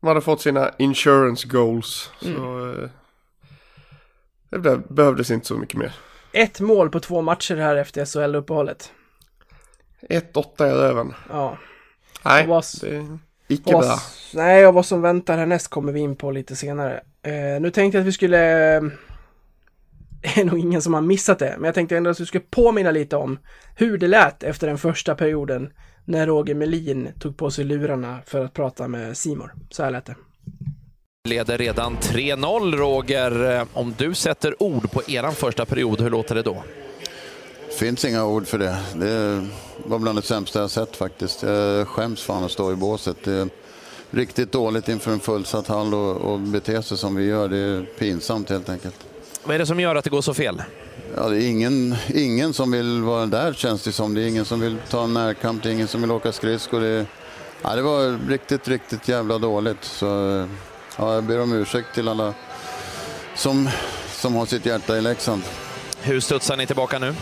de 0.00 0.06
hade 0.08 0.20
fått 0.20 0.40
sina 0.40 0.70
insurance 0.78 1.48
goals. 1.48 2.10
Så... 2.20 2.72
Eh, 2.82 2.88
det 4.50 4.78
behövdes 4.88 5.30
inte 5.30 5.46
så 5.46 5.54
mycket 5.54 5.76
mer. 5.78 5.94
Ett 6.32 6.60
mål 6.60 6.90
på 6.90 7.00
två 7.00 7.22
matcher 7.22 7.56
här 7.56 7.76
efter 7.76 8.04
SHL-uppehållet. 8.04 8.92
1-8 10.08 10.66
i 10.66 10.70
röven. 10.70 11.14
Ja. 11.28 11.58
Nej, 12.24 12.46
vad 12.46 12.58
s- 12.58 12.80
det 12.80 13.18
icke 13.52 13.70
bra. 13.70 13.98
nej, 14.34 14.66
och 14.66 14.74
vad 14.74 14.86
som 14.86 15.02
väntar 15.02 15.38
härnäst 15.38 15.68
kommer 15.68 15.92
vi 15.92 16.00
in 16.00 16.16
på 16.16 16.30
lite 16.30 16.56
senare. 16.56 17.00
Eh, 17.22 17.60
nu 17.60 17.70
tänkte 17.70 17.98
jag 17.98 18.02
att 18.02 18.08
vi 18.08 18.12
skulle... 18.12 18.76
eh, 18.76 18.82
Det 20.34 20.40
är 20.40 20.44
nog 20.44 20.58
ingen 20.58 20.82
som 20.82 20.94
har 20.94 21.00
missat 21.00 21.38
det, 21.38 21.54
men 21.58 21.64
jag 21.64 21.74
tänkte 21.74 21.96
ändå 21.96 22.10
att 22.10 22.20
vi 22.20 22.26
skulle 22.26 22.44
påminna 22.50 22.90
lite 22.90 23.16
om 23.16 23.38
hur 23.76 23.98
det 23.98 24.08
lät 24.08 24.42
efter 24.42 24.66
den 24.66 24.78
första 24.78 25.14
perioden 25.14 25.72
när 26.04 26.26
Roger 26.26 26.54
Melin 26.54 27.08
tog 27.20 27.36
på 27.36 27.50
sig 27.50 27.64
lurarna 27.64 28.18
för 28.26 28.44
att 28.44 28.52
prata 28.54 28.88
med 28.88 29.16
Simor. 29.16 29.54
Så 29.70 29.82
här 29.82 29.90
lät 29.90 30.04
det. 30.04 30.14
Leder 31.28 31.58
redan 31.58 31.96
3-0, 31.96 32.76
Roger. 32.76 33.58
Eh, 33.60 33.66
Om 33.72 33.94
du 33.98 34.14
sätter 34.14 34.62
ord 34.62 34.90
på 34.90 35.02
eran 35.08 35.32
första 35.34 35.64
period, 35.64 36.00
hur 36.00 36.10
låter 36.10 36.34
det 36.34 36.42
då? 36.42 36.64
Finns 37.78 38.04
inga 38.04 38.24
ord 38.24 38.46
för 38.46 38.58
det. 38.58 38.78
Det 38.94 39.46
var 39.76 39.98
bland 39.98 40.18
det 40.18 40.22
sämsta 40.22 40.60
jag 40.60 40.70
sett 40.70 40.96
faktiskt. 40.96 41.42
Jag 41.42 41.88
skäms 41.88 42.22
fan 42.22 42.44
att 42.44 42.50
stå 42.50 42.72
i 42.72 42.74
båset. 42.74 43.16
Det 43.24 43.32
är 43.32 43.48
riktigt 44.10 44.52
dåligt 44.52 44.88
inför 44.88 45.12
en 45.12 45.20
fullsatt 45.20 45.66
hall 45.66 45.94
och, 45.94 46.16
och 46.16 46.40
bete 46.40 46.82
sig 46.82 46.98
som 46.98 47.14
vi 47.14 47.24
gör. 47.24 47.48
Det 47.48 47.58
är 47.58 47.82
pinsamt 47.98 48.50
helt 48.50 48.68
enkelt. 48.68 48.94
Vad 49.44 49.54
är 49.54 49.58
det 49.58 49.66
som 49.66 49.80
gör 49.80 49.94
att 49.94 50.04
det 50.04 50.10
går 50.10 50.22
så 50.22 50.34
fel? 50.34 50.62
Ja, 51.16 51.28
det 51.28 51.42
är 51.42 51.48
ingen, 51.48 51.96
ingen 52.14 52.52
som 52.52 52.70
vill 52.70 53.02
vara 53.02 53.26
där 53.26 53.52
känns 53.52 53.82
det 53.82 53.92
som. 53.92 54.14
Det 54.14 54.22
är 54.22 54.26
ingen 54.26 54.44
som 54.44 54.60
vill 54.60 54.76
ta 54.90 55.04
en 55.04 55.14
närkamp, 55.14 55.62
det 55.62 55.68
är 55.68 55.72
ingen 55.72 55.88
som 55.88 56.00
vill 56.00 56.10
åka 56.10 56.32
skridskor. 56.32 56.80
Det, 56.80 57.06
ja, 57.62 57.76
det 57.76 57.82
var 57.82 58.28
riktigt, 58.28 58.68
riktigt 58.68 59.08
jävla 59.08 59.38
dåligt. 59.38 59.84
Så, 59.84 60.06
ja, 60.98 61.14
jag 61.14 61.24
ber 61.24 61.40
om 61.40 61.52
ursäkt 61.52 61.94
till 61.94 62.08
alla 62.08 62.34
som, 63.34 63.68
som 64.12 64.34
har 64.34 64.46
sitt 64.46 64.66
hjärta 64.66 64.98
i 64.98 65.00
Leksand. 65.00 65.42
Hur 66.00 66.20
studsar 66.20 66.56
ni 66.56 66.66
tillbaka 66.66 66.98
nu? 66.98 67.14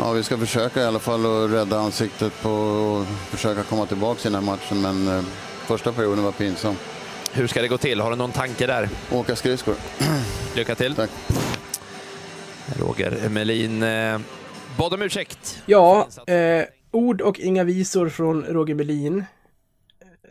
Ja, 0.00 0.12
vi 0.12 0.22
ska 0.22 0.38
försöka 0.38 0.80
i 0.80 0.84
alla 0.84 0.98
fall 0.98 1.44
att 1.44 1.50
rädda 1.50 1.78
ansiktet 1.78 2.42
på 2.42 2.50
och 2.50 3.06
försöka 3.06 3.62
komma 3.62 3.86
tillbaka 3.86 4.20
i 4.20 4.32
den 4.32 4.34
här 4.34 4.52
matchen. 4.52 4.80
Men 4.80 5.08
eh, 5.08 5.24
första 5.66 5.92
perioden 5.92 6.24
var 6.24 6.32
pinsam. 6.32 6.74
Hur 7.32 7.46
ska 7.46 7.62
det 7.62 7.68
gå 7.68 7.78
till? 7.78 8.00
Har 8.00 8.10
du 8.10 8.16
någon 8.16 8.32
tanke 8.32 8.66
där? 8.66 8.88
Åka 9.12 9.36
skridskor. 9.36 9.74
Lycka 10.56 10.74
till. 10.74 10.94
Tack. 10.94 11.10
Roger 12.78 13.28
Melin 13.28 13.82
eh, 13.82 14.20
bad 14.78 14.94
om 14.94 15.02
ursäkt. 15.02 15.62
Ja, 15.66 16.08
eh, 16.26 16.64
ord 16.90 17.20
och 17.20 17.40
inga 17.40 17.64
visor 17.64 18.08
från 18.08 18.44
Roger 18.44 18.74
Melin. 18.74 19.24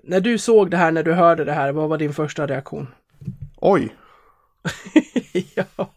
När 0.03 0.19
du 0.19 0.38
såg 0.38 0.71
det 0.71 0.77
här, 0.77 0.91
när 0.91 1.03
du 1.03 1.13
hörde 1.13 1.45
det 1.45 1.53
här, 1.53 1.71
vad 1.71 1.89
var 1.89 1.97
din 1.97 2.13
första 2.13 2.47
reaktion? 2.47 2.88
Oj. 3.56 3.95
ja. 5.56 5.89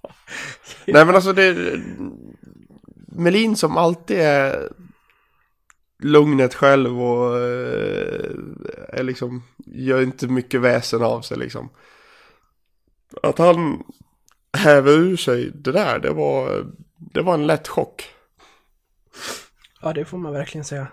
Nej 0.85 1.05
men 1.05 1.15
alltså 1.15 1.33
det... 1.33 1.81
Melin 3.21 3.57
som 3.57 3.77
alltid 3.77 4.21
är 4.21 4.73
lugnet 6.03 6.55
själv 6.55 7.03
och 7.03 7.39
eh, 7.39 8.31
är 8.89 9.03
liksom, 9.03 9.43
gör 9.67 10.03
inte 10.03 10.29
mycket 10.29 10.61
väsen 10.61 11.03
av 11.03 11.21
sig 11.21 11.39
liksom. 11.39 11.69
Att 13.23 13.39
han 13.39 13.83
häver 14.59 14.93
ur 14.93 15.17
sig 15.17 15.51
det 15.55 15.73
där, 15.73 15.99
det 15.99 16.11
var, 16.11 16.67
det 16.97 17.23
var 17.23 17.35
en 17.35 17.47
lätt 17.47 17.69
chock. 17.69 18.05
Ja, 19.83 19.93
det 19.93 20.05
får 20.05 20.19
man 20.19 20.33
verkligen 20.33 20.65
säga. 20.65 20.87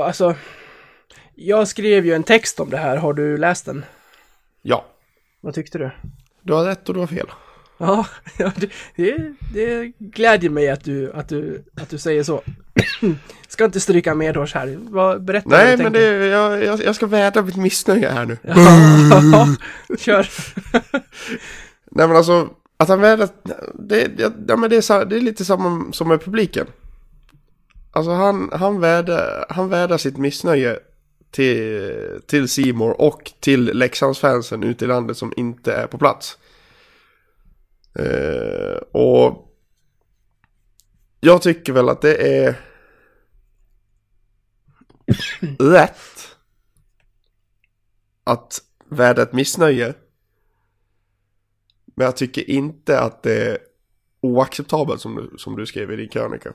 Alltså, 0.00 0.34
jag 1.34 1.68
skrev 1.68 2.06
ju 2.06 2.12
en 2.14 2.22
text 2.22 2.60
om 2.60 2.70
det 2.70 2.76
här. 2.76 2.96
Har 2.96 3.12
du 3.12 3.36
läst 3.38 3.64
den? 3.66 3.84
Ja, 4.62 4.86
Vad 5.40 5.54
tyckte 5.54 5.78
du? 5.78 5.90
du 6.42 6.52
har 6.52 6.64
rätt 6.64 6.88
och 6.88 6.94
du 6.94 7.00
har 7.00 7.06
fel. 7.06 7.26
Ja, 7.78 8.06
ja 8.38 8.52
det, 8.56 8.70
det, 9.52 9.92
glädjer 9.98 10.50
mig 10.50 10.70
att 10.70 10.84
du, 10.84 11.12
att 11.12 11.28
du, 11.28 11.64
att 11.80 11.90
du 11.90 11.98
säger 11.98 12.22
så. 12.22 12.42
Ska 13.48 13.64
inte 13.64 13.80
stryka 13.80 14.14
medhårs 14.14 14.54
här. 14.54 14.76
Vad, 14.80 15.24
berätta 15.24 15.48
vad 15.48 15.58
Nej 15.58 15.76
du 15.76 15.82
men 15.82 15.92
tänkte. 15.92 16.10
det, 16.10 16.26
jag, 16.26 16.64
jag, 16.64 16.82
jag 16.82 16.94
ska 16.94 17.06
vädra 17.06 17.42
mitt 17.42 17.56
missnöje 17.56 18.08
här 18.10 18.26
nu. 18.26 18.38
Ja, 19.32 19.48
kör. 19.98 20.28
Nej 21.90 22.08
men 22.08 22.16
alltså, 22.16 22.48
att 22.76 22.88
han 22.88 23.00
vädrar, 23.00 23.28
det, 23.74 24.10
ja, 24.48 24.56
men 24.56 24.70
det, 24.70 24.76
är, 24.76 24.80
sa- 24.80 25.04
det 25.04 25.16
är 25.16 25.20
lite 25.20 25.44
samma 25.44 25.92
som 25.92 26.08
med 26.08 26.24
publiken. 26.24 26.66
Alltså 27.92 28.10
han, 28.12 28.50
han 28.52 28.80
vädrar, 28.80 29.46
han 29.48 29.68
vädrar 29.68 29.98
sitt 29.98 30.16
missnöje 30.16 30.78
till, 31.30 31.92
till 32.26 32.48
Seymour 32.48 33.00
och 33.00 33.32
till 33.40 33.64
Leksandsfansen 33.64 34.62
ute 34.62 34.84
i 34.84 34.88
landet 34.88 35.16
som 35.16 35.32
inte 35.36 35.72
är 35.72 35.86
på 35.86 35.98
plats. 35.98 36.38
Eh, 37.98 38.76
och 38.92 39.52
jag 41.20 41.42
tycker 41.42 41.72
väl 41.72 41.88
att 41.88 42.02
det 42.02 42.44
är 42.44 42.60
rätt 45.58 46.36
att 48.24 48.60
vädra 48.88 49.22
ett 49.22 49.32
missnöje. 49.32 49.94
Men 51.94 52.04
jag 52.04 52.16
tycker 52.16 52.50
inte 52.50 53.00
att 53.00 53.22
det 53.22 53.50
är 53.50 53.58
oacceptabelt 54.20 55.00
som 55.00 55.14
du, 55.14 55.38
som 55.38 55.56
du 55.56 55.66
skrev 55.66 55.92
i 55.92 55.96
din 55.96 56.08
krönika. 56.08 56.52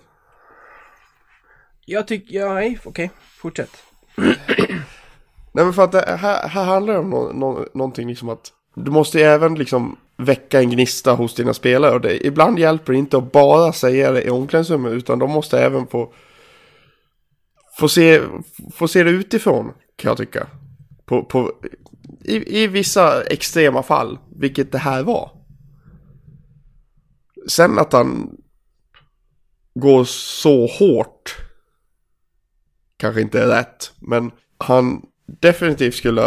Jag 1.86 2.08
tycker, 2.08 2.36
ja, 2.36 2.54
nej, 2.54 2.80
okej, 2.86 3.12
fortsätt. 3.38 3.84
Nej 5.54 5.66
men 5.66 5.74
för 5.74 5.84
att 5.84 5.92
det 5.92 6.16
här, 6.18 6.48
här 6.48 6.64
handlar 6.64 6.94
det 6.94 7.00
om 7.00 7.10
nå, 7.10 7.32
nå, 7.34 7.68
någonting 7.74 8.08
liksom 8.08 8.30
att 8.30 8.54
du 8.76 8.92
måste 8.92 9.18
ju 9.18 9.24
även 9.24 9.56
liksom 9.56 9.98
väcka 10.22 10.60
en 10.60 10.70
gnista 10.70 11.14
hos 11.14 11.36
dina 11.36 11.54
spelare 11.54 11.94
och 11.94 12.02
det, 12.02 12.28
ibland 12.28 12.60
hjälper 12.60 12.94
det 12.94 13.00
inte 13.00 13.18
att 13.18 13.32
bara 13.32 13.74
säga 13.74 14.12
det 14.12 14.24
i 14.24 14.30
omklädningsrummet 14.30 14.94
utan 14.94 15.20
de 15.20 15.32
måste 15.32 15.60
även 15.60 15.88
få 15.88 16.14
få 17.78 17.90
se, 17.90 18.22
få 18.74 18.88
se 18.88 19.04
det 19.04 19.10
utifrån 19.10 19.74
kan 19.96 20.10
jag 20.10 20.18
tycka. 20.18 20.48
På, 21.06 21.24
på, 21.24 21.54
i, 22.24 22.64
I 22.64 22.68
vissa 22.68 23.24
extrema 23.24 23.84
fall, 23.84 24.20
vilket 24.36 24.72
det 24.72 24.78
här 24.78 25.04
var. 25.04 25.32
Sen 27.48 27.80
att 27.80 27.94
han 27.94 28.38
går 29.76 30.04
så 30.04 30.68
hårt 30.68 31.36
kanske 32.98 33.22
inte 33.22 33.42
är 33.42 33.48
rätt, 33.48 33.92
men 34.00 34.32
han 34.58 35.06
definitivt 35.40 35.96
skulle, 35.96 36.22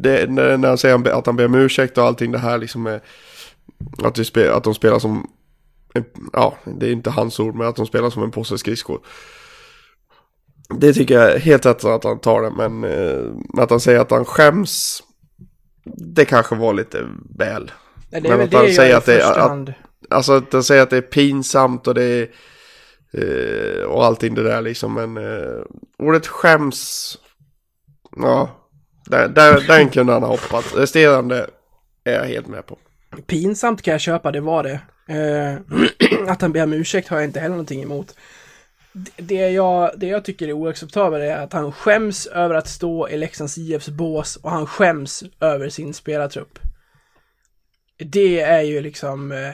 det, 0.00 0.30
när, 0.30 0.66
han 0.68 0.78
säger 0.78 1.08
att 1.08 1.26
han 1.26 1.36
ber 1.36 1.44
om 1.44 1.54
ursäkt 1.54 1.98
och 1.98 2.04
allting 2.04 2.32
det 2.32 2.38
här 2.38 2.58
liksom 2.58 2.86
är, 2.86 3.00
att, 4.02 4.26
spel, 4.26 4.50
att 4.50 4.64
de 4.64 4.74
spelar 4.74 4.98
som, 4.98 5.30
ja, 6.32 6.56
det 6.64 6.86
är 6.86 6.92
inte 6.92 7.10
hans 7.10 7.40
ord, 7.40 7.54
men 7.54 7.66
att 7.66 7.76
de 7.76 7.86
spelar 7.86 8.10
som 8.10 8.22
en 8.22 8.30
påse 8.30 8.58
skridskor. 8.58 9.00
Det 10.68 10.92
tycker 10.92 11.14
jag 11.14 11.32
är 11.32 11.38
helt 11.38 11.66
rätt 11.66 11.84
att 11.84 12.04
han 12.04 12.20
tar 12.20 12.42
det, 12.42 12.50
men 12.50 12.84
eh, 12.84 13.62
att 13.62 13.70
han 13.70 13.80
säger 13.80 14.00
att 14.00 14.10
han 14.10 14.24
skäms, 14.24 15.02
det 15.84 16.24
kanske 16.24 16.54
var 16.54 16.74
lite 16.74 17.08
väl. 17.38 17.70
Ja, 18.10 18.20
men 18.22 18.40
att 18.40 18.52
han 18.52 18.72
säger 18.72 18.96
att 18.96 19.06
det 19.06 19.20
är, 19.20 19.38
att. 19.38 19.68
Alltså 20.10 20.32
att 20.32 20.52
han 20.52 20.62
säger 20.62 20.82
att 20.82 20.90
det 20.90 20.96
är 20.96 21.02
pinsamt 21.02 21.86
och 21.86 21.94
det 21.94 22.04
är... 22.04 22.28
Eh, 23.12 23.82
och 23.84 24.04
allting 24.04 24.34
det 24.34 24.42
där 24.42 24.62
liksom. 24.62 24.94
Men 24.94 25.16
eh, 25.16 25.62
ordet 25.98 26.26
skäms... 26.26 27.18
Ja. 28.16 28.50
Där, 29.06 29.28
där, 29.28 29.60
den 29.66 29.88
kunde 29.90 30.12
han 30.12 30.22
ha 30.22 30.30
hoppat. 30.30 30.74
Resterande 30.76 31.50
är 32.04 32.12
jag 32.12 32.24
helt 32.24 32.46
med 32.46 32.66
på. 32.66 32.78
Pinsamt 33.26 33.82
kan 33.82 33.92
jag 33.92 34.00
köpa, 34.00 34.32
det 34.32 34.40
var 34.40 34.62
det. 34.62 34.80
Eh, 35.08 36.28
att 36.32 36.42
han 36.42 36.52
ber 36.52 36.62
om 36.62 36.72
ursäkt 36.72 37.08
har 37.08 37.16
jag 37.16 37.24
inte 37.24 37.40
heller 37.40 37.50
någonting 37.54 37.82
emot. 37.82 38.14
Det- 39.16 39.50
jag, 39.50 39.90
det 39.96 40.06
jag 40.06 40.24
tycker 40.24 40.48
är 40.48 40.52
oacceptabelt 40.52 41.22
är 41.22 41.36
att 41.36 41.52
han 41.52 41.72
skäms 41.72 42.26
över 42.26 42.54
att 42.54 42.68
stå 42.68 43.08
i 43.08 43.16
Leksands 43.16 43.58
IFs 43.58 43.88
bås 43.88 44.36
och 44.36 44.50
han 44.50 44.66
skäms 44.66 45.24
över 45.40 45.68
sin 45.68 45.94
spelartrupp. 45.94 46.58
Det 47.98 48.40
är 48.40 48.62
ju 48.62 48.80
liksom... 48.80 49.32
Eh, 49.32 49.50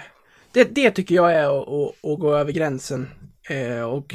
det, 0.52 0.64
det 0.64 0.90
tycker 0.90 1.14
jag 1.14 1.32
är 1.34 1.44
att, 1.62 1.68
att, 1.68 2.10
att 2.12 2.18
gå 2.18 2.34
över 2.36 2.52
gränsen. 2.52 3.08
Eh, 3.48 3.82
och 3.82 4.14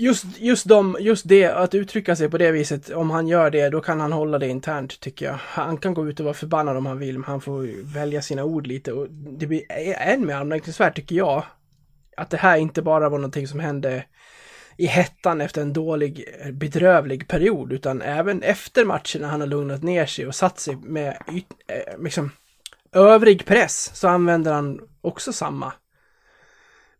just, 0.00 0.24
just, 0.38 0.66
de, 0.66 0.96
just 1.00 1.28
det, 1.28 1.44
att 1.44 1.74
uttrycka 1.74 2.16
sig 2.16 2.30
på 2.30 2.38
det 2.38 2.52
viset, 2.52 2.90
om 2.90 3.10
han 3.10 3.28
gör 3.28 3.50
det, 3.50 3.68
då 3.68 3.80
kan 3.80 4.00
han 4.00 4.12
hålla 4.12 4.38
det 4.38 4.48
internt 4.48 5.00
tycker 5.00 5.26
jag. 5.26 5.38
Han 5.42 5.76
kan 5.76 5.94
gå 5.94 6.08
ut 6.08 6.20
och 6.20 6.24
vara 6.24 6.34
förbannad 6.34 6.76
om 6.76 6.86
han 6.86 6.98
vill, 6.98 7.18
men 7.18 7.30
han 7.30 7.40
får 7.40 7.84
välja 7.94 8.22
sina 8.22 8.44
ord 8.44 8.66
lite. 8.66 8.92
Och 8.92 9.06
det 9.10 9.46
blir 9.46 9.62
än 9.98 10.26
mer 10.26 10.34
anmärkningsvärt 10.34 10.96
tycker 10.96 11.16
jag, 11.16 11.44
att 12.16 12.30
det 12.30 12.36
här 12.36 12.56
inte 12.56 12.82
bara 12.82 13.08
var 13.08 13.18
någonting 13.18 13.48
som 13.48 13.60
hände 13.60 14.04
i 14.76 14.86
hettan 14.86 15.40
efter 15.40 15.62
en 15.62 15.72
dålig, 15.72 16.24
bedrövlig 16.52 17.28
period, 17.28 17.72
utan 17.72 18.02
även 18.02 18.42
efter 18.42 18.84
matchen 18.84 19.22
när 19.22 19.28
han 19.28 19.40
har 19.40 19.48
lugnat 19.48 19.82
ner 19.82 20.06
sig 20.06 20.26
och 20.26 20.34
satt 20.34 20.60
sig 20.60 20.76
med 20.76 21.16
yt, 21.32 21.46
eh, 21.68 22.02
liksom, 22.02 22.30
övrig 22.92 23.46
press, 23.46 23.90
så 23.94 24.08
använder 24.08 24.52
han 24.52 24.80
också 25.00 25.32
samma 25.32 25.72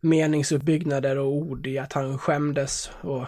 meningsuppbyggnader 0.01 1.17
och 1.17 1.33
ord 1.33 1.67
i 1.67 1.77
att 1.77 1.93
han 1.93 2.17
skämdes 2.17 2.91
och... 3.01 3.25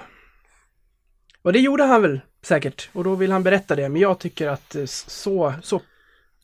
Och 1.42 1.54
det 1.54 1.60
gjorde 1.60 1.84
han 1.84 2.02
väl 2.02 2.22
säkert, 2.42 2.90
och 2.94 3.04
då 3.04 3.16
vill 3.16 3.32
han 3.32 3.44
berätta 3.44 3.76
det, 3.76 3.90
men 3.90 4.02
jag 4.02 4.20
tycker 4.20 4.48
att 4.48 4.76
eh, 4.76 4.86
så, 4.86 5.54
så, 5.62 5.82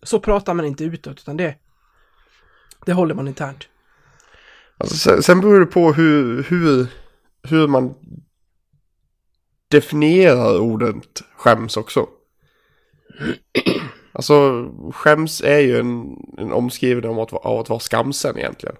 så 0.03 0.19
pratar 0.19 0.53
man 0.53 0.65
inte 0.65 0.83
utåt, 0.83 1.19
utan 1.19 1.37
det, 1.37 1.55
det 2.85 2.93
håller 2.93 3.15
man 3.15 3.27
internt. 3.27 3.67
Alltså, 4.77 4.95
sen, 4.95 5.23
sen 5.23 5.41
beror 5.41 5.59
det 5.59 5.65
på 5.65 5.93
hur, 5.93 6.43
hur, 6.43 6.87
hur 7.43 7.67
man 7.67 7.95
definierar 9.67 10.59
ordet 10.59 11.23
skäms 11.35 11.77
också. 11.77 12.07
Alltså 14.11 14.65
skäms 14.93 15.41
är 15.41 15.59
ju 15.59 15.79
en, 15.79 16.17
en 16.37 16.51
omskrivning 16.51 17.11
om 17.11 17.19
att, 17.19 17.33
av 17.33 17.59
att 17.59 17.69
vara 17.69 17.79
skamsen 17.79 18.37
egentligen. 18.37 18.75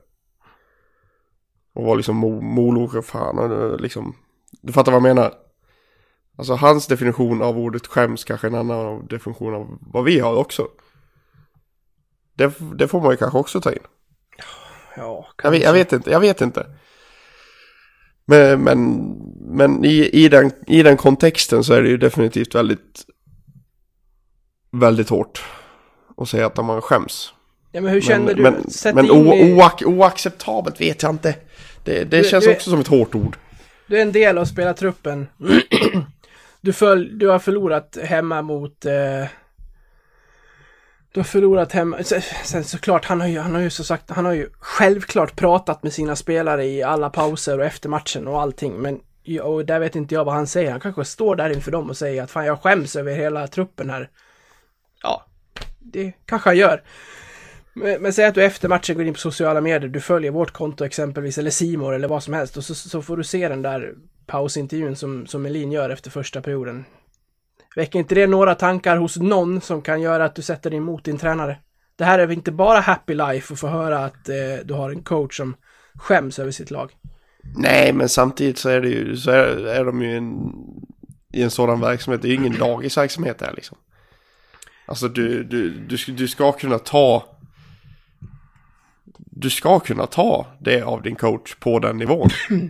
Och 1.74 1.84
vara 1.86 1.96
liksom 1.96 2.16
mo, 2.16 2.42
moloch 2.42 3.06
fan 3.06 3.40
och 3.40 3.50
det 3.50 3.78
liksom. 3.78 4.16
Du 4.62 4.74
fattar 4.74 4.92
vad 4.92 5.02
jag 5.02 5.16
menar? 5.16 5.34
Alltså 6.38 6.54
hans 6.54 6.88
definition 6.88 7.42
av 7.42 7.58
ordet 7.58 7.88
skäms 7.88 8.24
kanske 8.24 8.48
är 8.48 8.52
en 8.52 8.58
annan 8.58 9.08
definition 9.08 9.54
av 9.54 9.78
vad 9.82 10.04
vi 10.04 10.20
har 10.20 10.36
också. 10.36 10.68
Det, 12.34 12.54
det 12.76 12.88
får 12.88 13.02
man 13.02 13.12
ju 13.12 13.18
kanske 13.18 13.38
också 13.38 13.62
ta 13.62 13.72
in. 13.72 13.80
Ja, 14.96 15.28
Jag 15.44 15.52
vet, 15.52 15.64
jag 15.64 15.74
vet 15.74 15.94
inte, 15.94 16.12
jag 16.12 16.20
vet 16.20 16.42
inte. 16.42 16.66
Men, 18.26 18.64
men, 18.64 19.04
men 19.38 19.86
i, 19.86 20.10
i, 20.14 20.30
den, 20.30 20.52
i 20.68 20.84
den 20.84 20.98
kontexten 20.98 21.64
så 21.64 21.74
är 21.74 21.82
det 21.82 21.90
ju 21.90 21.98
definitivt 21.98 22.56
väldigt, 22.56 23.06
väldigt 24.72 25.10
hårt 25.10 25.44
att 26.18 26.30
säga 26.30 26.46
att 26.46 26.66
man 26.66 26.82
skäms. 26.82 27.34
Ja, 27.72 27.82
men 27.82 27.92
hur 27.94 28.02
kände 28.02 28.36
men, 28.36 28.54
du? 28.54 28.70
Men, 28.86 28.96
men 28.96 29.06
i- 29.06 29.54
oac, 29.54 29.74
oacceptabelt 29.86 30.82
vet 30.82 31.04
jag 31.04 31.12
inte. 31.12 31.36
Det, 31.84 32.04
det 32.04 32.18
Du- 32.18 32.24
känns 32.24 32.46
du- 32.46 32.52
också 32.52 32.70
som 32.70 32.80
ett 32.80 32.88
hårt 32.88 33.16
ord. 33.16 33.38
Du 33.88 33.98
är 33.98 34.02
en 34.02 34.12
del 34.12 34.38
av 34.38 34.46
spelartruppen. 34.46 35.28
Du, 36.62 36.74
föll, 36.74 37.20
du 37.20 37.28
har 37.28 37.40
förlorat 37.40 37.98
hemma 38.04 38.42
mot... 38.42 38.86
Eh, 38.86 39.26
du 41.14 41.20
har 41.20 41.24
förlorat 41.24 41.72
hemma... 41.72 42.04
Sen, 42.04 42.22
sen 42.44 42.64
såklart, 42.64 43.06
han 43.06 43.22
har 43.22 43.28
ju, 43.28 43.40
han 43.40 43.56
har 43.56 43.62
ju 43.62 43.70
så 43.70 43.84
sagt, 43.84 44.10
han 44.10 44.26
har 44.26 44.34
ju 44.34 44.50
självklart 44.60 45.36
pratat 45.36 45.84
med 45.84 45.94
sina 45.94 46.16
spelare 46.16 46.66
i 46.66 46.84
alla 46.84 47.10
pauser 47.10 47.60
och 47.60 47.66
efter 47.66 47.90
matchen 47.90 48.28
och 48.28 48.42
allting. 48.42 48.74
Men 48.74 49.00
och 49.42 49.66
där 49.66 49.80
vet 49.80 49.96
inte 49.96 50.16
jag 50.16 50.26
vad 50.26 50.34
han 50.34 50.48
säger. 50.48 50.72
Han 50.72 50.80
kanske 50.80 51.06
står 51.06 51.36
där 51.36 51.50
inför 51.50 51.72
dem 51.72 51.90
och 51.90 51.98
säger 51.98 52.24
att 52.24 52.32
fan 52.32 52.46
jag 52.46 52.62
skäms 52.62 52.96
över 52.96 53.16
hela 53.16 53.48
truppen 53.48 53.90
här. 53.90 54.10
Ja, 55.04 55.26
det 55.80 56.14
kanske 56.26 56.50
han 56.50 56.58
gör. 56.58 56.84
Men, 57.74 58.02
men 58.02 58.14
säg 58.14 58.26
att 58.26 58.36
du 58.36 58.44
efter 58.44 58.70
matchen 58.70 58.96
går 58.96 59.06
in 59.06 59.14
på 59.14 59.20
sociala 59.20 59.62
medier, 59.62 59.90
du 59.90 60.02
följer 60.02 60.32
vårt 60.32 60.52
konto 60.52 60.86
exempelvis, 60.86 61.38
eller 61.38 61.52
Simor 61.52 61.94
eller 61.96 62.08
vad 62.08 62.24
som 62.24 62.34
helst, 62.34 62.58
och 62.58 62.64
så, 62.64 62.76
så 62.76 63.02
får 63.02 63.18
du 63.18 63.24
se 63.24 63.48
den 63.50 63.62
där 63.62 63.94
pausintervjun 64.28 64.96
som, 64.96 65.28
som 65.28 65.42
Melin 65.42 65.72
gör 65.72 65.90
efter 65.90 66.12
första 66.12 66.42
perioden. 66.42 66.86
Väcker 67.76 68.00
inte 68.00 68.16
det 68.16 68.28
några 68.28 68.56
tankar 68.56 68.98
hos 68.98 69.18
någon 69.18 69.62
som 69.62 69.82
kan 69.82 70.02
göra 70.02 70.26
att 70.26 70.36
du 70.36 70.42
sätter 70.42 70.70
dig 70.70 70.78
emot 70.78 71.04
din 71.06 71.18
tränare? 71.18 71.58
Det 71.96 72.06
här 72.06 72.20
är 72.20 72.28
väl 72.28 72.38
inte 72.38 72.52
bara 72.52 72.80
happy 72.80 73.14
life 73.14 73.54
att 73.54 73.60
få 73.60 73.68
höra 73.68 74.06
att 74.06 74.30
eh, 74.30 74.36
du 74.66 74.74
har 74.74 74.90
en 74.90 75.04
coach 75.04 75.38
som 75.38 75.56
skäms 75.96 76.40
över 76.40 76.52
sitt 76.52 76.72
lag? 76.72 76.92
Nej, 77.56 77.94
men 77.94 78.10
samtidigt 78.10 78.58
så 78.58 78.70
är 78.70 78.82
det 78.82 78.90
ju, 78.90 79.18
så 79.18 79.32
är, 79.32 79.66
är 79.68 79.86
de 79.86 80.02
ju 80.02 80.18
en, 80.18 80.34
i 81.34 81.42
en 81.42 81.52
sådan 81.52 81.80
verksamhet. 81.82 82.22
Det 82.22 82.28
är 82.28 82.30
ju 82.30 82.36
ingen 82.36 82.60
dagisverksamhet 82.60 83.40
där 83.40 83.54
liksom. 83.56 83.78
Alltså 84.86 85.08
du, 85.08 85.44
du, 85.44 85.70
du, 85.70 85.98
ska- 85.98 86.12
du 86.12 86.28
ska 86.28 86.52
kunna 86.52 86.80
ta 86.80 87.26
du 89.40 89.50
ska 89.50 89.80
kunna 89.80 90.06
ta 90.08 90.46
det 90.60 90.82
av 90.82 91.02
din 91.02 91.16
coach 91.16 91.56
på 91.56 91.80
den 91.80 91.98
nivån. 91.98 92.30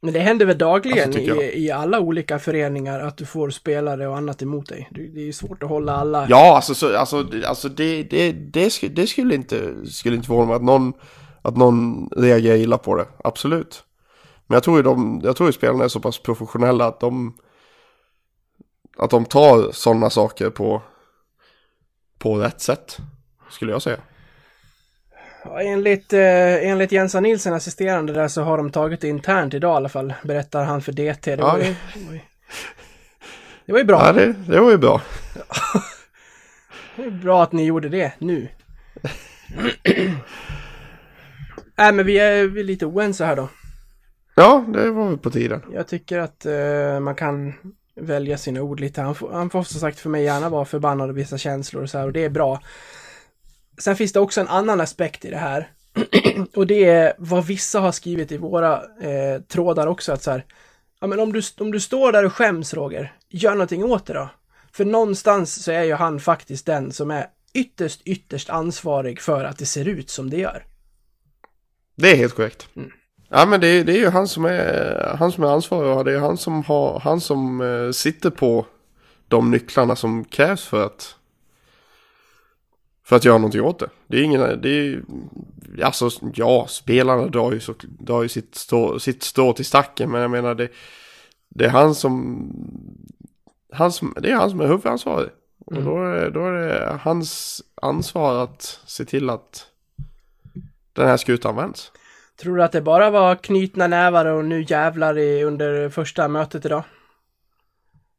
Men 0.00 0.12
det 0.12 0.20
händer 0.20 0.46
väl 0.46 0.58
dagligen 0.58 1.04
Alltså, 1.04 1.20
i, 1.20 1.64
i 1.64 1.70
alla 1.70 2.00
olika 2.00 2.38
föreningar 2.38 3.00
att 3.00 3.16
du 3.16 3.26
får 3.26 3.50
spelare 3.50 4.08
och 4.08 4.16
annat 4.16 4.42
emot 4.42 4.68
dig. 4.68 4.88
Det, 4.90 5.06
det 5.06 5.20
är 5.20 5.24
ju 5.24 5.32
svårt 5.32 5.62
att 5.62 5.68
hålla 5.68 5.96
alla... 5.96 6.26
Ja, 6.28 6.56
alltså, 6.56 6.74
så, 6.74 6.96
alltså, 6.96 7.28
alltså 7.46 7.68
det, 7.68 8.02
det, 8.02 8.32
det, 8.32 8.70
skulle, 8.70 8.92
det 8.92 9.06
skulle 9.06 9.34
inte, 9.34 9.86
skulle 9.86 10.16
inte 10.16 10.26
förvåna 10.26 10.46
mig 10.46 10.56
att 10.56 10.62
någon, 10.62 10.92
att 11.42 11.56
någon 11.56 12.08
reagerar 12.16 12.56
illa 12.56 12.78
på 12.78 12.96
det. 12.96 13.06
Absolut. 13.24 13.84
Men 14.46 14.56
jag 14.56 14.62
tror 14.62 14.76
ju 14.76 14.82
de, 14.82 15.20
jag 15.24 15.36
tror 15.36 15.48
ju 15.48 15.52
spelarna 15.52 15.84
är 15.84 15.88
så 15.88 16.00
pass 16.00 16.18
professionella 16.18 16.86
att 16.86 17.00
de, 17.00 17.36
att 18.96 19.10
de 19.10 19.24
tar 19.24 19.72
sådana 19.72 20.10
saker 20.10 20.50
på, 20.50 20.82
på 22.18 22.38
rätt 22.38 22.60
sätt. 22.60 22.98
Skulle 23.50 23.72
jag 23.72 23.82
säga. 23.82 23.98
Ja, 25.48 25.60
enligt, 25.62 26.12
eh, 26.12 26.68
enligt 26.70 26.92
Jensa 26.92 27.20
Nilsson, 27.20 27.52
assisterande 27.52 28.12
där, 28.12 28.28
så 28.28 28.42
har 28.42 28.56
de 28.56 28.70
tagit 28.70 29.00
det 29.00 29.08
internt 29.08 29.54
idag 29.54 29.74
i 29.74 29.76
alla 29.76 29.88
fall, 29.88 30.14
berättar 30.24 30.64
han 30.64 30.82
för 30.82 30.92
DT. 30.92 31.36
Det 31.36 31.42
var 31.42 31.58
ju, 31.58 31.64
Ja. 31.64 31.74
det 31.94 32.04
var 32.06 32.12
ju 32.12 32.20
Det 33.66 33.72
var 33.72 33.78
ju 33.78 33.84
bra. 33.84 34.06
Ja, 34.06 34.12
det, 34.12 34.34
det 34.48 34.60
var 34.60 34.70
ju 34.70 34.76
bra. 34.78 35.02
Det 36.96 37.02
är 37.04 37.10
bra 37.10 37.42
att 37.42 37.52
ni 37.52 37.64
gjorde 37.64 37.88
det 37.88 38.12
nu. 38.18 38.48
Nej, 41.76 41.92
men 41.92 42.06
vi 42.06 42.18
är, 42.18 42.46
vi 42.46 42.60
är 42.60 42.64
lite 42.64 42.86
oense 42.86 43.24
här 43.24 43.36
då. 43.36 43.48
Ja, 44.34 44.64
det 44.68 44.90
var 44.90 45.08
väl 45.08 45.18
på 45.18 45.30
tiden. 45.30 45.62
Jag 45.72 45.88
tycker 45.88 46.18
att 46.18 46.46
eh, 46.46 47.00
man 47.00 47.14
kan 47.14 47.54
välja 48.00 48.38
sina 48.38 48.62
ord 48.62 48.80
lite. 48.80 49.02
Han 49.02 49.14
får, 49.14 49.32
han 49.32 49.50
får 49.50 49.62
som 49.62 49.80
sagt 49.80 50.00
för 50.00 50.10
mig 50.10 50.24
gärna 50.24 50.48
vara 50.48 50.64
förbannad 50.64 51.10
och 51.10 51.18
visa 51.18 51.38
känslor 51.38 51.82
och 51.82 51.90
så 51.90 51.98
här 51.98 52.06
och 52.06 52.12
det 52.12 52.24
är 52.24 52.28
bra. 52.30 52.60
Sen 53.78 53.96
finns 53.96 54.12
det 54.12 54.20
också 54.20 54.40
en 54.40 54.48
annan 54.48 54.80
aspekt 54.80 55.24
i 55.24 55.30
det 55.30 55.36
här. 55.36 55.70
och 56.54 56.66
det 56.66 56.84
är 56.84 57.14
vad 57.18 57.46
vissa 57.46 57.80
har 57.80 57.92
skrivit 57.92 58.32
i 58.32 58.36
våra 58.36 58.74
eh, 59.00 59.40
trådar 59.48 59.86
också 59.86 60.12
att 60.12 60.22
så 60.22 60.30
här. 60.30 60.44
Ja 61.00 61.06
men 61.06 61.20
om 61.20 61.32
du, 61.32 61.42
om 61.58 61.70
du 61.70 61.80
står 61.80 62.12
där 62.12 62.24
och 62.24 62.32
skäms 62.32 62.74
Roger, 62.74 63.12
gör 63.28 63.52
någonting 63.52 63.84
åt 63.84 64.06
det 64.06 64.12
då. 64.12 64.28
För 64.72 64.84
någonstans 64.84 65.62
så 65.64 65.72
är 65.72 65.82
ju 65.82 65.94
han 65.94 66.20
faktiskt 66.20 66.66
den 66.66 66.92
som 66.92 67.10
är 67.10 67.26
ytterst, 67.54 68.02
ytterst 68.04 68.50
ansvarig 68.50 69.20
för 69.20 69.44
att 69.44 69.58
det 69.58 69.66
ser 69.66 69.88
ut 69.88 70.10
som 70.10 70.30
det 70.30 70.36
gör. 70.36 70.64
Det 71.96 72.10
är 72.10 72.16
helt 72.16 72.34
korrekt. 72.34 72.68
Ja 73.28 73.46
men 73.46 73.60
det, 73.60 73.82
det 73.82 73.92
är 73.92 73.98
ju 73.98 74.08
han 74.08 74.28
som 74.28 74.44
är, 74.44 75.16
han 75.18 75.32
som 75.32 75.44
är 75.44 75.48
ansvarig 75.48 75.96
och 75.96 76.04
det 76.04 76.12
är 76.12 76.18
han 76.18 76.36
som, 76.36 76.64
har, 76.64 77.00
han 77.00 77.20
som 77.20 77.60
eh, 77.60 77.90
sitter 77.90 78.30
på 78.30 78.66
de 79.28 79.50
nycklarna 79.50 79.96
som 79.96 80.24
krävs 80.24 80.64
för 80.64 80.86
att 80.86 81.16
för 83.06 83.16
att 83.16 83.24
göra 83.24 83.38
någonting 83.38 83.62
åt 83.62 83.78
det. 83.78 83.88
Det 84.06 84.16
är 84.16 84.22
ingen, 84.22 84.60
det 84.62 84.68
är 84.68 85.02
alltså 85.82 86.10
ja, 86.34 86.66
spelarna 86.68 87.26
drar 87.26 87.52
ju, 87.52 87.60
så, 87.60 87.74
drar 87.80 88.22
ju 88.22 88.28
sitt, 88.28 88.54
stå, 88.54 88.98
sitt 88.98 89.22
stå 89.22 89.52
till 89.52 89.64
stacken 89.64 90.10
men 90.10 90.20
jag 90.20 90.30
menar 90.30 90.54
det, 90.54 90.68
det 91.48 91.64
är 91.64 91.68
han 91.68 91.94
som, 91.94 92.50
han 93.72 93.92
som, 93.92 94.14
det 94.20 94.30
är 94.30 94.34
han 94.34 94.50
som 94.50 94.60
är 94.60 94.66
huvudansvarig. 94.66 95.30
Och 95.58 95.82
då 95.82 96.04
är, 96.04 96.30
då 96.30 96.46
är 96.46 96.52
det 96.52 96.98
hans 97.02 97.62
ansvar 97.74 98.42
att 98.44 98.80
se 98.86 99.04
till 99.04 99.30
att 99.30 99.66
den 100.92 101.08
här 101.08 101.16
skutan 101.16 101.56
vänds. 101.56 101.92
Tror 102.36 102.56
du 102.56 102.62
att 102.62 102.72
det 102.72 102.82
bara 102.82 103.10
var 103.10 103.34
knutna 103.34 103.86
nävar 103.86 104.26
och 104.26 104.44
nu 104.44 104.64
jävlar 104.68 105.18
i, 105.18 105.44
under 105.44 105.88
första 105.88 106.28
mötet 106.28 106.64
idag? 106.64 106.84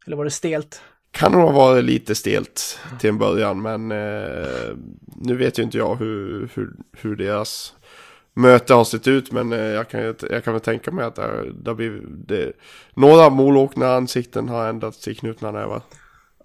Eller 0.05 0.17
var 0.17 0.23
det 0.23 0.31
stelt? 0.31 0.81
Kan 1.11 1.31
nog 1.31 1.41
ha 1.41 1.51
varit 1.51 1.83
lite 1.83 2.15
stelt 2.15 2.79
till 2.99 3.09
en 3.09 3.17
början 3.17 3.61
men 3.61 3.91
eh, 3.91 4.75
nu 5.15 5.35
vet 5.37 5.59
ju 5.59 5.63
inte 5.63 5.77
jag 5.77 5.95
hur, 5.95 6.49
hur, 6.53 6.73
hur 6.97 7.15
deras 7.15 7.73
möte 8.33 8.73
har 8.73 8.83
sett 8.83 9.07
ut 9.07 9.31
men 9.31 9.53
eh, 9.53 9.59
jag, 9.59 9.89
kan, 9.89 10.15
jag 10.29 10.43
kan 10.43 10.53
väl 10.53 10.61
tänka 10.61 10.91
mig 10.91 11.05
att 11.05 11.15
det, 11.15 11.69
har 11.69 11.73
blivit, 11.73 12.03
det, 12.27 12.53
några 12.93 13.29
molåkna 13.29 13.93
ansikten 13.93 14.49
har 14.49 14.69
ändrats 14.69 14.99
till 14.99 15.17
knutna 15.17 15.51
nävar. 15.51 15.81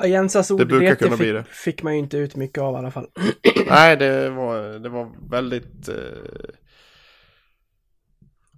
Jensas 0.04 0.50
ordlek 0.50 0.98
kunna 0.98 1.16
bli 1.16 1.32
det. 1.32 1.44
fick, 1.44 1.52
fick 1.52 1.82
man 1.82 1.92
ju 1.92 1.98
inte 1.98 2.16
ut 2.16 2.36
mycket 2.36 2.62
av 2.62 2.74
i 2.74 2.76
alla 2.76 2.90
fall. 2.90 3.06
Nej 3.66 3.96
det 3.96 4.30
var, 4.30 4.78
det 4.78 4.88
var 4.88 5.10
väldigt, 5.30 5.88
eh, 5.88 5.94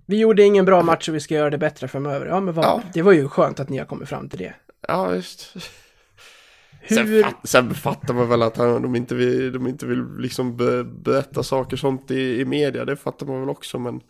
Vi 0.06 0.18
gjorde 0.18 0.42
ingen 0.42 0.64
bra 0.64 0.82
match 0.82 1.08
och 1.08 1.14
vi 1.14 1.20
ska 1.20 1.34
göra 1.34 1.50
det 1.50 1.58
bättre 1.58 1.88
framöver. 1.88 2.26
Ja, 2.26 2.40
men 2.40 2.54
vad, 2.54 2.64
Ja. 2.64 2.82
det 2.94 3.02
var 3.02 3.12
ju 3.12 3.28
skönt 3.28 3.60
att 3.60 3.68
ni 3.68 3.78
har 3.78 3.86
kommit 3.86 4.08
fram 4.08 4.28
till 4.28 4.38
det. 4.38 4.54
ja 4.88 5.14
visst. 6.88 6.94
Sen, 6.94 7.06
Hur... 7.06 7.22
fatt, 7.22 7.40
sen 7.44 7.74
fattar 7.74 8.14
man 8.14 8.28
väl 8.28 8.42
att 8.42 8.56
han, 8.56 8.82
de, 8.82 8.96
inte 8.96 9.14
vill, 9.14 9.52
de 9.52 9.66
inte 9.66 9.86
vill 9.86 10.04
liksom 10.18 10.56
be, 10.56 10.84
berätta 10.84 11.42
saker 11.42 11.76
sånt 11.76 12.10
i, 12.10 12.40
i 12.40 12.44
media, 12.44 12.84
det 12.84 12.96
fattar 12.96 13.26
man 13.26 13.40
väl 13.40 13.50
också 13.50 13.78
men 13.78 14.00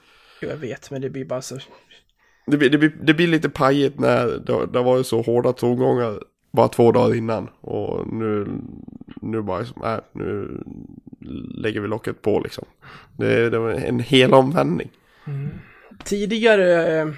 Jag 0.41 0.57
vet, 0.57 0.91
men 0.91 1.03
det 1.03 1.11
blir 1.11 1.25
bara 1.25 1.43
så... 1.43 1.59
Det 2.47 2.57
blir, 2.57 2.70
det, 2.70 2.79
blir, 2.79 2.93
det 3.03 3.14
blir 3.14 3.27
lite 3.27 3.49
pajigt 3.49 3.99
när 3.99 4.27
det, 4.27 4.66
det 4.72 4.83
var 4.83 4.97
ju 4.97 5.05
så 5.05 5.22
hårda 5.22 5.53
tongångar 5.53 6.18
bara 6.55 6.68
två 6.68 6.93
dagar 6.93 7.14
innan. 7.14 7.49
Och 7.61 8.12
nu, 8.12 8.47
nu 9.20 9.43
bara, 9.43 9.64
nej, 9.77 10.01
nu 10.12 10.61
lägger 11.55 11.81
vi 11.81 11.89
locket 11.89 12.22
på 12.22 12.41
liksom. 12.41 12.64
Det, 13.16 13.51
det 13.51 13.59
var 13.59 13.70
en 13.70 14.01
hel 14.01 14.35
omvändning. 14.35 14.91
Tidigare, 16.05 16.99
eh, 16.99 17.09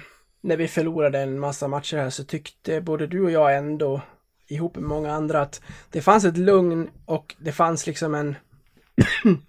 när 0.41 0.57
vi 0.57 0.67
förlorade 0.67 1.19
en 1.19 1.39
massa 1.39 1.67
matcher 1.67 1.97
här, 1.97 2.09
så 2.09 2.23
tyckte 2.23 2.81
både 2.81 3.07
du 3.07 3.21
och 3.21 3.31
jag 3.31 3.57
ändå, 3.57 4.01
ihop 4.47 4.75
med 4.75 4.83
många 4.83 5.13
andra, 5.13 5.41
att 5.41 5.61
det 5.91 6.01
fanns 6.01 6.25
ett 6.25 6.37
lugn 6.37 6.89
och 7.05 7.35
det 7.37 7.51
fanns 7.51 7.87
liksom 7.87 8.15
en... 8.15 8.35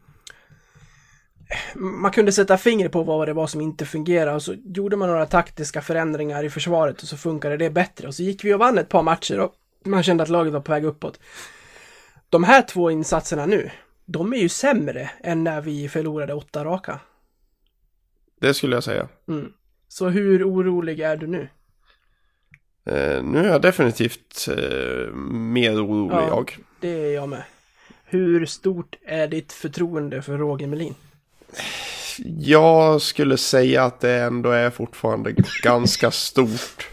man 1.74 2.10
kunde 2.10 2.32
sätta 2.32 2.58
fingret 2.58 2.92
på 2.92 3.02
vad 3.02 3.28
det 3.28 3.32
var 3.32 3.46
som 3.46 3.60
inte 3.60 3.86
fungerade 3.86 4.36
och 4.36 4.42
så 4.42 4.54
gjorde 4.54 4.96
man 4.96 5.08
några 5.08 5.26
taktiska 5.26 5.82
förändringar 5.82 6.44
i 6.44 6.50
försvaret 6.50 7.02
och 7.02 7.08
så 7.08 7.16
funkade 7.16 7.56
det 7.56 7.70
bättre. 7.70 8.08
Och 8.08 8.14
så 8.14 8.22
gick 8.22 8.44
vi 8.44 8.54
och 8.54 8.58
vann 8.58 8.78
ett 8.78 8.88
par 8.88 9.02
matcher 9.02 9.40
och 9.40 9.54
man 9.84 10.02
kände 10.02 10.22
att 10.22 10.28
laget 10.28 10.52
var 10.52 10.60
på 10.60 10.72
väg 10.72 10.84
uppåt. 10.84 11.20
De 12.28 12.44
här 12.44 12.62
två 12.62 12.90
insatserna 12.90 13.46
nu, 13.46 13.70
de 14.04 14.32
är 14.32 14.38
ju 14.38 14.48
sämre 14.48 15.10
än 15.20 15.44
när 15.44 15.60
vi 15.60 15.88
förlorade 15.88 16.34
åtta 16.34 16.64
raka. 16.64 17.00
Det 18.40 18.54
skulle 18.54 18.76
jag 18.76 18.84
säga. 18.84 19.08
Mm. 19.28 19.52
Så 19.88 20.08
hur 20.08 20.50
orolig 20.50 21.00
är 21.00 21.16
du 21.16 21.26
nu? 21.26 21.48
Eh, 22.88 23.22
nu 23.22 23.38
är 23.38 23.48
jag 23.48 23.62
definitivt 23.62 24.48
eh, 24.48 25.14
mer 25.32 25.84
orolig 25.86 26.16
Ja. 26.16 26.28
jag. 26.28 26.56
Det 26.80 26.88
är 26.88 27.14
jag 27.14 27.28
med. 27.28 27.42
Hur 28.04 28.46
stort 28.46 28.96
är 29.06 29.28
ditt 29.28 29.52
förtroende 29.52 30.22
för 30.22 30.38
Roger 30.38 30.66
Melin? 30.66 30.94
Jag 32.38 33.02
skulle 33.02 33.36
säga 33.36 33.84
att 33.84 34.00
det 34.00 34.12
ändå 34.12 34.50
är 34.50 34.70
fortfarande 34.70 35.34
ganska 35.62 36.10
stort. 36.10 36.88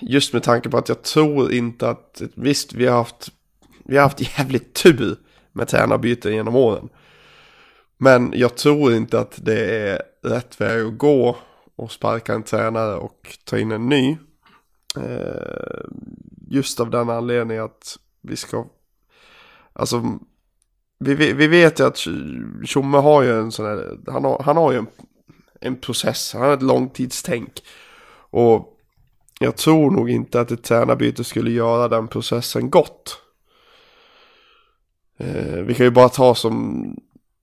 Just 0.00 0.32
med 0.32 0.42
tanke 0.42 0.68
på 0.68 0.78
att 0.78 0.88
jag 0.88 1.02
tror 1.02 1.52
inte 1.52 1.88
att, 1.88 2.22
visst 2.34 2.72
vi 2.72 2.86
har 2.86 2.96
haft, 2.96 3.28
vi 3.84 3.96
har 3.96 4.02
haft 4.02 4.38
jävligt 4.38 4.74
tur 4.74 5.16
med 5.52 5.68
tränarbyten 5.68 6.34
genom 6.34 6.56
åren. 6.56 6.88
Men 7.98 8.32
jag 8.36 8.56
tror 8.56 8.94
inte 8.94 9.20
att 9.20 9.38
det 9.42 9.88
är 9.88 10.02
rätt 10.22 10.60
väg 10.60 10.86
att 10.86 10.98
gå 10.98 11.36
och 11.76 11.92
sparka 11.92 12.34
en 12.34 12.42
tränare 12.42 12.94
och 12.94 13.38
ta 13.44 13.58
in 13.58 13.72
en 13.72 13.88
ny. 13.88 14.16
Eh, 14.96 15.84
just 16.48 16.80
av 16.80 16.90
den 16.90 17.10
anledningen 17.10 17.64
att 17.64 17.98
vi 18.20 18.36
ska, 18.36 18.66
alltså 19.72 20.18
vi, 20.98 21.14
vi 21.14 21.32
vi 21.32 21.46
vet 21.46 21.80
ju 21.80 21.86
att 21.86 21.98
Tjomme 22.64 22.98
har 22.98 23.22
ju 23.22 23.38
en 23.40 23.52
sån 23.52 23.66
här, 23.66 23.98
han 24.06 24.24
har, 24.24 24.42
han 24.42 24.56
har 24.56 24.72
ju 24.72 24.78
en, 24.78 24.86
en 25.60 25.76
process, 25.76 26.32
han 26.32 26.42
har 26.42 26.54
ett 26.54 26.62
långtidstänk. 26.62 27.52
Och 28.30 28.78
jag 29.40 29.56
tror 29.56 29.90
nog 29.90 30.10
inte 30.10 30.40
att 30.40 30.50
ett 30.50 30.64
tränarbyte 30.64 31.24
skulle 31.24 31.50
göra 31.50 31.88
den 31.88 32.08
processen 32.08 32.70
gott. 32.70 33.18
Eh, 35.16 35.62
vi 35.62 35.74
kan 35.74 35.86
ju 35.86 35.90
bara 35.90 36.08
ta 36.08 36.34
som, 36.34 36.84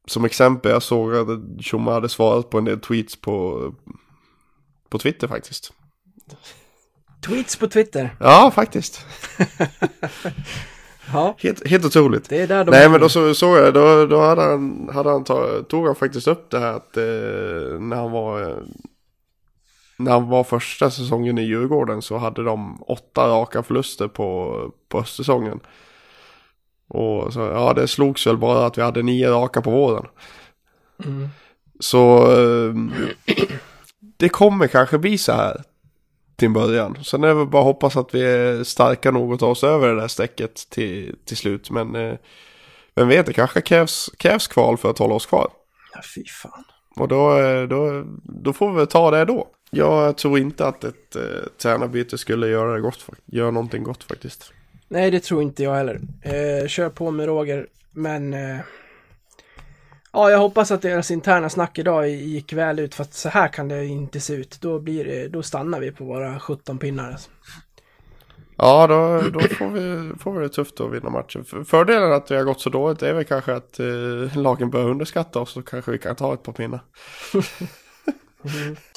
som 0.08 0.26
exempel, 0.26 0.72
jag 0.72 0.84
såg 0.84 1.16
att 1.16 1.62
Tjomme 1.62 1.92
hade 1.92 2.10
svarat 2.10 2.50
på 2.50 2.58
en 2.58 2.66
del 2.66 2.80
tweets 2.80 3.22
på, 3.22 3.64
på 4.90 5.00
Twitter 5.00 5.28
faktiskt. 5.28 5.74
Tweets 7.26 7.56
på 7.56 7.68
Twitter. 7.68 8.16
Ja, 8.20 8.52
faktiskt. 8.56 9.06
Ja, 11.14 11.36
Helt, 11.38 11.68
helt 11.68 11.86
otroligt. 11.86 12.30
det 12.30 12.42
är 12.42 12.48
där 12.48 12.64
de 12.66 12.72
Nej 12.72 12.90
men 12.90 13.02
då 13.02 13.10
så, 13.10 13.34
såg 13.34 13.58
jag, 13.58 13.74
då, 13.74 14.06
då 14.06 14.22
hade 14.22 14.42
han, 14.42 14.90
hade 14.94 15.10
han 15.10 15.24
ta, 15.24 15.64
tog 15.64 15.86
han 15.86 15.96
faktiskt 15.96 16.28
upp 16.28 16.50
det 16.52 16.60
här 16.60 16.74
att 16.74 16.98
eh, 16.98 17.80
när 17.80 17.96
han 17.96 18.12
var 18.12 18.42
eh, 18.42 18.58
när 19.98 20.12
han 20.12 20.28
var 20.30 20.44
första 20.44 20.92
säsongen 20.92 21.38
i 21.38 21.42
Djurgården 21.42 22.02
så 22.02 22.18
hade 22.18 22.44
de 22.44 22.84
åtta 22.88 23.28
raka 23.28 23.64
förluster 23.64 24.08
på, 24.08 24.56
på 24.90 25.04
säsongen. 25.04 25.60
Och 26.88 27.34
så, 27.34 27.40
ja 27.40 27.74
det 27.74 27.88
slogs 27.88 28.28
väl 28.28 28.38
bara 28.38 28.66
att 28.66 28.78
vi 28.78 28.82
hade 28.82 29.04
nio 29.04 29.30
raka 29.30 29.62
på 29.62 29.72
våren. 29.72 30.06
Mm. 31.06 31.30
Så 31.80 32.32
eh, 32.32 32.74
det 34.20 34.30
kommer 34.30 34.68
kanske 34.68 34.98
bli 34.98 35.18
så 35.18 35.32
här 35.32 35.64
till 36.36 36.46
en 36.46 36.54
början. 36.54 37.04
Sen 37.04 37.24
är 37.24 37.36
det 37.36 37.46
bara 37.46 37.62
att 37.62 37.66
hoppas 37.66 37.98
att 37.98 38.16
vi 38.16 38.26
är 38.26 38.64
starka 38.64 39.12
nog 39.12 39.34
att 39.34 39.40
ta 39.40 39.48
oss 39.48 39.64
över 39.64 39.88
det 39.88 40.02
där 40.02 40.08
strecket 40.08 40.70
till, 40.70 41.16
till 41.26 41.38
slut. 41.38 41.72
Men 41.72 41.96
eh, 41.96 42.16
vem 42.96 43.08
vet, 43.08 43.26
det 43.26 43.34
kanske 43.34 43.62
krävs, 43.62 44.10
krävs 44.18 44.48
kval 44.48 44.78
för 44.78 44.90
att 44.90 44.98
hålla 44.98 45.16
oss 45.16 45.26
kvar. 45.26 45.52
Ja, 45.94 46.02
fy 46.16 46.26
fan. 46.26 46.64
Och 46.96 47.08
då, 47.08 47.40
eh, 47.40 47.68
då, 47.68 48.04
då 48.24 48.54
får 48.54 48.72
vi 48.72 48.76
väl 48.76 48.88
ta 48.88 49.12
det 49.12 49.26
då. 49.26 49.48
Jag 49.72 50.18
tror 50.18 50.40
inte 50.40 50.66
att 50.68 50.84
ett 50.84 51.16
eh, 51.16 51.22
tränarbyte 51.62 52.18
skulle 52.18 52.48
göra, 52.48 52.74
det 52.74 52.82
gott, 52.82 53.06
göra 53.26 53.52
någonting 53.52 53.84
gott 53.84 54.04
faktiskt. 54.04 54.54
Nej, 54.88 55.12
det 55.12 55.20
tror 55.20 55.42
inte 55.42 55.64
jag 55.64 55.76
heller. 55.76 56.00
Eh, 56.22 56.68
kör 56.68 56.90
på 56.90 57.12
med 57.12 57.26
Roger, 57.26 57.68
men... 57.92 58.34
Eh, 58.34 58.60
ja, 60.12 60.32
jag 60.32 60.38
hoppas 60.40 60.72
att 60.72 60.82
deras 60.82 61.12
interna 61.12 61.50
snack 61.50 61.80
idag 61.80 62.10
gick 62.10 62.54
väl 62.54 62.80
ut, 62.80 62.96
för 62.96 63.04
att 63.04 63.14
så 63.14 63.30
här 63.30 63.48
kan 63.48 63.68
det 63.68 63.86
inte 63.86 64.20
se 64.20 64.34
ut. 64.34 64.62
Då, 64.62 64.80
blir 64.80 65.06
det, 65.06 65.28
då 65.28 65.44
stannar 65.44 65.80
vi 65.80 65.92
på 65.92 66.04
våra 66.06 66.40
17 66.40 66.78
pinnar. 66.78 67.12
Alltså. 67.12 67.30
Ja, 68.58 68.88
då, 68.88 69.22
då 69.30 69.40
får, 69.40 69.68
vi, 69.68 70.12
får 70.20 70.32
vi 70.34 70.40
det 70.40 70.50
tufft 70.50 70.80
att 70.80 70.92
vinna 70.92 71.10
matchen. 71.10 71.46
För- 71.46 71.64
Fördelen 71.64 72.14
att 72.14 72.28
det 72.28 72.36
har 72.36 72.44
gått 72.44 72.62
så 72.62 72.70
dåligt 72.70 73.02
är 73.02 73.14
väl 73.14 73.24
kanske 73.24 73.54
att 73.54 73.80
eh, 73.80 74.38
lagen 74.38 74.70
börjar 74.70 74.90
underskatta 74.90 75.40
oss 75.40 75.52
så 75.52 75.62
kanske 75.62 75.92
vi 75.92 75.98
kan 75.98 76.16
ta 76.16 76.34
ett 76.34 76.44
par 76.44 76.54
pinnar. 76.54 76.80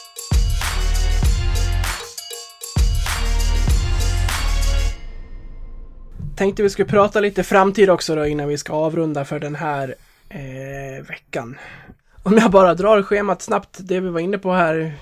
tänkte 6.36 6.62
vi 6.62 6.70
skulle 6.70 6.88
prata 6.88 7.20
lite 7.20 7.42
framtid 7.42 7.90
också 7.90 8.16
då 8.16 8.26
innan 8.26 8.48
vi 8.48 8.58
ska 8.58 8.72
avrunda 8.72 9.24
för 9.24 9.38
den 9.40 9.54
här 9.54 9.94
eh, 10.32 11.04
veckan. 11.08 11.58
Om 12.22 12.38
jag 12.38 12.50
bara 12.50 12.74
drar 12.74 13.02
schemat 13.02 13.42
snabbt, 13.42 13.78
det 13.80 14.00
vi 14.00 14.08
var 14.08 14.20
inne 14.20 14.38
på 14.38 14.52
här 14.52 14.92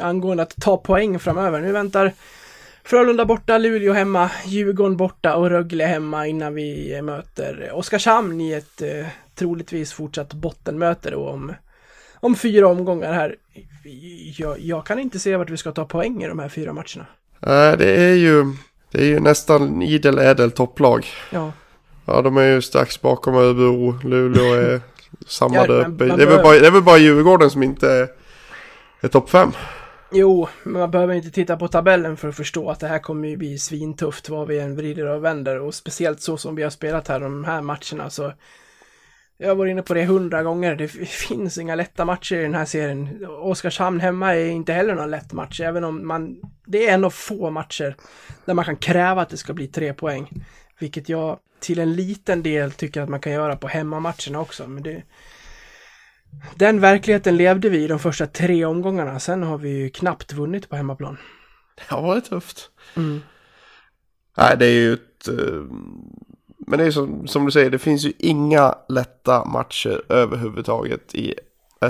angående 0.00 0.42
att 0.42 0.56
ta 0.56 0.76
poäng 0.76 1.18
framöver. 1.18 1.60
Nu 1.60 1.72
väntar 1.72 2.12
Frölunda 2.86 3.24
borta, 3.24 3.58
Luleå 3.58 3.92
hemma, 3.92 4.30
Djurgården 4.46 4.96
borta 4.96 5.36
och 5.36 5.50
Rögle 5.50 5.84
hemma 5.84 6.26
innan 6.26 6.54
vi 6.54 7.02
möter 7.02 7.70
Oskarshamn 7.72 8.40
i 8.40 8.52
ett 8.52 8.82
eh, 8.82 9.06
troligtvis 9.34 9.92
fortsatt 9.92 10.34
bottenmöte 10.34 11.10
då 11.10 11.28
om, 11.28 11.52
om 12.14 12.34
fyra 12.34 12.68
omgångar 12.68 13.12
här. 13.12 13.36
Jag, 14.38 14.60
jag 14.60 14.86
kan 14.86 14.98
inte 14.98 15.18
se 15.18 15.36
vart 15.36 15.50
vi 15.50 15.56
ska 15.56 15.72
ta 15.72 15.84
poäng 15.84 16.22
i 16.22 16.28
de 16.28 16.38
här 16.38 16.48
fyra 16.48 16.72
matcherna. 16.72 17.06
Nej, 17.40 17.76
det 17.76 17.90
är 17.90 18.14
ju, 18.14 18.44
det 18.90 18.98
är 18.98 19.06
ju 19.06 19.20
nästan 19.20 19.82
idel 19.82 20.18
ädel 20.18 20.50
topplag. 20.50 21.06
Ja. 21.30 21.52
Ja, 22.06 22.22
de 22.22 22.36
är 22.36 22.42
ju 22.42 22.62
strax 22.62 23.00
bakom 23.00 23.34
Örebro. 23.34 23.98
Luleå 24.04 24.54
är 24.54 24.80
samma 25.26 25.54
Ja, 25.54 25.62
uppe. 25.62 26.04
Det 26.04 26.22
är, 26.22 26.26
väl 26.26 26.42
bara, 26.42 26.58
det 26.58 26.66
är 26.66 26.70
väl 26.70 26.82
bara 26.82 26.98
Djurgården 26.98 27.50
som 27.50 27.62
inte 27.62 27.90
är, 27.90 28.08
är 29.00 29.08
topp 29.08 29.30
fem. 29.30 29.52
Jo, 30.12 30.48
men 30.62 30.80
man 30.80 30.90
behöver 30.90 31.14
inte 31.14 31.30
titta 31.30 31.56
på 31.56 31.68
tabellen 31.68 32.16
för 32.16 32.28
att 32.28 32.36
förstå 32.36 32.70
att 32.70 32.80
det 32.80 32.88
här 32.88 32.98
kommer 32.98 33.28
ju 33.28 33.36
bli 33.36 33.58
svintufft 33.58 34.28
vad 34.28 34.48
vi 34.48 34.58
än 34.58 34.76
vrider 34.76 35.06
och 35.06 35.24
vänder 35.24 35.60
och 35.60 35.74
speciellt 35.74 36.20
så 36.20 36.36
som 36.36 36.54
vi 36.54 36.62
har 36.62 36.70
spelat 36.70 37.08
här 37.08 37.20
de 37.20 37.44
här 37.44 37.62
matcherna 37.62 38.10
så 38.10 38.32
jag 39.38 39.48
har 39.48 39.54
varit 39.54 39.70
inne 39.70 39.82
på 39.82 39.94
det 39.94 40.04
hundra 40.04 40.42
gånger. 40.42 40.76
Det 40.76 40.88
finns 40.88 41.58
inga 41.58 41.74
lätta 41.74 42.04
matcher 42.04 42.36
i 42.36 42.42
den 42.42 42.54
här 42.54 42.64
serien. 42.64 43.26
Oskarshamn 43.28 44.00
hemma 44.00 44.34
är 44.34 44.46
inte 44.46 44.72
heller 44.72 44.94
någon 44.94 45.10
lätt 45.10 45.32
match, 45.32 45.60
även 45.60 45.84
om 45.84 46.06
man... 46.06 46.40
Det 46.66 46.88
är 46.88 46.94
en 46.94 47.04
av 47.04 47.10
få 47.10 47.50
matcher 47.50 47.96
där 48.44 48.54
man 48.54 48.64
kan 48.64 48.76
kräva 48.76 49.22
att 49.22 49.28
det 49.28 49.36
ska 49.36 49.52
bli 49.52 49.66
tre 49.66 49.94
poäng. 49.94 50.44
Vilket 50.78 51.08
jag 51.08 51.38
till 51.66 51.78
en 51.78 51.92
liten 51.94 52.42
del 52.42 52.72
tycker 52.72 53.00
att 53.02 53.08
man 53.08 53.20
kan 53.20 53.32
göra 53.32 53.56
på 53.56 53.68
hemmamatcherna 53.68 54.40
också. 54.40 54.66
Men 54.66 54.82
det, 54.82 55.02
den 56.54 56.80
verkligheten 56.80 57.36
levde 57.36 57.68
vi 57.68 57.84
i 57.84 57.86
de 57.86 57.98
första 57.98 58.26
tre 58.26 58.64
omgångarna. 58.64 59.20
Sen 59.20 59.42
har 59.42 59.58
vi 59.58 59.68
ju 59.68 59.90
knappt 59.90 60.32
vunnit 60.32 60.68
på 60.68 60.76
hemmaplan. 60.76 61.16
Det 61.76 61.94
har 61.94 62.02
varit 62.02 62.24
tufft. 62.24 62.70
Mm. 62.96 63.20
Nej, 64.36 64.56
det 64.58 64.66
är 64.66 64.70
ju 64.70 64.92
ett... 64.92 65.28
eh, 65.28 65.62
Men 66.66 66.78
det 66.78 66.84
är 66.84 66.90
som, 66.90 67.26
som 67.26 67.44
du 67.44 67.50
säger, 67.50 67.70
det 67.70 67.78
finns 67.78 68.04
ju 68.04 68.12
inga 68.18 68.74
lätta 68.88 69.44
matcher 69.44 70.02
överhuvudtaget 70.08 71.14
i 71.14 71.34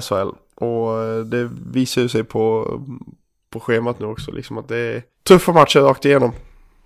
SHL. 0.03 0.29
Och 0.55 1.03
eh, 1.03 1.25
det 1.25 1.51
visar 1.73 2.03
ju 2.03 2.09
sig 2.09 2.25
på, 2.25 2.81
på 3.51 3.61
schemat 3.61 4.01
nu 4.01 4.07
också, 4.07 4.33
liksom 4.33 4.59
att 4.59 4.69
det 4.69 4.77
är 4.79 5.03
tuffa 5.29 5.53
matcher 5.53 5.81
rakt 5.81 6.05
igenom. 6.05 6.33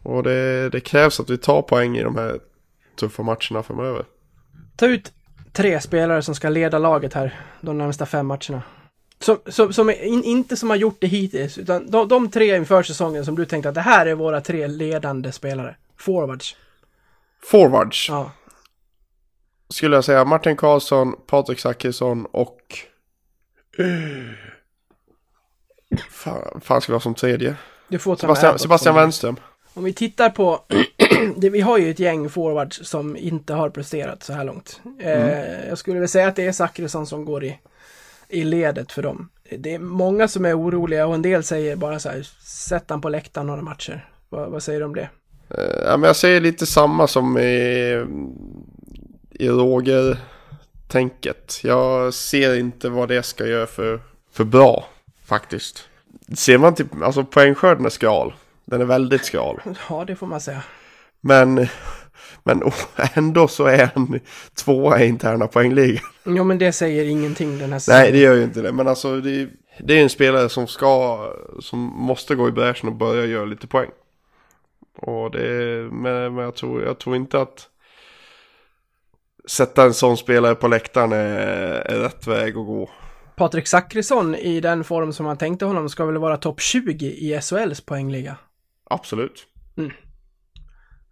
Och 0.03 0.23
det, 0.23 0.71
det 0.71 0.81
krävs 0.81 1.21
att 1.21 1.31
vi 1.31 1.39
tar 1.39 1.63
poäng 1.63 1.97
i 1.97 2.03
de 2.03 2.17
här 2.17 2.39
tuffa 3.01 3.23
matcherna 3.23 3.63
framöver. 3.63 4.05
Ta 4.77 4.87
ut 4.87 5.13
tre 5.53 5.81
spelare 5.81 6.23
som 6.23 6.35
ska 6.35 6.49
leda 6.49 6.79
laget 6.79 7.15
här 7.15 7.41
de 7.61 7.79
närmsta 7.79 8.07
fem 8.07 8.27
matcherna. 8.27 8.63
Som, 9.19 9.39
som, 9.47 9.73
som 9.73 9.91
in, 9.91 10.25
inte 10.25 10.57
som 10.57 10.71
har 10.71 10.77
gjort 10.77 10.97
det 11.01 11.07
hittills, 11.07 11.59
utan 11.59 11.91
de, 11.91 12.09
de 12.09 12.31
tre 12.31 12.57
inför 12.57 12.83
säsongen 12.83 13.25
som 13.25 13.35
du 13.37 13.47
tänkte 13.47 13.69
att 13.69 13.75
det 13.75 13.81
här 13.81 14.07
är 14.07 14.15
våra 14.15 14.41
tre 14.41 14.67
ledande 14.67 15.33
spelare. 15.33 15.77
Forwards. 15.97 16.57
Forwards 17.43 18.09
Ja. 18.09 18.33
skulle 19.69 19.97
jag 19.97 20.05
säga 20.05 20.25
Martin 20.25 20.57
Karlsson, 20.57 21.15
Patrik 21.27 21.61
Zackrisson 21.61 22.27
och... 22.27 22.61
Fan, 26.11 26.61
fan 26.61 26.81
ska 26.81 26.93
vi 26.93 26.95
ha 26.95 27.01
som 27.01 27.15
tredje? 27.15 27.57
Du 27.89 27.99
får 27.99 28.17
ta 28.17 28.21
Sebastian, 28.21 28.59
Sebastian 28.59 28.95
Wennström. 28.95 29.37
Om 29.75 29.85
vi 29.85 29.93
tittar 29.93 30.31
på, 30.31 30.65
det, 31.37 31.51
vi 31.51 31.61
har 31.61 31.79
ju 31.79 31.91
ett 31.91 31.99
gäng 31.99 32.31
forwards 32.31 32.81
som 32.89 33.17
inte 33.17 33.55
har 33.55 33.71
presterat 33.71 34.23
så 34.23 34.33
här 34.33 34.45
långt. 34.45 34.81
Eh, 35.01 35.69
jag 35.69 35.79
skulle 35.79 36.01
väl 36.01 36.09
säga 36.09 36.29
att 36.29 36.37
det 36.37 36.47
är 36.47 36.53
Zachrisson 36.53 37.07
som 37.07 37.25
går 37.25 37.45
i, 37.45 37.59
i 38.29 38.45
ledet 38.45 38.93
för 38.93 39.03
dem. 39.03 39.29
Det 39.59 39.75
är 39.75 39.79
många 39.79 40.29
som 40.29 40.45
är 40.45 40.59
oroliga 40.61 41.07
och 41.07 41.15
en 41.15 41.23
del 41.23 41.45
säger 41.45 41.77
bara 41.77 41.99
så 41.99 42.09
här, 42.09 42.23
sätt 42.45 42.85
han 42.89 43.01
på 43.01 43.09
läktaren 43.09 43.47
några 43.47 43.63
matcher. 43.63 44.09
Vad, 44.29 44.51
vad 44.51 44.63
säger 44.63 44.81
du 44.81 44.87
om 44.87 44.95
det? 44.95 45.09
Eh, 45.51 45.65
Ja, 45.85 45.97
men 45.97 46.07
jag 46.07 46.17
säger 46.17 46.41
lite 46.41 46.67
samma 46.67 47.07
som 47.07 47.39
i, 47.39 48.05
i 49.31 49.49
Roger-tänket. 49.49 51.61
Jag 51.63 52.15
ser 52.15 52.59
inte 52.59 52.89
vad 52.89 53.09
det 53.09 53.23
ska 53.23 53.47
göra 53.47 53.67
för, 53.67 54.01
för 54.33 54.45
bra, 54.45 54.87
faktiskt. 55.25 55.89
Ser 56.35 56.59
man 56.59 56.75
till, 56.75 56.87
alltså 57.03 57.25
poängskörden 57.25 57.87
är 57.87 57.91
skral. 57.91 58.35
Den 58.65 58.81
är 58.81 58.85
väldigt 58.85 59.25
skral. 59.25 59.61
Ja, 59.89 60.05
det 60.05 60.17
får 60.17 60.27
man 60.27 60.41
säga. 60.41 60.63
Men, 61.21 61.67
men 62.45 62.63
ändå 63.15 63.49
så 63.49 63.67
är 63.67 63.91
han 63.95 64.21
tvåa 64.65 65.01
i 65.01 65.07
interna 65.07 65.47
poängligan. 65.47 66.05
Jo, 66.25 66.45
men 66.45 66.59
det 66.59 66.73
säger 66.73 67.05
ingenting 67.05 67.59
den 67.59 67.73
här 67.73 67.79
säsongen. 67.79 68.03
Nej, 68.03 68.13
det 68.13 68.19
gör 68.19 68.35
ju 68.35 68.45
inte 68.45 68.63
det. 68.63 68.73
Men 68.73 68.89
alltså 68.89 69.21
det, 69.21 69.49
det 69.79 69.99
är 69.99 70.03
en 70.03 70.11
spelare 70.11 70.49
som 70.49 70.67
ska, 70.67 71.25
som 71.61 71.79
måste 71.79 72.35
gå 72.35 72.49
i 72.49 72.53
bräschen 72.53 72.89
och 72.89 72.95
börja 72.95 73.25
göra 73.25 73.45
lite 73.45 73.67
poäng. 73.67 73.91
Och 74.97 75.31
det, 75.31 75.49
men, 75.93 76.35
men 76.35 76.45
jag, 76.45 76.55
tror, 76.55 76.83
jag 76.83 76.99
tror 76.99 77.17
inte 77.17 77.41
att 77.41 77.69
sätta 79.49 79.85
en 79.85 79.95
sån 79.95 80.17
spelare 80.17 80.55
på 80.55 80.69
läktaren 80.69 81.13
är, 81.13 81.19
är 81.91 81.99
rätt 81.99 82.27
väg 82.27 82.49
att 82.49 82.67
gå. 82.67 82.91
Patrik 83.37 83.67
Zackrisson 83.67 84.35
i 84.35 84.61
den 84.61 84.85
form 84.85 85.13
som 85.13 85.27
man 85.27 85.37
tänkte 85.37 85.65
honom 85.65 85.89
ska 85.89 86.05
väl 86.05 86.19
vara 86.19 86.37
topp 86.37 86.61
20 86.61 87.07
i 87.07 87.41
SHLs 87.41 87.81
poängliga. 87.81 88.37
Absolut. 88.85 89.47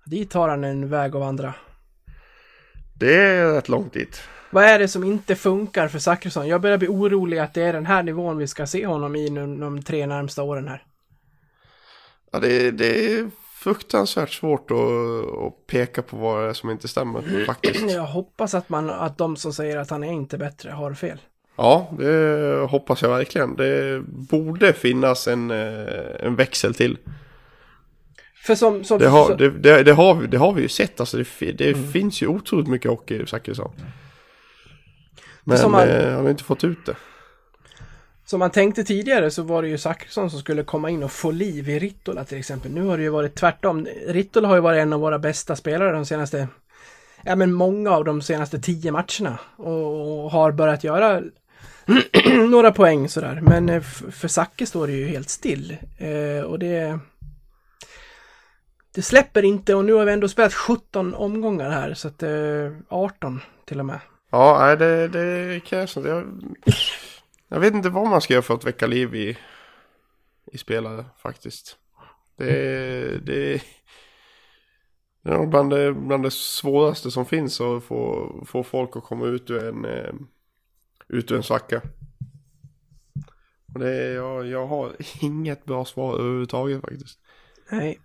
Dit 0.09 0.33
har 0.33 0.49
han 0.49 0.65
en 0.65 0.89
väg 0.89 1.15
att 1.15 1.21
vandra. 1.21 1.55
Det 2.95 3.15
är 3.15 3.53
rätt 3.53 3.69
långt 3.69 3.93
dit. 3.93 4.21
Vad 4.51 4.65
är 4.65 4.79
det 4.79 4.89
som 4.89 5.05
inte 5.05 5.35
funkar 5.35 5.89
för 5.89 5.99
Zackrisson? 5.99 6.49
Jag 6.49 6.61
börjar 6.61 6.79
bli 6.79 6.89
orolig 6.89 7.39
att 7.39 7.55
det 7.55 7.63
är 7.63 7.73
den 7.73 7.87
här 7.87 8.03
nivån 8.03 8.39
vi 8.39 8.47
ska 8.47 8.67
se 8.67 8.87
honom 8.87 9.17
i 9.17 9.31
nu 9.31 9.57
de 9.57 9.83
tre 9.83 10.07
närmsta 10.07 10.43
åren 10.43 10.69
här. 10.69 10.85
Ja, 12.33 12.39
det, 12.39 12.71
det 12.71 13.13
är 13.13 13.31
fruktansvärt 13.53 14.31
svårt 14.31 14.71
att, 14.71 14.77
att 15.47 15.67
peka 15.67 16.03
på 16.03 16.17
vad 16.17 16.43
det 16.43 16.49
är 16.49 16.53
som 16.53 16.71
inte 16.71 16.89
stämmer 16.89 17.45
faktiskt. 17.47 17.91
Jag 17.91 18.07
hoppas 18.07 18.55
att, 18.55 18.69
man, 18.69 18.91
att 18.91 19.19
de 19.19 19.37
som 19.37 19.53
säger 19.53 19.77
att 19.77 19.91
han 19.91 20.05
är 20.05 20.13
inte 20.13 20.39
bättre 20.39 20.71
har 20.71 20.95
fel. 20.95 21.19
Ja, 21.57 21.89
det 21.99 22.67
hoppas 22.71 23.03
jag 23.03 23.09
verkligen. 23.09 23.57
Det 23.57 24.03
borde 24.07 24.73
finnas 24.73 25.29
en, 25.29 25.51
eh, 25.51 26.27
en 26.27 26.37
växel 26.37 26.75
till. 26.75 26.99
För 28.45 28.55
som... 28.55 28.84
som 28.84 28.99
Det 28.99 29.09
har, 29.09 29.36
det, 29.36 29.51
det, 29.51 29.82
det 29.82 29.93
har, 29.93 30.22
det 30.22 30.36
har 30.36 30.53
vi 30.53 30.62
ju 30.62 30.68
sett. 30.68 31.01
Alltså 31.01 31.16
det 31.39 31.53
det 31.53 31.74
finns 31.93 32.22
ju 32.22 32.26
otroligt 32.26 32.68
mycket 32.68 32.91
hockey 32.91 33.22
i 33.22 33.26
Zachrisson. 33.26 33.70
Men 35.45 35.59
som 35.59 35.72
man- 35.72 35.89
eh, 35.89 36.12
han 36.12 36.22
har 36.22 36.30
inte 36.30 36.45
fått 36.45 36.64
ut 36.64 36.86
det. 36.86 36.97
Som 38.24 38.39
man 38.39 38.51
tänkte 38.51 38.84
tidigare 38.84 39.30
så 39.30 39.43
var 39.43 39.62
det 39.62 39.68
ju 39.68 39.78
Zachrisson 39.78 40.30
som 40.30 40.41
skulle 40.41 40.62
komma 40.64 40.91
in 40.91 41.03
och 41.03 41.12
få 41.12 41.30
liv 41.30 41.68
i 41.68 41.78
Rittola 41.78 42.24
till 42.24 42.39
exempel. 42.39 42.70
Nu 42.72 42.82
har 42.82 42.97
det 42.97 43.03
ju 43.03 43.09
varit 43.09 43.34
tvärtom. 43.34 43.86
Rittola 44.07 44.49
har 44.49 44.55
ju 44.55 44.61
varit 44.61 44.82
en 44.82 44.93
av 44.93 45.01
våra 45.01 45.18
bästa 45.18 45.57
spelare 45.57 45.93
de 45.93 46.07
senaste, 46.07 46.49
ja 47.24 47.36
men 47.36 47.53
många 47.53 47.91
av 47.91 48.05
de 48.05 48.22
senaste 48.22 48.59
tio 48.61 48.93
matcherna. 48.93 49.39
Och, 49.57 50.24
och 50.24 50.30
har 50.30 50.53
börjat 50.53 50.84
göra 50.84 51.22
några 52.51 52.72
poäng 52.72 53.09
sådär. 53.09 53.41
Men 53.43 53.68
eh, 53.68 53.80
för 54.11 54.28
Zacke 54.28 54.66
står 54.66 54.86
det 54.86 54.93
ju 54.93 55.07
helt 55.07 55.28
still. 55.28 55.76
Eh, 55.99 56.45
och 56.45 56.59
det... 56.59 56.99
Det 58.99 59.03
släpper 59.03 59.45
inte 59.45 59.75
och 59.75 59.85
nu 59.85 59.93
har 59.93 60.05
vi 60.05 60.13
ändå 60.13 60.29
spelat 60.29 60.55
17 60.55 61.15
omgångar 61.15 61.71
här 61.71 61.95
så 61.95 62.09
att 62.09 62.23
eh, 62.23 62.73
18 62.89 63.41
till 63.65 63.81
och 63.81 63.87
med. 63.87 64.01
Ja, 64.31 64.59
nej, 64.61 64.77
det, 64.77 65.09
det 65.09 65.61
krävs 65.61 65.97
inte. 65.97 66.09
Jag, 66.09 66.27
jag 67.49 67.61
vet 67.61 67.75
inte 67.75 67.89
vad 67.89 68.09
man 68.09 68.21
ska 68.21 68.35
göra 68.35 68.43
för 68.43 68.55
att 68.55 68.65
väcka 68.65 68.87
liv 68.87 69.15
i, 69.15 69.39
i 70.53 70.59
spelare 70.59 71.05
faktiskt. 71.23 71.77
Det, 72.37 72.47
det, 73.27 73.63
det 75.23 75.31
är 75.31 75.39
nog 75.39 75.49
bland 75.49 75.71
det, 75.71 75.93
bland 75.93 76.23
det 76.23 76.31
svåraste 76.31 77.11
som 77.11 77.27
finns 77.27 77.61
att 77.61 77.85
få, 77.85 78.33
få 78.47 78.63
folk 78.63 78.97
att 78.97 79.05
komma 79.05 79.27
ut 79.27 79.51
ur 79.51 79.65
en, 79.65 79.85
eh, 79.85 80.15
ut 81.09 81.31
ur 81.31 81.37
en 81.37 81.43
svacka. 81.43 81.83
Och 83.75 83.81
det, 83.81 84.13
jag, 84.13 84.47
jag 84.47 84.67
har 84.67 84.97
inget 85.21 85.65
bra 85.65 85.85
svar 85.85 86.15
överhuvudtaget 86.15 86.81
faktiskt. 86.81 87.19
Nej, 87.71 87.99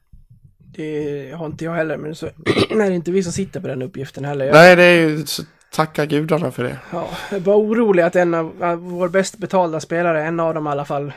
det 0.75 1.31
har 1.31 1.45
inte 1.45 1.65
jag 1.65 1.73
heller, 1.73 1.97
men 1.97 2.15
så 2.15 2.25
är 2.69 2.89
det 2.89 2.95
inte 2.95 3.11
vi 3.11 3.23
som 3.23 3.31
sitter 3.31 3.59
på 3.59 3.67
den 3.67 3.81
uppgiften 3.81 4.25
heller. 4.25 4.45
Jag, 4.45 4.53
Nej, 4.53 4.75
det 4.75 4.83
är 4.83 5.09
ju, 5.09 5.25
tacka 5.71 6.05
gudarna 6.05 6.51
för 6.51 6.63
det. 6.63 6.77
ja, 6.91 7.09
jag 7.29 7.37
är 7.37 7.41
bara 7.41 7.57
orolig 7.57 8.03
att 8.03 8.15
en 8.15 8.33
av 8.33 8.63
av 8.63 8.79
vår 8.79 9.09
bäst 9.09 9.37
betalda 9.37 9.79
spelare, 9.79 10.23
en 10.23 10.39
av 10.39 10.53
dem 10.53 10.67
i 10.67 10.69
alla 10.69 10.85
fall, 10.85 11.13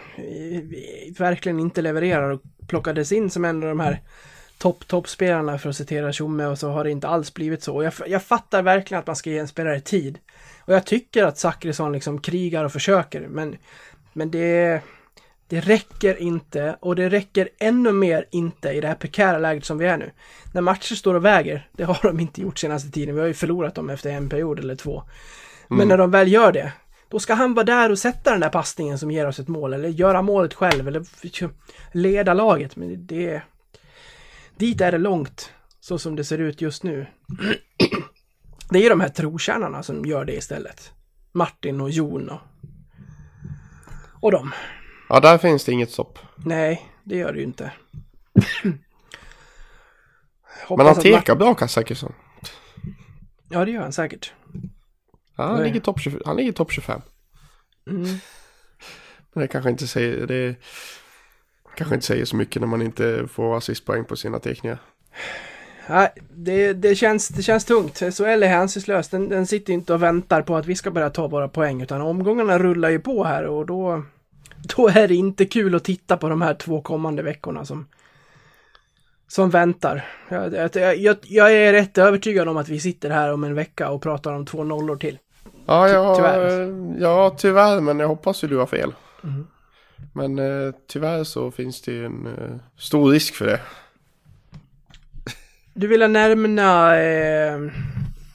verkligen 1.19 1.61
inte 1.61 1.83
levererar 1.83 2.31
och 2.31 2.41
plockades 2.67 3.13
in 3.13 3.31
som 3.31 3.45
en 3.45 3.63
av 3.63 3.69
de 3.69 3.81
här 3.81 4.01
topp, 4.59 4.87
toppspelarna 4.87 5.59
för 5.59 5.69
att 5.69 5.77
citera 5.77 6.13
Tjomme 6.13 6.45
och 6.45 6.59
så 6.59 6.71
har 6.71 6.85
det 6.85 6.91
inte 6.91 7.09
alls 7.09 7.35
blivit 7.35 7.63
så. 7.63 7.75
Och 7.75 7.85
jag, 7.85 7.93
jag 8.07 8.23
fattar 8.23 8.63
verkligen 8.63 8.99
att 8.99 9.07
man 9.07 9.17
ska 9.17 9.31
ge 9.31 9.39
en 9.39 9.49
spelare 9.49 9.81
tid. 9.81 10.19
Och 10.61 10.75
jag 10.75 10.87
tycker 10.87 11.25
att 11.25 11.39
Zachrisson 11.39 11.93
liksom 11.93 12.21
krigar 12.21 12.65
och 12.65 12.73
försöker, 12.73 13.21
men, 13.29 13.57
men 14.13 14.31
det 14.31 14.81
Det 15.49 15.61
räcker 15.61 16.17
inte 16.23 16.77
och 16.81 16.97
det 16.97 17.09
räcker 17.09 17.49
ännu 17.59 17.93
mer 17.93 18.27
inte 18.31 18.69
i 18.71 18.81
det 18.81 18.89
här 18.89 18.95
prekära 18.95 19.39
läget 19.39 19.65
som 19.65 19.79
vi 19.79 19.87
är 19.87 19.97
nu. 19.97 20.11
När 20.55 20.61
matcher 20.61 20.95
står 20.95 21.15
och 21.15 21.25
väger, 21.25 21.69
det 21.73 21.85
har 21.85 21.99
de 22.03 22.21
inte 22.21 22.43
gjort 22.43 22.59
senaste 22.59 22.91
tiden. 22.91 23.15
Vi 23.15 23.21
har 23.21 23.29
ju 23.29 23.35
förlorat 23.35 23.75
dem 23.75 23.91
efter 23.91 24.11
en 24.11 24.29
period 24.29 24.59
eller 24.59 24.75
två. 24.77 25.03
Men 25.69 25.77
Mm. 25.77 25.89
när 25.89 25.97
de 25.99 26.11
väl 26.11 26.33
gör 26.33 26.53
det, 26.53 26.73
då 27.09 27.19
ska 27.19 27.35
han 27.35 27.55
vara 27.55 27.65
där 27.65 27.91
och 27.91 27.99
sätta 27.99 28.31
den 28.31 28.41
där 28.41 28.49
passningen 28.49 28.99
som 28.99 29.11
ger 29.11 29.27
oss 29.27 29.39
ett 29.39 29.49
mål 29.49 29.75
eller 29.75 29.89
göra 29.89 30.23
målet 30.23 30.55
själv 30.55 30.89
eller 30.89 31.05
leda 31.93 32.35
laget. 32.35 32.77
Men 32.77 33.07
det... 33.07 33.43
Dit 34.57 34.81
är 34.81 34.93
det 34.93 34.99
långt, 34.99 35.53
så 35.81 35.99
som 35.99 36.17
det 36.17 36.25
ser 36.25 36.39
ut 36.39 36.61
just 36.61 36.83
nu. 36.83 37.07
Det 38.71 38.79
är 38.79 38.83
ju 38.83 38.89
de 38.89 39.01
här 39.01 39.09
trotjänarna 39.09 39.83
som 39.83 40.05
gör 40.05 40.25
det 40.25 40.33
istället. 40.33 40.93
Martin 41.33 41.81
och 41.81 41.91
Jon 41.91 42.29
och, 42.29 42.41
och 44.21 44.33
dem. 44.33 44.53
Ja, 45.09 45.21
där 45.21 45.39
finns 45.39 45.65
det 45.65 45.73
inget 45.73 45.91
stopp. 45.91 46.19
Nej, 46.37 46.89
det 47.05 47.17
gör 47.17 47.33
det 47.33 47.39
ju 47.39 47.45
inte. 47.45 47.73
Men 50.69 50.87
han 50.87 50.95
tekar 50.95 51.35
bra, 51.35 51.55
Kasakisson. 51.55 52.13
Mart- 52.13 52.53
Ja, 53.49 53.65
det 53.65 53.71
gör 53.71 53.83
han 53.83 53.93
säkert. 53.93 54.33
Ja, 55.37 55.45
han, 55.45 55.63
ligger 55.63 55.81
topp 55.81 56.01
20 56.01 56.19
han 56.27 56.37
ligger 56.37 56.53
topp 56.53 56.73
25. 56.73 57.01
Mm. 57.91 58.03
Men 59.33 59.41
det 59.43 59.49
kanske 59.49 59.71
inte 59.71 59.87
säger, 59.87 60.27
det 60.27 60.55
kanske 61.77 61.95
inte 61.95 62.07
säger 62.07 62.25
så 62.25 62.37
mycket 62.37 62.61
när 62.63 62.67
man 62.69 62.83
inte 62.83 63.29
får 63.29 63.57
assistpoäng 63.57 64.05
på 64.05 64.17
sina 64.17 64.39
teckningar. 64.39 64.79
Nej, 65.89 66.13
det, 66.35 66.73
det, 66.73 66.95
känns, 66.95 67.29
det 67.29 67.43
känns 67.43 67.65
tungt. 67.65 67.99
SHL 67.99 68.23
är 68.43 68.47
hänsynslös. 68.49 69.09
Den, 69.09 69.29
den 69.29 69.47
sitter 69.47 69.73
inte 69.73 69.95
och 69.95 70.03
väntar 70.03 70.43
på 70.43 70.57
att 70.57 70.67
vi 70.67 70.75
ska 70.75 70.91
börja 70.91 71.11
ta 71.11 71.29
våra 71.29 71.49
poäng, 71.49 71.83
utan 71.83 72.01
omgångarna 72.01 72.59
rullar 72.59 72.91
ju 72.91 72.99
på 73.01 73.25
här 73.25 73.45
och 73.47 73.67
då, 73.67 74.05
då 74.63 74.89
är 74.89 75.09
det 75.09 75.15
inte 75.15 75.45
kul 75.45 75.75
att 75.75 75.85
titta 75.85 76.17
på 76.17 76.29
de 76.29 76.43
här 76.43 76.55
två 76.55 76.81
kommande 76.81 77.23
veckorna 77.23 77.65
som, 77.65 77.87
som 79.29 79.51
väntar. 79.51 80.05
Jag, 80.29 80.55
jag, 80.55 80.97
jag, 80.97 81.17
jag 81.23 81.53
är 81.53 81.73
rätt 81.73 81.99
övertygad 81.99 82.49
om 82.49 82.57
att 82.57 82.69
vi 82.69 82.81
sitter 82.81 83.11
här 83.11 83.33
om 83.33 83.45
en 83.45 83.55
vecka 83.55 83.91
och 83.91 84.03
pratar 84.03 84.33
om 84.33 84.47
två 84.47 84.65
nollor 84.65 84.97
till. 84.97 85.19
Ja, 85.67 85.89
ja, 85.89 86.17
tyvärr. 86.17 86.75
ja, 87.01 87.35
tyvärr, 87.39 87.81
men 87.81 87.99
jag 87.99 88.09
hoppas 88.09 88.45
ju 88.45 88.49
du 88.49 88.57
har 88.57 88.67
fel. 88.67 88.95
Mm. 89.25 89.47
Men 90.13 90.39
eh, 90.39 90.75
tyvärr 90.89 91.25
så 91.25 91.51
finns 91.51 91.83
det 91.83 91.93
ju 91.93 92.07
en 92.07 92.27
eh, 92.27 92.57
stor 92.79 93.11
risk 93.11 93.35
för 93.35 93.47
det. 93.47 93.61
Du 95.75 95.87
vill 95.87 96.11
nämna 96.11 96.99
eh, 96.99 97.61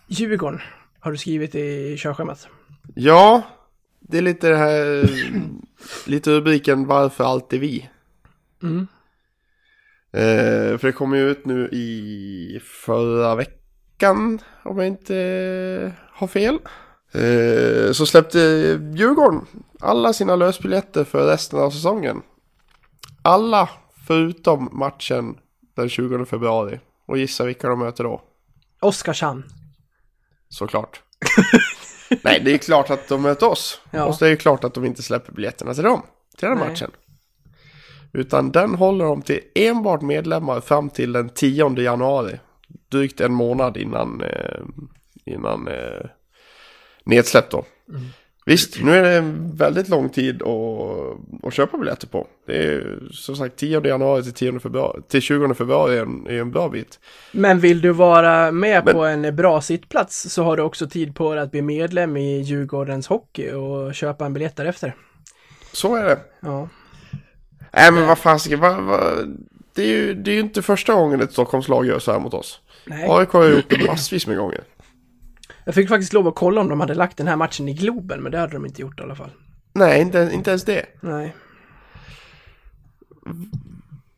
Djurgården, 0.07 0.61
har 0.99 1.11
du 1.11 1.17
skrivit 1.17 1.55
i 1.55 1.95
körschemat. 1.97 2.47
Ja, 2.95 3.41
det 3.99 4.17
är 4.17 4.21
lite 4.21 4.49
det 4.49 4.57
här, 4.57 5.09
lite 6.05 6.31
rubriken 6.31 6.87
varför 6.87 7.23
alltid 7.23 7.59
vi. 7.59 7.89
Mm. 8.63 8.87
Eh, 10.13 10.77
för 10.77 10.87
det 10.87 10.91
kom 10.91 11.13
ju 11.13 11.29
ut 11.29 11.45
nu 11.45 11.67
i 11.71 12.61
förra 12.63 13.35
veckan, 13.35 14.39
om 14.63 14.77
jag 14.77 14.87
inte 14.87 15.17
eh, 15.17 15.91
har 16.13 16.27
fel. 16.27 16.59
Eh, 17.11 17.91
så 17.91 18.05
släppte 18.05 18.39
Djurgården 18.95 19.45
alla 19.79 20.13
sina 20.13 20.35
lösbiljetter 20.35 21.03
för 21.03 21.27
resten 21.27 21.59
av 21.59 21.69
säsongen. 21.69 22.21
Alla 23.21 23.69
förutom 24.07 24.69
matchen 24.71 25.37
den 25.75 25.89
20 25.89 26.25
februari. 26.25 26.79
Och 27.07 27.17
gissa 27.17 27.45
vilka 27.45 27.69
de 27.69 27.79
möter 27.79 28.03
då? 28.03 28.21
Oskarshamn. 28.79 29.43
Såklart. 30.49 31.01
Nej, 32.23 32.41
det 32.45 32.53
är 32.53 32.57
klart 32.57 32.89
att 32.89 33.07
de 33.07 33.21
möter 33.21 33.47
oss. 33.47 33.81
Ja. 33.91 34.05
Och 34.05 34.15
så 34.15 34.25
är 34.25 34.29
det 34.29 34.35
klart 34.35 34.63
att 34.63 34.73
de 34.73 34.85
inte 34.85 35.03
släpper 35.03 35.33
biljetterna 35.33 35.73
till 35.73 35.83
dem. 35.83 36.01
Till 36.37 36.47
den 36.47 36.57
Nej. 36.57 36.69
matchen. 36.69 36.91
Utan 38.13 38.51
den 38.51 38.75
håller 38.75 39.05
de 39.05 39.21
till 39.21 39.39
enbart 39.55 40.01
medlemmar 40.01 40.61
fram 40.61 40.89
till 40.89 41.11
den 41.11 41.29
10 41.29 41.79
januari. 41.79 42.39
Drygt 42.91 43.21
en 43.21 43.33
månad 43.33 43.77
innan, 43.77 44.21
eh, 44.21 44.61
innan 45.25 45.67
eh, 45.67 46.05
nedsläpp 47.03 47.49
då. 47.49 47.65
Mm. 47.89 48.01
Visst, 48.45 48.81
nu 48.83 48.95
är 48.95 49.03
det 49.03 49.09
en 49.17 49.55
väldigt 49.55 49.89
lång 49.89 50.09
tid 50.09 50.41
att, 50.41 51.47
att 51.47 51.53
köpa 51.53 51.77
biljetter 51.77 52.07
på. 52.07 52.27
Det 52.47 52.57
är 52.63 52.99
som 53.11 53.35
sagt 53.35 53.55
10 53.55 53.87
januari 53.87 54.23
till, 54.23 54.33
10 54.33 54.59
februari, 54.59 55.01
till 55.07 55.21
20 55.21 55.53
februari 55.53 55.97
är 55.97 56.01
en, 56.01 56.27
är 56.27 56.33
en 56.41 56.51
bra 56.51 56.69
bit. 56.69 56.99
Men 57.31 57.59
vill 57.59 57.81
du 57.81 57.91
vara 57.91 58.51
med 58.51 58.85
Men- 58.85 58.93
på 58.93 59.05
en 59.05 59.35
bra 59.35 59.61
sittplats 59.61 60.21
så 60.33 60.43
har 60.43 60.57
du 60.57 60.63
också 60.63 60.89
tid 60.89 61.15
på 61.15 61.33
dig 61.33 61.43
att 61.43 61.51
bli 61.51 61.61
medlem 61.61 62.17
i 62.17 62.41
Djurgårdens 62.41 63.07
hockey 63.07 63.51
och 63.51 63.95
köpa 63.95 64.25
en 64.25 64.33
biljett 64.33 64.55
därefter. 64.55 64.95
Så 65.73 65.95
är 65.95 66.03
det. 66.03 66.19
Ja. 66.39 66.69
Nej 67.73 67.91
men 67.91 68.07
vad 68.07 68.17
fasiken, 68.17 68.59
vad, 68.59 68.83
vad, 68.83 69.37
det, 69.75 69.83
är 69.83 69.87
ju, 69.87 70.13
det 70.13 70.31
är 70.31 70.35
ju 70.35 70.39
inte 70.41 70.61
första 70.61 70.93
gången 70.93 71.21
ett 71.21 71.31
Stockholmslag 71.31 71.85
gör 71.85 71.99
så 71.99 72.11
här 72.11 72.19
mot 72.19 72.33
oss. 72.33 72.59
Nej. 72.85 73.05
AIK 73.09 73.29
har 73.29 73.43
ju 73.43 73.55
gjort 73.55 73.69
det 73.69 73.87
massvis 73.87 74.27
med 74.27 74.37
gånger. 74.37 74.61
Jag 75.65 75.75
fick 75.75 75.89
faktiskt 75.89 76.13
lov 76.13 76.27
att 76.27 76.35
kolla 76.35 76.61
om 76.61 76.69
de 76.69 76.79
hade 76.79 76.93
lagt 76.93 77.17
den 77.17 77.27
här 77.27 77.35
matchen 77.35 77.69
i 77.69 77.73
Globen, 77.73 78.23
men 78.23 78.31
det 78.31 78.37
hade 78.37 78.53
de 78.53 78.65
inte 78.65 78.81
gjort 78.81 78.99
i 78.99 79.03
alla 79.03 79.15
fall. 79.15 79.29
Nej, 79.73 80.01
inte, 80.01 80.29
inte 80.33 80.49
ens 80.49 80.65
det. 80.65 80.85
Nej. 81.01 81.35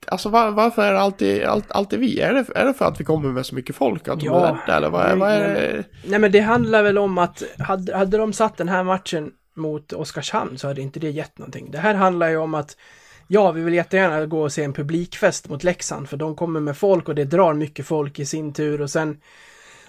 Alltså 0.08 0.30
var, 0.30 0.52
varför 0.52 0.82
är 0.82 0.94
det 0.94 1.00
alltid, 1.00 1.44
allt, 1.44 1.72
alltid 1.72 2.00
vi? 2.00 2.20
Är 2.20 2.34
det, 2.34 2.46
är 2.56 2.66
det 2.66 2.74
för 2.74 2.86
att 2.86 3.00
vi 3.00 3.04
kommer 3.04 3.30
med 3.30 3.46
så 3.46 3.56
mycket 3.56 3.76
folk? 3.76 4.08
Att 4.08 4.24
Ja. 4.24 4.48
är 4.48 4.54
rädda 4.54 4.78
eller 4.78 4.90
vad 4.90 5.06
är, 5.06 5.16
vad 5.16 5.32
är 5.32 5.40
det? 5.54 5.84
Nej 6.06 6.20
men 6.20 6.32
det 6.32 6.40
handlar 6.40 6.84
väl 6.84 6.98
om 6.98 7.18
att 7.18 7.44
hade, 7.60 7.98
hade 7.98 8.18
de 8.18 8.34
satt 8.34 8.58
den 8.58 8.70
här 8.70 8.84
matchen 8.84 9.32
mot 9.56 9.94
Oskarshamn 9.94 10.58
så 10.58 10.68
hade 10.68 10.82
inte 10.82 11.00
det 11.00 11.10
gett 11.10 11.38
någonting. 11.38 11.72
Det 11.72 11.78
här 11.78 11.94
handlar 11.94 12.30
ju 12.30 12.38
om 12.38 12.54
att 12.54 12.78
ja, 13.28 13.52
vi 13.52 13.62
vill 13.62 13.74
jättegärna 13.74 14.26
gå 14.26 14.42
och 14.42 14.52
se 14.52 14.64
en 14.64 14.74
publikfest 14.74 15.50
mot 15.50 15.64
Leksand 15.64 16.10
för 16.10 16.18
de 16.18 16.36
kommer 16.36 16.60
med 16.60 16.78
folk 16.78 17.10
och 17.10 17.16
det 17.16 17.26
drar 17.26 17.54
mycket 17.54 17.86
folk 17.86 18.20
i 18.20 18.26
sin 18.26 18.54
tur 18.54 18.82
och 18.82 18.90
sen 18.90 19.18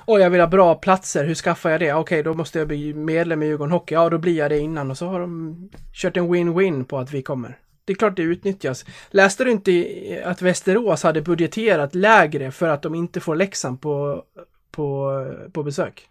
Oj, 0.06 0.20
jag 0.20 0.30
vill 0.30 0.40
ha 0.40 0.46
bra 0.46 0.74
platser, 0.74 1.24
hur 1.24 1.34
skaffar 1.34 1.70
jag 1.70 1.80
det? 1.80 1.92
Okej, 1.92 2.22
då 2.22 2.34
måste 2.34 2.58
jag 2.58 2.68
bli 2.68 2.94
medlem 2.94 3.42
i 3.42 3.46
Djurgården 3.46 3.72
Hockey. 3.72 3.94
Ja, 3.94 4.10
då 4.10 4.18
blir 4.18 4.38
jag 4.38 4.50
det 4.50 4.58
innan 4.58 4.90
och 4.90 4.98
så 4.98 5.06
har 5.06 5.20
de 5.20 5.70
kört 5.92 6.16
en 6.16 6.34
win-win 6.34 6.84
på 6.84 6.98
att 6.98 7.12
vi 7.12 7.22
kommer. 7.22 7.58
Det 7.84 7.92
är 7.92 7.96
klart 7.96 8.16
det 8.16 8.22
utnyttjas. 8.22 8.84
Läste 9.10 9.44
du 9.44 9.50
inte 9.50 10.22
att 10.24 10.42
Västerås 10.42 11.02
hade 11.02 11.22
budgeterat 11.22 11.94
lägre 11.94 12.50
för 12.50 12.68
att 12.68 12.82
de 12.82 12.94
inte 12.94 13.20
får 13.20 13.36
Leksand 13.36 13.80
på, 13.80 14.24
på, 14.70 15.20
på 15.52 15.62
besök? 15.62 16.08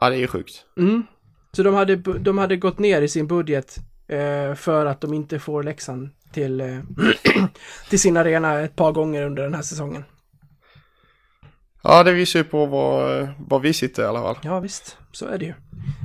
Ja 0.00 0.10
det 0.10 0.22
är 0.22 0.26
sjukt. 0.26 0.64
Mm. 0.76 1.02
Så 1.52 1.62
de 1.62 1.74
hade, 1.74 1.96
de 1.96 2.38
hade 2.38 2.56
gått 2.56 2.78
ner 2.78 3.02
i 3.02 3.08
sin 3.08 3.26
budget 3.26 3.76
eh, 4.08 4.54
för 4.54 4.86
att 4.86 5.00
de 5.00 5.14
inte 5.14 5.38
får 5.38 5.62
Leksand 5.62 6.10
till, 6.32 6.60
eh, 6.60 6.78
till 7.90 8.00
sin 8.00 8.16
arena 8.16 8.60
ett 8.60 8.76
par 8.76 8.92
gånger 8.92 9.22
under 9.22 9.42
den 9.42 9.54
här 9.54 9.62
säsongen. 9.62 10.04
Ja 11.84 12.02
det 12.02 12.12
visar 12.12 12.38
ju 12.38 12.44
på 12.44 12.66
var, 12.66 13.28
var 13.48 13.58
vi 13.60 13.72
sitter 13.72 14.02
i 14.02 14.06
alla 14.06 14.20
fall. 14.22 14.38
Ja 14.42 14.60
visst, 14.60 14.98
så 15.12 15.26
är 15.26 15.38
det 15.38 15.44
ju. 15.44 15.54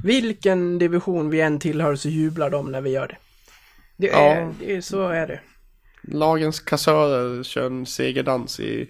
Vilken 0.03 0.77
division 0.79 1.29
vi 1.29 1.41
än 1.41 1.59
tillhör 1.59 1.95
så 1.95 2.09
jublar 2.09 2.49
de 2.49 2.71
när 2.71 2.81
vi 2.81 2.89
gör 2.89 3.07
det. 3.07 3.17
Det 3.97 4.09
är, 4.09 4.39
Ja. 4.41 4.51
det 4.59 4.75
är 4.75 4.81
så 4.81 5.07
är 5.07 5.27
det. 5.27 5.39
Lagens 6.03 6.59
kassörer 6.59 7.43
kör 7.43 7.65
en 7.65 7.85
segerdans 7.85 8.59
i 8.59 8.89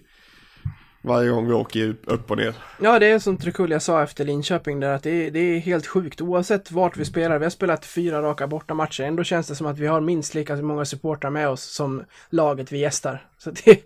varje 1.02 1.30
gång 1.30 1.48
vi 1.48 1.54
åker 1.54 1.96
upp 2.04 2.32
och 2.32 2.38
ner. 2.38 2.54
Ja, 2.82 3.00
det 3.00 3.06
är 3.08 3.20
som 3.20 3.38
Trekulia 3.38 3.80
sa 3.80 4.04
efter 4.04 4.26
Linköping 4.26 4.80
där 4.80 4.94
att 4.94 5.04
det 5.04 5.28
är, 5.28 5.32
det 5.32 5.40
är 5.40 5.60
helt 5.60 5.88
sjukt 5.88 6.22
oavsett 6.22 6.72
vart 6.72 6.98
vi 6.98 7.06
spelar. 7.06 7.40
Vi 7.40 7.46
har 7.46 7.50
spelat 7.50 7.86
fyra 7.86 8.22
raka 8.22 8.48
bortamatcher. 8.48 9.04
Ändå 9.04 9.24
känns 9.24 9.48
det 9.48 9.56
som 9.56 9.68
att 9.68 9.80
vi 9.80 9.88
har 9.88 10.02
minst 10.02 10.36
lika 10.36 10.56
många 10.56 10.86
supportrar 10.86 11.32
med 11.32 11.50
oss 11.50 11.64
som 11.64 12.04
laget 12.30 12.72
vi 12.72 12.78
gästar. 12.78 13.28
Så 13.38 13.52
det, 13.52 13.80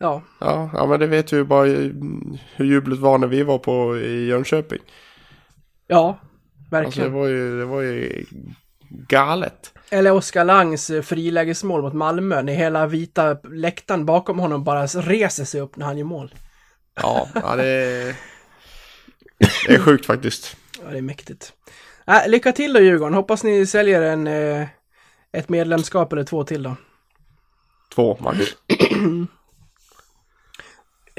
ja, 0.00 0.22
Ja, 0.40 0.70
ja 0.74 0.86
men 0.86 1.00
det 1.00 1.06
vet 1.06 1.32
ju 1.32 1.44
bara 1.44 1.66
hur 2.56 2.64
jublet 2.66 2.98
var 2.98 3.18
när 3.18 3.26
vi 3.26 3.42
var 3.42 3.58
på 3.58 3.98
i 3.98 4.26
Jönköping. 4.26 4.78
ja, 5.86 6.08
Alltså 6.08 6.20
det 6.70 6.84
verkligen. 6.84 7.12
var 7.12 7.26
ju, 7.26 7.58
det 7.58 7.64
var 7.64 7.80
ju 7.80 8.24
galet. 9.08 9.72
Eller 9.90 10.12
Oskar 10.12 10.44
Langs 10.44 10.90
eh, 10.90 11.02
frilägesmål 11.02 11.82
mot 11.82 11.94
Malmö 11.94 12.42
när 12.42 12.52
hela 12.52 12.86
vita 12.86 13.36
läktaren 13.44 14.06
bakom 14.06 14.38
honom 14.38 14.64
bara 14.64 14.86
reser 14.86 15.44
sig 15.44 15.60
upp 15.60 15.76
när 15.76 15.86
han 15.86 15.98
gör 15.98 16.04
mål. 16.04 16.34
Ja, 16.94 17.28
ja 17.34 17.56
det, 17.56 17.64
är, 17.68 18.16
det 19.66 19.74
är 19.74 19.78
sjukt 19.78 20.06
faktiskt. 20.06 20.56
Ja, 20.84 20.90
det 20.90 20.98
är 20.98 21.02
mäktigt. 21.02 21.52
Äh, 22.06 22.28
lycka 22.28 22.52
till 22.52 22.72
då 22.72 22.80
Djurgården. 22.80 23.14
Hoppas 23.14 23.44
ni 23.44 23.66
säljer 23.66 24.02
en, 24.02 24.26
eh, 24.26 24.66
ett 25.32 25.48
medlemskap 25.48 26.12
eller 26.12 26.24
två 26.24 26.44
till 26.44 26.62
då. 26.62 26.76
Två 27.94 28.18
max. 28.20 28.38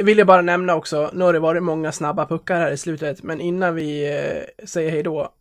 Vill 0.04 0.18
jag 0.18 0.28
bara 0.28 0.42
nämna 0.42 0.76
också, 0.76 1.10
nu 1.14 1.24
har 1.24 1.34
det 1.34 1.40
varit 1.40 1.64
många 1.64 1.92
snabba 1.92 2.26
puckar 2.26 2.60
här 2.60 2.72
i 2.72 2.78
slutet, 2.78 3.24
men 3.24 3.42
innan 3.42 3.76
vi 3.76 4.18
eh, 4.20 4.66
säger 4.66 4.92
hej 4.92 5.04
då. 5.04 5.34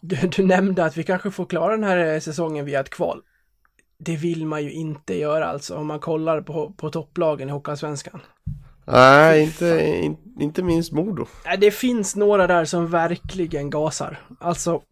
Du, 0.00 0.16
du 0.16 0.46
nämnde 0.46 0.84
att 0.84 0.96
vi 0.96 1.02
kanske 1.02 1.30
får 1.30 1.46
klara 1.46 1.72
den 1.72 1.84
här 1.84 2.14
eh, 2.14 2.20
säsongen 2.20 2.64
via 2.64 2.80
ett 2.80 2.90
kval. 2.90 3.22
Det 3.98 4.16
vill 4.16 4.46
man 4.46 4.64
ju 4.64 4.72
inte 4.72 5.18
göra 5.18 5.46
alltså, 5.46 5.76
om 5.76 5.86
man 5.86 5.98
kollar 5.98 6.40
på, 6.40 6.72
på 6.76 6.90
topplagen 6.90 7.48
i 7.48 7.52
Hockeyallsvenskan. 7.52 8.20
Nej, 8.84 9.42
inte, 9.42 9.86
in, 10.02 10.16
inte 10.40 10.62
minst 10.62 10.92
Modo. 10.92 11.26
Nej, 11.44 11.58
Det 11.58 11.70
finns 11.70 12.16
några 12.16 12.46
där 12.46 12.64
som 12.64 12.90
verkligen 12.90 13.70
gasar. 13.70 14.18
Alltså, 14.38 14.82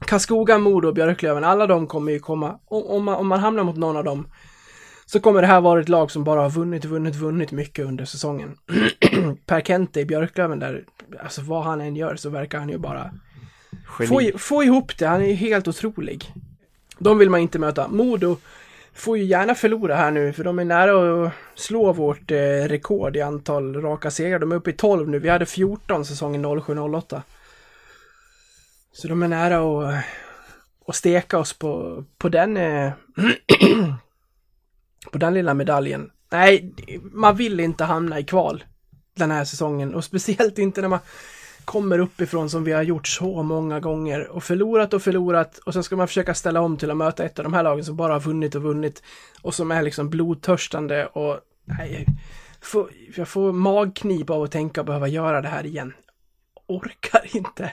Karlskoga, 0.00 0.58
Modo 0.58 0.88
och 0.88 0.94
Björklöven, 0.94 1.44
alla 1.44 1.66
de 1.66 1.86
kommer 1.86 2.12
ju 2.12 2.18
komma, 2.18 2.58
om, 2.64 2.82
om, 2.86 3.04
man, 3.04 3.14
om 3.14 3.26
man 3.28 3.40
hamnar 3.40 3.64
mot 3.64 3.76
någon 3.76 3.96
av 3.96 4.04
dem, 4.04 4.28
så 5.14 5.20
kommer 5.20 5.40
det 5.40 5.46
här 5.46 5.60
vara 5.60 5.80
ett 5.80 5.88
lag 5.88 6.10
som 6.10 6.24
bara 6.24 6.40
har 6.40 6.50
vunnit, 6.50 6.84
vunnit, 6.84 7.14
vunnit 7.16 7.52
mycket 7.52 7.86
under 7.86 8.04
säsongen. 8.04 8.56
per 9.46 9.60
Kente 9.60 10.00
i 10.00 10.04
Björklöven 10.04 10.58
där, 10.58 10.84
alltså 11.22 11.42
vad 11.42 11.64
han 11.64 11.80
än 11.80 11.96
gör 11.96 12.16
så 12.16 12.30
verkar 12.30 12.58
han 12.58 12.68
ju 12.68 12.78
bara 12.78 13.10
få, 14.08 14.22
i- 14.22 14.32
få 14.38 14.64
ihop 14.64 14.98
det, 14.98 15.06
han 15.06 15.22
är 15.22 15.26
ju 15.26 15.34
helt 15.34 15.68
otrolig. 15.68 16.32
De 16.98 17.18
vill 17.18 17.30
man 17.30 17.40
inte 17.40 17.58
möta. 17.58 17.88
Modo 17.88 18.36
får 18.94 19.18
ju 19.18 19.24
gärna 19.24 19.54
förlora 19.54 19.96
här 19.96 20.10
nu, 20.10 20.32
för 20.32 20.44
de 20.44 20.58
är 20.58 20.64
nära 20.64 21.26
att 21.26 21.32
slå 21.54 21.92
vårt 21.92 22.30
eh, 22.30 22.36
rekord 22.68 23.16
i 23.16 23.20
antal 23.20 23.82
raka 23.82 24.10
segrar. 24.10 24.38
De 24.38 24.52
är 24.52 24.56
uppe 24.56 24.70
i 24.70 24.72
12 24.72 25.08
nu, 25.08 25.18
vi 25.18 25.28
hade 25.28 25.46
14 25.46 26.04
säsongen 26.04 26.46
07-08. 26.46 27.22
Så 28.92 29.08
de 29.08 29.22
är 29.22 29.28
nära 29.28 29.58
att, 29.88 30.04
att 30.86 30.94
steka 30.94 31.38
oss 31.38 31.52
på, 31.58 32.04
på 32.18 32.28
den 32.28 32.56
eh, 32.56 32.92
på 35.12 35.18
den 35.18 35.34
lilla 35.34 35.54
medaljen. 35.54 36.10
Nej, 36.32 36.74
man 37.12 37.36
vill 37.36 37.60
inte 37.60 37.84
hamna 37.84 38.18
i 38.18 38.24
kval 38.24 38.64
den 39.16 39.30
här 39.30 39.44
säsongen 39.44 39.94
och 39.94 40.04
speciellt 40.04 40.58
inte 40.58 40.80
när 40.80 40.88
man 40.88 40.98
kommer 41.64 41.98
uppifrån 41.98 42.50
som 42.50 42.64
vi 42.64 42.72
har 42.72 42.82
gjort 42.82 43.08
så 43.08 43.42
många 43.42 43.80
gånger 43.80 44.28
och 44.28 44.44
förlorat 44.44 44.94
och 44.94 45.02
förlorat 45.02 45.58
och 45.58 45.72
sen 45.72 45.82
ska 45.82 45.96
man 45.96 46.08
försöka 46.08 46.34
ställa 46.34 46.60
om 46.60 46.76
till 46.76 46.90
att 46.90 46.96
möta 46.96 47.24
ett 47.24 47.38
av 47.38 47.42
de 47.42 47.54
här 47.54 47.62
lagen 47.62 47.84
som 47.84 47.96
bara 47.96 48.12
har 48.12 48.20
vunnit 48.20 48.54
och 48.54 48.62
vunnit 48.62 49.02
och 49.42 49.54
som 49.54 49.70
är 49.70 49.82
liksom 49.82 50.10
blodtörstande 50.10 51.06
och 51.06 51.40
nej, 51.64 52.06
får, 52.60 52.90
jag 53.16 53.28
får 53.28 53.52
magknip 53.52 54.30
av 54.30 54.42
att 54.42 54.50
tänka 54.50 54.80
och 54.80 54.86
behöva 54.86 55.08
göra 55.08 55.40
det 55.40 55.48
här 55.48 55.66
igen. 55.66 55.92
Orkar 56.66 57.36
inte. 57.36 57.72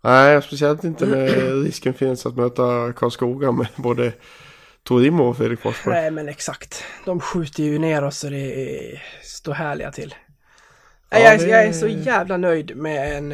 Nej, 0.00 0.42
speciellt 0.42 0.84
inte 0.84 1.06
när 1.06 1.26
risken 1.62 1.94
finns 1.94 2.26
att 2.26 2.36
möta 2.36 2.92
Karlskoga 2.92 3.52
med 3.52 3.68
både 3.76 4.12
Torimo 4.88 5.24
och 5.24 5.36
Fredrik 5.36 5.60
Forsberg. 5.60 5.94
Nej, 5.94 6.10
men 6.10 6.28
exakt. 6.28 6.84
De 7.04 7.20
skjuter 7.20 7.62
ju 7.62 7.78
ner 7.78 8.04
oss 8.04 8.18
så 8.18 8.28
det 8.28 8.38
är, 8.38 9.02
står 9.22 9.52
härliga 9.52 9.92
till. 9.92 10.14
Ja, 11.10 11.18
jag, 11.18 11.34
är, 11.34 11.46
jag 11.46 11.64
är 11.64 11.72
så 11.72 11.86
jävla 11.86 12.36
nöjd 12.36 12.76
med 12.76 13.16
en, 13.16 13.28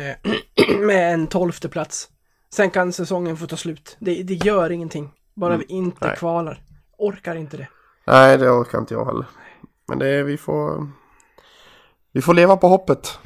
med 0.86 1.14
en 1.14 1.26
tolfte 1.26 1.68
plats. 1.68 2.08
Sen 2.54 2.70
kan 2.70 2.92
säsongen 2.92 3.36
få 3.36 3.46
ta 3.46 3.56
slut. 3.56 3.96
Det, 3.98 4.22
det 4.22 4.34
gör 4.34 4.70
ingenting. 4.70 5.10
Bara 5.34 5.56
vi 5.56 5.64
inte 5.64 6.06
nej. 6.06 6.16
kvalar. 6.16 6.62
Orkar 6.98 7.34
inte 7.34 7.56
det. 7.56 7.68
Nej, 8.06 8.38
det 8.38 8.50
orkar 8.50 8.78
inte 8.78 8.94
jag 8.94 9.06
heller. 9.06 9.26
Men 9.88 9.98
det 9.98 10.08
är, 10.08 10.22
vi 10.22 10.36
får... 10.36 10.90
Vi 12.12 12.22
får 12.22 12.34
leva 12.34 12.56
på 12.56 12.68
hoppet. 12.68 13.18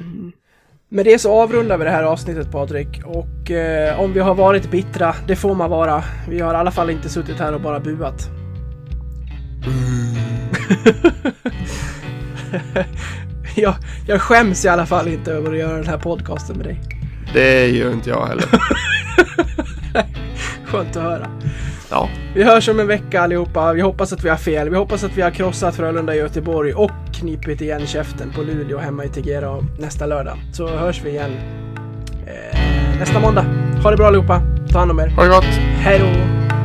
Med 0.90 1.04
det 1.04 1.18
så 1.18 1.42
avrundar 1.42 1.78
vi 1.78 1.84
det 1.84 1.90
här 1.90 2.02
avsnittet 2.02 2.50
Patrik. 2.50 3.00
Och 3.04 3.50
eh, 3.50 4.00
om 4.00 4.12
vi 4.12 4.20
har 4.20 4.34
varit 4.34 4.70
bittra, 4.70 5.14
det 5.26 5.36
får 5.36 5.54
man 5.54 5.70
vara. 5.70 6.04
Vi 6.28 6.40
har 6.40 6.54
i 6.54 6.56
alla 6.56 6.70
fall 6.70 6.90
inte 6.90 7.08
suttit 7.08 7.38
här 7.38 7.54
och 7.54 7.60
bara 7.60 7.80
buat. 7.80 8.30
jag, 13.56 13.74
jag 14.06 14.20
skäms 14.20 14.64
i 14.64 14.68
alla 14.68 14.86
fall 14.86 15.08
inte 15.08 15.32
över 15.32 15.52
att 15.52 15.58
göra 15.58 15.76
den 15.76 15.86
här 15.86 15.98
podcasten 15.98 16.56
med 16.56 16.66
dig. 16.66 16.80
Det 17.32 17.68
gör 17.68 17.92
inte 17.92 18.10
jag 18.10 18.26
heller. 18.26 18.46
Skönt 20.68 20.96
att 20.96 21.02
höra. 21.02 21.30
Ja. 21.90 22.08
Vi 22.34 22.44
hörs 22.44 22.68
om 22.68 22.80
en 22.80 22.86
vecka 22.86 23.20
allihopa. 23.20 23.72
Vi 23.72 23.80
hoppas 23.80 24.12
att 24.12 24.24
vi 24.24 24.28
har 24.28 24.36
fel. 24.36 24.70
Vi 24.70 24.76
hoppas 24.76 25.04
att 25.04 25.16
vi 25.16 25.22
har 25.22 25.30
krossat 25.30 25.76
Frölunda 25.76 26.14
i 26.14 26.18
Göteborg 26.18 26.74
och 26.74 26.90
knipit 27.14 27.60
igen 27.60 27.86
käften 27.86 28.32
på 28.32 28.42
Luleå 28.42 28.78
hemma 28.78 29.04
i 29.04 29.08
Tegera 29.08 29.56
nästa 29.78 30.06
lördag. 30.06 30.36
Så 30.52 30.68
hörs 30.68 31.02
vi 31.04 31.10
igen 31.10 31.30
eh, 32.26 32.98
nästa 32.98 33.20
måndag. 33.20 33.44
Ha 33.82 33.90
det 33.90 33.96
bra 33.96 34.06
allihopa. 34.06 34.42
Ta 34.72 34.78
hand 34.78 34.90
om 34.90 34.98
er. 34.98 35.08
Ha 35.08 35.22
det 35.22 35.28
gott. 35.28 35.44
Hej 35.44 35.98
då! 35.98 36.06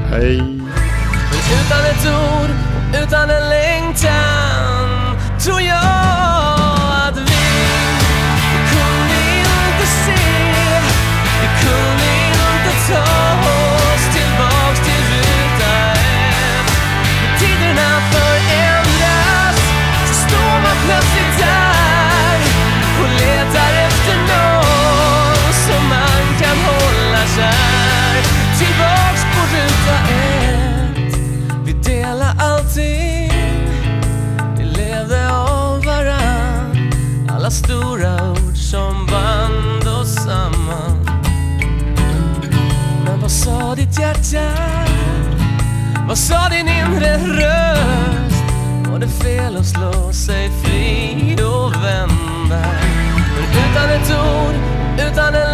Hej. 0.09 0.35
Utan 1.53 1.79
ett 1.79 2.05
ord, 2.05 2.49
utan 3.03 3.29
en 3.29 3.49
längtan 3.49 5.17
tror 5.39 5.61
jag 5.61 6.22
fel 49.43 49.57
och 49.57 49.65
slå 49.65 50.13
sig 50.13 50.51
fri 50.63 51.35
och 51.43 51.83
vända? 51.83 52.61
Men 53.35 53.49
utan 53.63 53.89
ett 53.89 54.11
ord, 54.11 54.55
utan 55.07 55.35
en 55.35 55.52